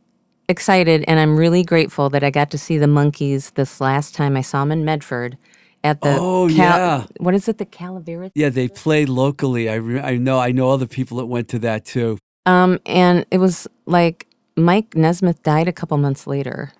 excited 0.48 1.04
and 1.08 1.18
I'm 1.18 1.36
really 1.36 1.62
grateful 1.62 2.10
that 2.10 2.22
I 2.22 2.30
got 2.30 2.50
to 2.50 2.58
see 2.58 2.78
the 2.78 2.86
Monkees 2.86 3.54
this 3.54 3.80
last 3.80 4.14
time 4.14 4.36
I 4.36 4.42
saw 4.42 4.60
them 4.60 4.72
in 4.72 4.84
Medford 4.84 5.36
at 5.82 6.00
the 6.00 6.16
Oh, 6.20 6.46
yeah. 6.48 7.06
what 7.18 7.34
is 7.34 7.48
it 7.48 7.58
the 7.58 7.66
Chevalier 7.70 8.30
yeah, 8.34 8.48
they 8.50 8.68
played 8.68 9.08
locally. 9.08 9.68
I 9.68 9.74
re- 9.74 10.00
I 10.00 10.16
know 10.16 10.38
I 10.38 10.52
know 10.52 10.70
other 10.70 10.86
people 10.86 11.18
that 11.18 11.26
went 11.26 11.48
to 11.48 11.58
that 11.60 11.84
too. 11.84 12.18
um 12.46 12.78
and 12.86 13.24
it 13.30 13.38
was 13.38 13.66
like 13.86 14.26
Mike 14.56 14.94
Nesmith 14.94 15.42
died 15.42 15.66
a 15.68 15.72
couple 15.72 15.96
months 15.98 16.26
later. 16.26 16.72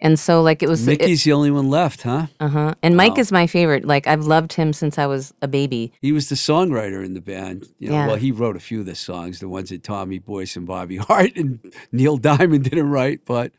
And 0.00 0.18
so 0.18 0.42
like 0.42 0.62
it 0.62 0.68
was 0.68 0.86
Mickey's 0.86 1.24
the 1.24 1.32
only 1.32 1.50
one 1.50 1.70
left, 1.70 2.02
huh? 2.02 2.26
uh-huh. 2.38 2.74
And 2.82 2.96
Mike 2.96 3.18
is 3.18 3.32
my 3.32 3.46
favorite. 3.46 3.86
Like 3.86 4.06
I've 4.06 4.26
loved 4.26 4.52
him 4.52 4.72
since 4.72 4.98
I 4.98 5.06
was 5.06 5.32
a 5.40 5.48
baby. 5.48 5.92
He 6.02 6.12
was 6.12 6.28
the 6.28 6.34
songwriter 6.34 7.04
in 7.04 7.14
the 7.14 7.20
band. 7.22 7.68
You 7.78 7.88
know, 7.88 7.94
Yeah. 7.94 8.06
well, 8.08 8.16
he 8.16 8.30
wrote 8.30 8.56
a 8.56 8.60
few 8.60 8.80
of 8.80 8.86
the 8.86 8.94
songs, 8.94 9.40
the 9.40 9.48
ones 9.48 9.70
that 9.70 9.82
Tommy 9.82 10.18
Boyce 10.18 10.54
and 10.56 10.66
Bobby 10.66 10.96
Hart 11.08 11.34
and 11.36 11.60
Neil 11.92 12.18
Diamond 12.18 12.64
didn't 12.64 12.90
write, 12.90 13.20
but 13.24 13.52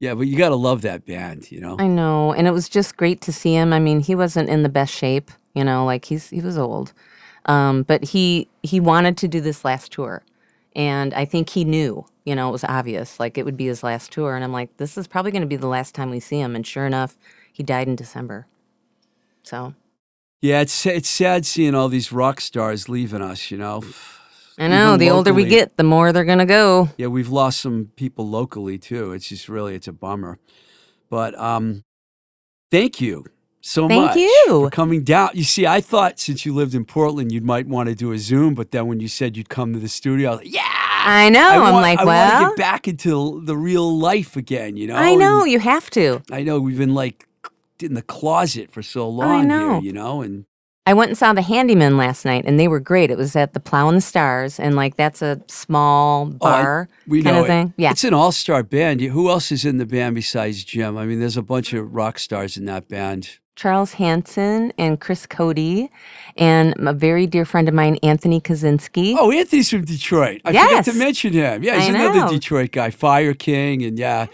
yeah, 0.00 0.14
but 0.14 0.26
you 0.26 0.36
got 0.36 0.50
to 0.50 0.56
love 0.56 0.82
that 0.82 1.06
band, 1.06 1.50
you 1.50 1.60
know. 1.60 1.76
I 1.78 1.86
know, 1.86 2.32
and 2.32 2.46
it 2.46 2.50
was 2.52 2.68
just 2.68 2.96
great 2.96 3.20
to 3.22 3.32
see 3.32 3.54
him. 3.54 3.72
I 3.72 3.78
mean, 3.78 4.00
he 4.00 4.14
wasn't 4.14 4.48
in 4.48 4.62
the 4.62 4.68
best 4.68 4.92
shape, 4.94 5.30
you 5.54 5.64
know, 5.64 5.84
like 5.84 6.04
he's 6.06 6.28
he 6.30 6.40
was 6.40 6.56
old, 6.58 6.92
um, 7.46 7.82
but 7.82 8.02
he 8.04 8.48
he 8.62 8.78
wanted 8.80 9.16
to 9.18 9.28
do 9.28 9.40
this 9.40 9.64
last 9.64 9.92
tour, 9.92 10.22
and 10.76 11.14
I 11.14 11.24
think 11.24 11.48
he 11.48 11.64
knew, 11.64 12.04
you 12.26 12.36
know, 12.36 12.50
it 12.50 12.52
was 12.52 12.62
obvious, 12.62 13.18
like 13.18 13.38
it 13.38 13.44
would 13.46 13.56
be 13.56 13.66
his 13.66 13.82
last 13.82 14.12
tour, 14.12 14.36
and 14.36 14.44
I'm 14.44 14.52
like, 14.52 14.76
this 14.76 14.96
is 14.98 15.08
probably 15.08 15.32
going 15.32 15.42
to 15.42 15.48
be 15.48 15.56
the 15.56 15.66
last 15.66 15.94
time 15.94 16.10
we 16.10 16.20
see 16.20 16.38
him, 16.38 16.54
and 16.54 16.64
sure 16.66 16.86
enough, 16.86 17.16
he 17.50 17.62
died 17.62 17.88
in 17.88 17.96
December. 17.96 18.46
So 19.42 19.74
Yeah, 20.42 20.60
it's 20.60 20.84
it's 20.86 21.08
sad 21.08 21.46
seeing 21.46 21.74
all 21.74 21.88
these 21.88 22.12
rock 22.12 22.40
stars 22.42 22.88
leaving 22.88 23.22
us, 23.22 23.50
you 23.50 23.56
know. 23.56 23.82
I 24.58 24.68
know 24.68 24.88
Even 24.88 25.00
the 25.00 25.10
older 25.10 25.34
we 25.34 25.46
get, 25.46 25.76
the 25.76 25.84
more 25.84 26.12
they're 26.12 26.24
going 26.24 26.38
to 26.38 26.46
go. 26.46 26.90
Yeah, 26.96 27.08
we've 27.08 27.28
lost 27.28 27.60
some 27.60 27.90
people 27.96 28.28
locally 28.28 28.78
too. 28.78 29.12
It's 29.12 29.28
just 29.28 29.48
really 29.48 29.74
it's 29.74 29.88
a 29.88 29.92
bummer. 29.92 30.38
But 31.10 31.38
um 31.38 31.84
thank 32.70 33.00
you 33.00 33.24
so 33.66 33.88
Thank 33.88 34.04
much 34.06 34.16
you. 34.16 34.44
for 34.48 34.70
coming 34.70 35.02
down. 35.02 35.30
You 35.34 35.44
see, 35.44 35.66
I 35.66 35.80
thought 35.80 36.18
since 36.20 36.46
you 36.46 36.54
lived 36.54 36.74
in 36.74 36.84
Portland, 36.84 37.32
you 37.32 37.40
might 37.40 37.66
want 37.66 37.88
to 37.88 37.94
do 37.94 38.12
a 38.12 38.18
Zoom, 38.18 38.54
but 38.54 38.70
then 38.70 38.86
when 38.86 39.00
you 39.00 39.08
said 39.08 39.36
you'd 39.36 39.48
come 39.48 39.72
to 39.72 39.78
the 39.78 39.88
studio, 39.88 40.28
I 40.28 40.32
was 40.32 40.40
like, 40.44 40.54
yeah. 40.54 40.62
I 41.08 41.28
know. 41.30 41.40
I 41.48 41.56
I'm 41.68 41.74
like, 41.74 41.98
I 42.00 42.04
well, 42.04 42.40
want 42.42 42.56
to 42.56 42.56
get 42.62 42.64
back 42.64 42.88
into 42.88 43.40
the 43.44 43.56
real 43.56 43.96
life 43.98 44.36
again. 44.36 44.76
You 44.76 44.88
know, 44.88 44.96
I 44.96 45.14
know 45.14 45.42
And 45.42 45.50
you 45.52 45.58
have 45.60 45.88
to. 45.90 46.22
I 46.32 46.42
know 46.42 46.58
we've 46.60 46.78
been 46.78 46.94
like 46.94 47.26
in 47.80 47.94
the 47.94 48.02
closet 48.02 48.72
for 48.72 48.82
so 48.82 49.08
long 49.08 49.30
I 49.30 49.44
know. 49.44 49.74
here. 49.74 49.82
You 49.86 49.92
know, 49.92 50.20
and 50.22 50.46
I 50.84 50.94
went 50.94 51.10
and 51.10 51.18
saw 51.18 51.32
the 51.32 51.42
Handyman 51.42 51.96
last 51.96 52.24
night, 52.24 52.44
and 52.46 52.58
they 52.60 52.68
were 52.68 52.78
great. 52.80 53.10
It 53.10 53.18
was 53.18 53.34
at 53.36 53.52
the 53.52 53.60
Plow 53.60 53.88
and 53.88 53.96
the 53.96 54.00
Stars, 54.00 54.58
and 54.60 54.74
like 54.76 54.96
that's 54.96 55.22
a 55.22 55.40
small 55.48 56.32
Oh, 56.40 56.46
I- 56.46 56.62
bar 56.62 56.88
we 57.06 57.22
kind 57.22 57.34
know 57.36 57.40
of 57.40 57.46
it. 57.46 57.48
thing. 57.48 57.74
Yeah, 57.76 57.90
It's 57.90 58.04
an 58.04 58.14
all-star 58.14 58.62
band. 58.62 59.00
Who 59.00 59.28
else 59.28 59.50
is 59.52 59.64
in 59.64 59.78
the 59.78 59.86
band 59.86 60.14
besides 60.14 60.62
Jim? 60.64 60.96
I 60.96 61.04
mean, 61.06 61.20
there's 61.20 61.36
a 61.36 61.42
bunch 61.42 61.72
of 61.72 61.92
rock 61.94 62.18
stars 62.18 62.56
in 62.56 62.64
that 62.66 62.88
band. 62.88 63.38
Charles 63.56 63.94
Hanson 63.94 64.72
and 64.78 65.00
Chris 65.00 65.26
Cody, 65.26 65.90
and 66.36 66.74
a 66.78 66.92
very 66.92 67.26
dear 67.26 67.44
friend 67.44 67.66
of 67.68 67.74
mine, 67.74 67.96
Anthony 68.02 68.40
Kaczynski. 68.40 69.16
Oh, 69.18 69.32
Anthony's 69.32 69.70
from 69.70 69.84
Detroit. 69.84 70.42
I 70.44 70.52
forgot 70.52 70.84
to 70.84 70.92
mention 70.92 71.32
him. 71.32 71.62
Yeah, 71.62 71.80
he's 71.80 71.88
another. 71.88 72.28
Detroit 72.32 72.70
guy, 72.72 72.90
Fire 72.90 73.32
King, 73.34 73.82
and 73.82 73.98
yeah, 73.98 74.26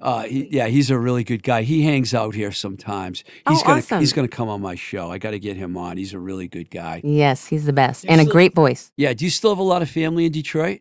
uh, 0.00 0.22
he, 0.22 0.48
yeah, 0.50 0.68
he's 0.68 0.90
a 0.90 0.98
really 0.98 1.24
good 1.24 1.42
guy. 1.42 1.62
He 1.62 1.82
hangs 1.82 2.14
out 2.14 2.36
here 2.36 2.52
sometimes. 2.52 3.24
He's 3.48 3.60
Oh, 3.60 3.64
gonna 3.66 3.78
awesome. 3.78 3.98
he's 3.98 4.12
gonna 4.12 4.28
come 4.28 4.48
on 4.48 4.62
my 4.62 4.76
show. 4.76 5.10
I 5.10 5.18
got 5.18 5.32
to 5.32 5.40
get 5.40 5.56
him 5.56 5.76
on. 5.76 5.96
He's 5.96 6.14
a 6.14 6.18
really 6.20 6.46
good 6.46 6.70
guy. 6.70 7.00
Yes, 7.02 7.46
he's 7.48 7.64
the 7.66 7.72
best, 7.72 8.04
You 8.04 8.10
and 8.10 8.20
a 8.20 8.24
great 8.24 8.54
voice. 8.54 8.92
Yeah. 8.96 9.12
Do 9.12 9.24
you 9.24 9.30
still 9.32 9.50
have 9.50 9.58
a 9.58 9.62
lot 9.64 9.82
of 9.82 9.90
family 9.90 10.24
in 10.26 10.32
Detroit? 10.32 10.80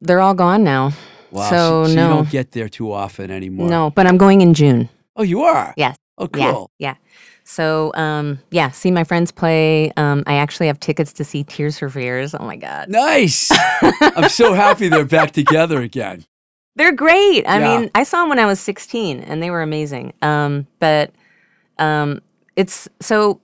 They're 0.00 0.20
all 0.20 0.34
gone 0.34 0.64
now. 0.64 0.92
Wow. 1.30 1.50
So, 1.50 1.86
you 1.86 1.96
no. 1.96 2.08
don't 2.08 2.30
get 2.30 2.52
there 2.52 2.68
too 2.68 2.92
often 2.92 3.30
anymore. 3.30 3.68
No, 3.68 3.90
but 3.90 4.06
I'm 4.06 4.16
going 4.16 4.40
in 4.40 4.52
June. 4.54 4.88
Oh, 5.16 5.22
you 5.22 5.42
are. 5.42 5.74
Yes. 5.76 5.96
Oh, 6.18 6.28
Yeah, 6.34 6.52
cool. 6.52 6.70
yeah. 6.78 6.94
So, 7.44 7.92
um, 7.94 8.38
yeah, 8.50 8.70
see 8.70 8.90
my 8.90 9.04
friends 9.04 9.30
play. 9.30 9.92
Um, 9.96 10.24
I 10.26 10.34
actually 10.34 10.66
have 10.66 10.80
tickets 10.80 11.12
to 11.14 11.24
see 11.24 11.44
Tears 11.44 11.78
for 11.78 11.88
Fears. 11.88 12.34
Oh 12.34 12.44
my 12.44 12.56
god, 12.56 12.88
Nice. 12.88 13.50
I'm 13.82 14.28
so 14.28 14.52
happy 14.52 14.88
they're 14.88 15.04
back 15.04 15.30
together 15.32 15.80
again. 15.80 16.24
they're 16.74 16.92
great. 16.92 17.46
I 17.46 17.58
Yeah. 17.60 17.80
mean, 17.80 17.90
I 17.94 18.02
saw 18.02 18.20
them 18.20 18.30
when 18.30 18.38
I 18.38 18.46
was 18.46 18.58
16, 18.60 19.20
and 19.20 19.42
they 19.42 19.50
were 19.50 19.62
amazing. 19.62 20.12
Um, 20.22 20.66
but 20.80 21.12
um, 21.78 22.20
it's 22.56 22.88
so 23.00 23.40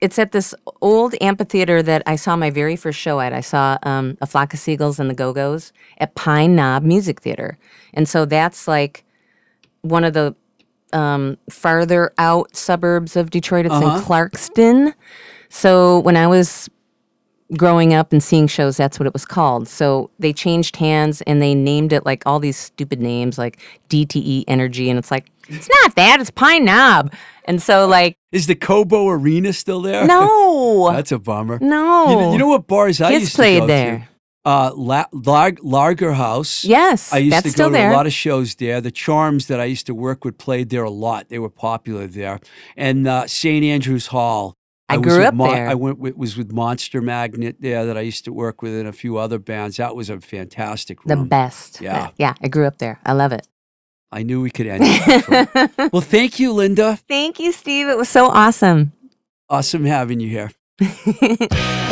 it's 0.00 0.18
at 0.18 0.32
this 0.32 0.54
old 0.82 1.14
amphitheater 1.20 1.82
that 1.82 2.02
I 2.06 2.16
saw 2.16 2.36
my 2.36 2.50
very 2.50 2.76
first 2.76 2.98
show 2.98 3.18
at. 3.20 3.32
I 3.32 3.40
saw 3.40 3.78
um, 3.82 4.16
a 4.20 4.26
flock 4.26 4.52
of 4.54 4.60
seagulls 4.60 4.98
and 5.00 5.08
the 5.10 5.14
Go 5.14 5.32
Go's 5.32 5.72
at 5.98 6.14
Pine 6.14 6.54
Knob 6.56 6.82
Music 6.84 7.20
Theater, 7.20 7.58
and 7.94 8.08
so 8.08 8.24
that's 8.24 8.66
like 8.68 9.04
one 9.82 10.04
of 10.04 10.12
the 10.14 10.34
um, 10.92 11.36
farther 11.50 12.12
out 12.18 12.56
suburbs 12.56 13.16
of 13.16 13.30
Detroit. 13.30 13.66
It's 13.66 13.74
Uh-huh. 13.74 13.98
in 13.98 14.02
Clarkston. 14.04 14.94
So 15.48 16.00
when 16.00 16.16
I 16.16 16.26
was 16.26 16.68
growing 17.56 17.94
up 17.94 18.12
and 18.12 18.22
seeing 18.22 18.46
shows, 18.48 18.76
that's 18.76 18.98
what 18.98 19.06
it 19.06 19.12
was 19.12 19.24
called. 19.24 19.68
So 19.68 20.10
they 20.18 20.32
changed 20.32 20.76
hands 20.76 21.22
and 21.22 21.40
they 21.40 21.54
named 21.54 21.92
it 21.92 22.04
like 22.04 22.22
all 22.26 22.40
these 22.40 22.56
stupid 22.56 23.00
names 23.00 23.38
like 23.38 23.58
DTE 23.88 24.44
Energy, 24.48 24.90
and 24.90 24.98
it's 24.98 25.10
like 25.10 25.26
it's 25.48 25.68
not 25.82 25.94
that. 25.94 26.20
It's 26.20 26.30
Pine 26.30 26.64
Knob. 26.64 27.12
And 27.44 27.62
so 27.62 27.86
like 27.86 28.16
Is 28.32 28.48
the 28.48 28.56
Cobo 28.56 29.08
Arena 29.08 29.52
still 29.52 29.80
there? 29.80 30.04
no, 30.06 30.90
That's 30.92 31.12
a 31.12 31.18
bummer. 31.20 31.58
no. 31.60 32.10
You, 32.10 32.16
know, 32.16 32.32
you 32.32 32.38
know 32.38 32.48
what 32.48 32.66
bars 32.66 33.00
I 33.00 33.10
Kids 33.10 33.20
used 33.22 33.32
to 33.32 33.36
played 33.38 33.60
go 33.60 33.66
there. 33.68 34.08
Uh, 34.46 34.70
La- 34.76 35.06
Lar- 35.10 35.56
Lager 35.60 36.12
House. 36.12 36.64
Yes, 36.64 37.12
I 37.12 37.18
used 37.18 37.34
that's 37.34 37.42
to 37.42 37.50
still 37.50 37.66
go 37.66 37.72
to 37.72 37.78
there. 37.78 37.90
a 37.90 37.94
lot 37.94 38.06
of 38.06 38.12
shows 38.12 38.54
there. 38.54 38.80
The 38.80 38.92
Charms 38.92 39.48
that 39.48 39.58
I 39.58 39.64
used 39.64 39.86
to 39.86 39.94
work 39.94 40.24
with 40.24 40.38
played 40.38 40.70
there 40.70 40.84
a 40.84 40.90
lot. 40.90 41.28
They 41.28 41.40
were 41.40 41.50
popular 41.50 42.06
there. 42.06 42.38
And 42.76 43.08
uh, 43.08 43.26
St. 43.26 43.64
Andrews 43.64 44.06
Hall. 44.06 44.56
I 44.88 44.98
was 44.98 45.16
grew 45.16 45.24
up 45.24 45.36
there. 45.36 45.68
I 45.68 45.74
went 45.74 45.98
with, 45.98 46.16
was 46.16 46.36
with 46.36 46.52
Monster 46.52 47.02
Magnet 47.02 47.56
there 47.58 47.84
that 47.86 47.98
I 47.98 48.02
used 48.02 48.24
to 48.26 48.32
work 48.32 48.62
with 48.62 48.72
and 48.72 48.86
a 48.86 48.92
few 48.92 49.16
other 49.16 49.40
bands. 49.40 49.78
That 49.78 49.96
was 49.96 50.08
a 50.08 50.20
fantastic 50.20 51.02
the 51.02 51.16
best. 51.16 51.80
Yeah. 51.80 52.10
yeah. 52.16 52.34
I 52.40 52.46
grew 52.46 52.66
up 52.66 52.78
there. 52.78 53.00
I 53.04 53.14
love 53.14 53.32
it. 53.32 53.48
I 54.12 54.22
knew 54.22 54.40
we 54.40 54.50
could 54.50 54.68
end 54.68 54.84
it. 54.86 55.70
well, 55.92 56.02
thank 56.02 56.38
you, 56.38 56.52
Lynda. 56.52 57.00
Thank 57.08 57.40
you, 57.40 57.50
Steve. 57.50 57.88
It 57.88 57.98
was 57.98 58.08
so 58.08 58.26
awesome. 58.26 58.92
Awesome 59.50 59.84
having 59.84 60.20
you 60.20 60.28
here. 60.28 60.52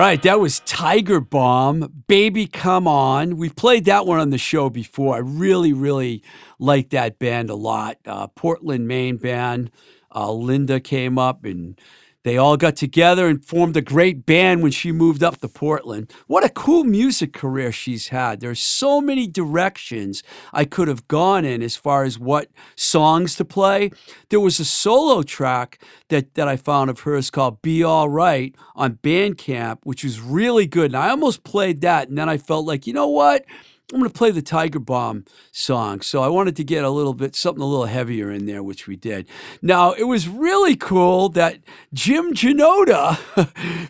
right, 0.00 0.22
that 0.22 0.40
was 0.40 0.60
Tiger 0.60 1.20
Bomb, 1.20 2.04
Baby 2.06 2.46
Come 2.46 2.88
On. 2.88 3.36
We've 3.36 3.54
played 3.54 3.84
that 3.84 4.06
one 4.06 4.18
on 4.18 4.30
the 4.30 4.38
show 4.38 4.70
before. 4.70 5.16
I 5.16 5.18
really, 5.18 5.74
really 5.74 6.22
like 6.58 6.88
that 6.90 7.18
band 7.18 7.50
a 7.50 7.54
lot. 7.54 7.98
Uh, 8.06 8.26
Portland, 8.28 8.88
Maine 8.88 9.18
band. 9.18 9.70
Uh, 10.10 10.28
Lynda 10.28 10.82
came 10.82 11.18
up 11.18 11.44
and 11.44 11.78
they 12.22 12.36
all 12.36 12.56
got 12.56 12.76
together 12.76 13.26
and 13.28 13.44
formed 13.44 13.76
a 13.76 13.80
great 13.80 14.26
band 14.26 14.62
when 14.62 14.72
she 14.72 14.92
moved 14.92 15.22
up 15.22 15.38
to 15.38 15.48
Portland. 15.48 16.12
What 16.26 16.44
a 16.44 16.50
cool 16.50 16.84
music 16.84 17.32
career 17.32 17.72
she's 17.72 18.08
had. 18.08 18.40
There's 18.40 18.60
so 18.60 19.00
many 19.00 19.26
directions 19.26 20.22
I 20.52 20.64
could 20.64 20.88
have 20.88 21.08
gone 21.08 21.44
in 21.44 21.62
as 21.62 21.76
far 21.76 22.04
as 22.04 22.18
what 22.18 22.48
songs 22.76 23.36
to 23.36 23.44
play. 23.44 23.90
There 24.28 24.40
was 24.40 24.60
a 24.60 24.64
solo 24.64 25.22
track 25.22 25.82
that, 26.08 26.34
that 26.34 26.48
I 26.48 26.56
found 26.56 26.90
of 26.90 27.00
hers 27.00 27.30
called 27.30 27.62
Be 27.62 27.82
All 27.82 28.08
Right 28.08 28.54
on 28.76 28.98
Bandcamp, 29.02 29.78
which 29.84 30.04
was 30.04 30.20
really 30.20 30.66
good. 30.66 30.86
And 30.86 30.96
I 30.96 31.10
almost 31.10 31.42
played 31.42 31.80
that. 31.80 32.08
And 32.08 32.18
then 32.18 32.28
I 32.28 32.36
felt 32.36 32.66
like, 32.66 32.86
you 32.86 32.92
know 32.92 33.08
what? 33.08 33.44
I'm 33.92 33.98
going 33.98 34.10
to 34.10 34.16
play 34.16 34.30
the 34.30 34.42
Tiger 34.42 34.78
Bomb 34.78 35.24
song. 35.50 36.00
So 36.00 36.22
I 36.22 36.28
wanted 36.28 36.54
to 36.56 36.64
get 36.64 36.84
a 36.84 36.90
little 36.90 37.14
bit, 37.14 37.34
something 37.34 37.62
a 37.62 37.66
little 37.66 37.86
heavier 37.86 38.30
in 38.30 38.46
there, 38.46 38.62
which 38.62 38.86
we 38.86 38.94
did. 38.96 39.28
Now, 39.62 39.92
it 39.92 40.04
was 40.04 40.28
really 40.28 40.76
cool 40.76 41.28
that 41.30 41.58
Jim 41.92 42.32
Janota 42.32 43.18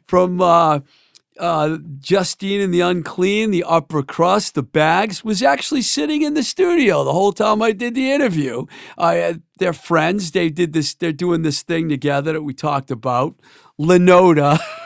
from 0.06 0.40
uh, 0.40 0.80
uh, 1.38 1.78
Justine 1.98 2.60
and 2.60 2.72
the 2.72 2.80
Unclean, 2.80 3.50
the 3.50 3.64
Upper 3.64 4.02
Crust, 4.02 4.54
the 4.54 4.62
Bags, 4.62 5.22
was 5.22 5.42
actually 5.42 5.82
sitting 5.82 6.22
in 6.22 6.34
the 6.34 6.42
studio 6.42 7.04
the 7.04 7.12
whole 7.12 7.32
time 7.32 7.60
I 7.60 7.72
did 7.72 7.94
the 7.94 8.10
interview. 8.10 8.66
Uh, 8.96 9.34
they're 9.58 9.72
friends. 9.72 10.30
They 10.30 10.48
did 10.48 10.72
this, 10.72 10.94
they're 10.94 11.12
doing 11.12 11.42
this 11.42 11.62
thing 11.62 11.88
together 11.88 12.32
that 12.32 12.42
we 12.42 12.54
talked 12.54 12.90
about. 12.90 13.36
Lenota. 13.78 14.58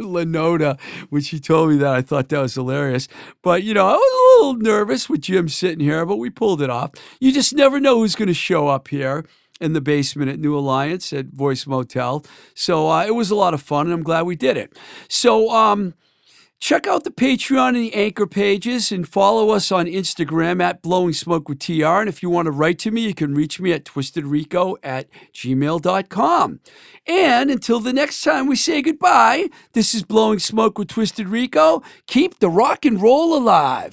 Lenota, 0.00 0.78
when 1.10 1.22
she 1.22 1.38
told 1.38 1.70
me 1.70 1.76
that, 1.76 1.94
I 1.94 2.02
thought 2.02 2.28
that 2.28 2.40
was 2.40 2.54
hilarious. 2.54 3.08
But, 3.42 3.62
you 3.62 3.74
know, 3.74 3.86
I 3.86 3.94
was 3.94 4.40
a 4.40 4.44
little 4.44 4.62
nervous 4.62 5.08
with 5.08 5.22
Jim 5.22 5.48
sitting 5.48 5.80
here, 5.80 6.04
but 6.06 6.16
we 6.16 6.30
pulled 6.30 6.62
it 6.62 6.70
off. 6.70 6.92
You 7.20 7.32
just 7.32 7.54
never 7.54 7.80
know 7.80 7.98
who's 7.98 8.14
going 8.14 8.28
to 8.28 8.34
show 8.34 8.68
up 8.68 8.88
here 8.88 9.24
in 9.60 9.72
the 9.72 9.80
basement 9.80 10.30
at 10.30 10.38
New 10.38 10.56
Alliance 10.56 11.12
at 11.12 11.26
Voice 11.26 11.66
Motel. 11.66 12.24
So 12.54 12.90
uh, 12.90 13.04
it 13.04 13.14
was 13.14 13.30
a 13.30 13.36
lot 13.36 13.54
of 13.54 13.62
fun, 13.62 13.86
and 13.86 13.94
I'm 13.94 14.02
glad 14.02 14.22
we 14.22 14.36
did 14.36 14.56
it. 14.56 14.76
So, 15.08 15.50
um, 15.50 15.94
Check 16.58 16.86
out 16.86 17.04
the 17.04 17.10
Patreon 17.10 17.68
and 17.68 17.76
the 17.76 17.94
Anchor 17.94 18.26
pages 18.26 18.90
and 18.90 19.06
follow 19.06 19.50
us 19.50 19.70
on 19.70 19.86
Instagram 19.86 20.62
at 20.62 20.80
Blowing 20.80 21.12
Smoke 21.12 21.48
with 21.48 21.58
TR. 21.58 21.84
And 21.84 22.08
if 22.08 22.22
you 22.22 22.30
want 22.30 22.46
to 22.46 22.50
write 22.50 22.78
to 22.80 22.90
me, 22.90 23.02
you 23.02 23.14
can 23.14 23.34
reach 23.34 23.60
me 23.60 23.72
at 23.72 23.84
twistedrico 23.84 24.76
at 24.82 25.06
gmail.com. 25.34 26.60
And 27.06 27.50
until 27.50 27.80
the 27.80 27.92
next 27.92 28.22
time 28.22 28.46
we 28.46 28.56
say 28.56 28.80
goodbye, 28.80 29.48
this 29.74 29.94
is 29.94 30.02
Blowing 30.02 30.38
Smoke 30.38 30.78
with 30.78 30.88
Twisted 30.88 31.28
Rico. 31.28 31.82
Keep 32.06 32.38
the 32.38 32.48
rock 32.48 32.86
and 32.86 33.00
roll 33.00 33.36
alive. 33.36 33.92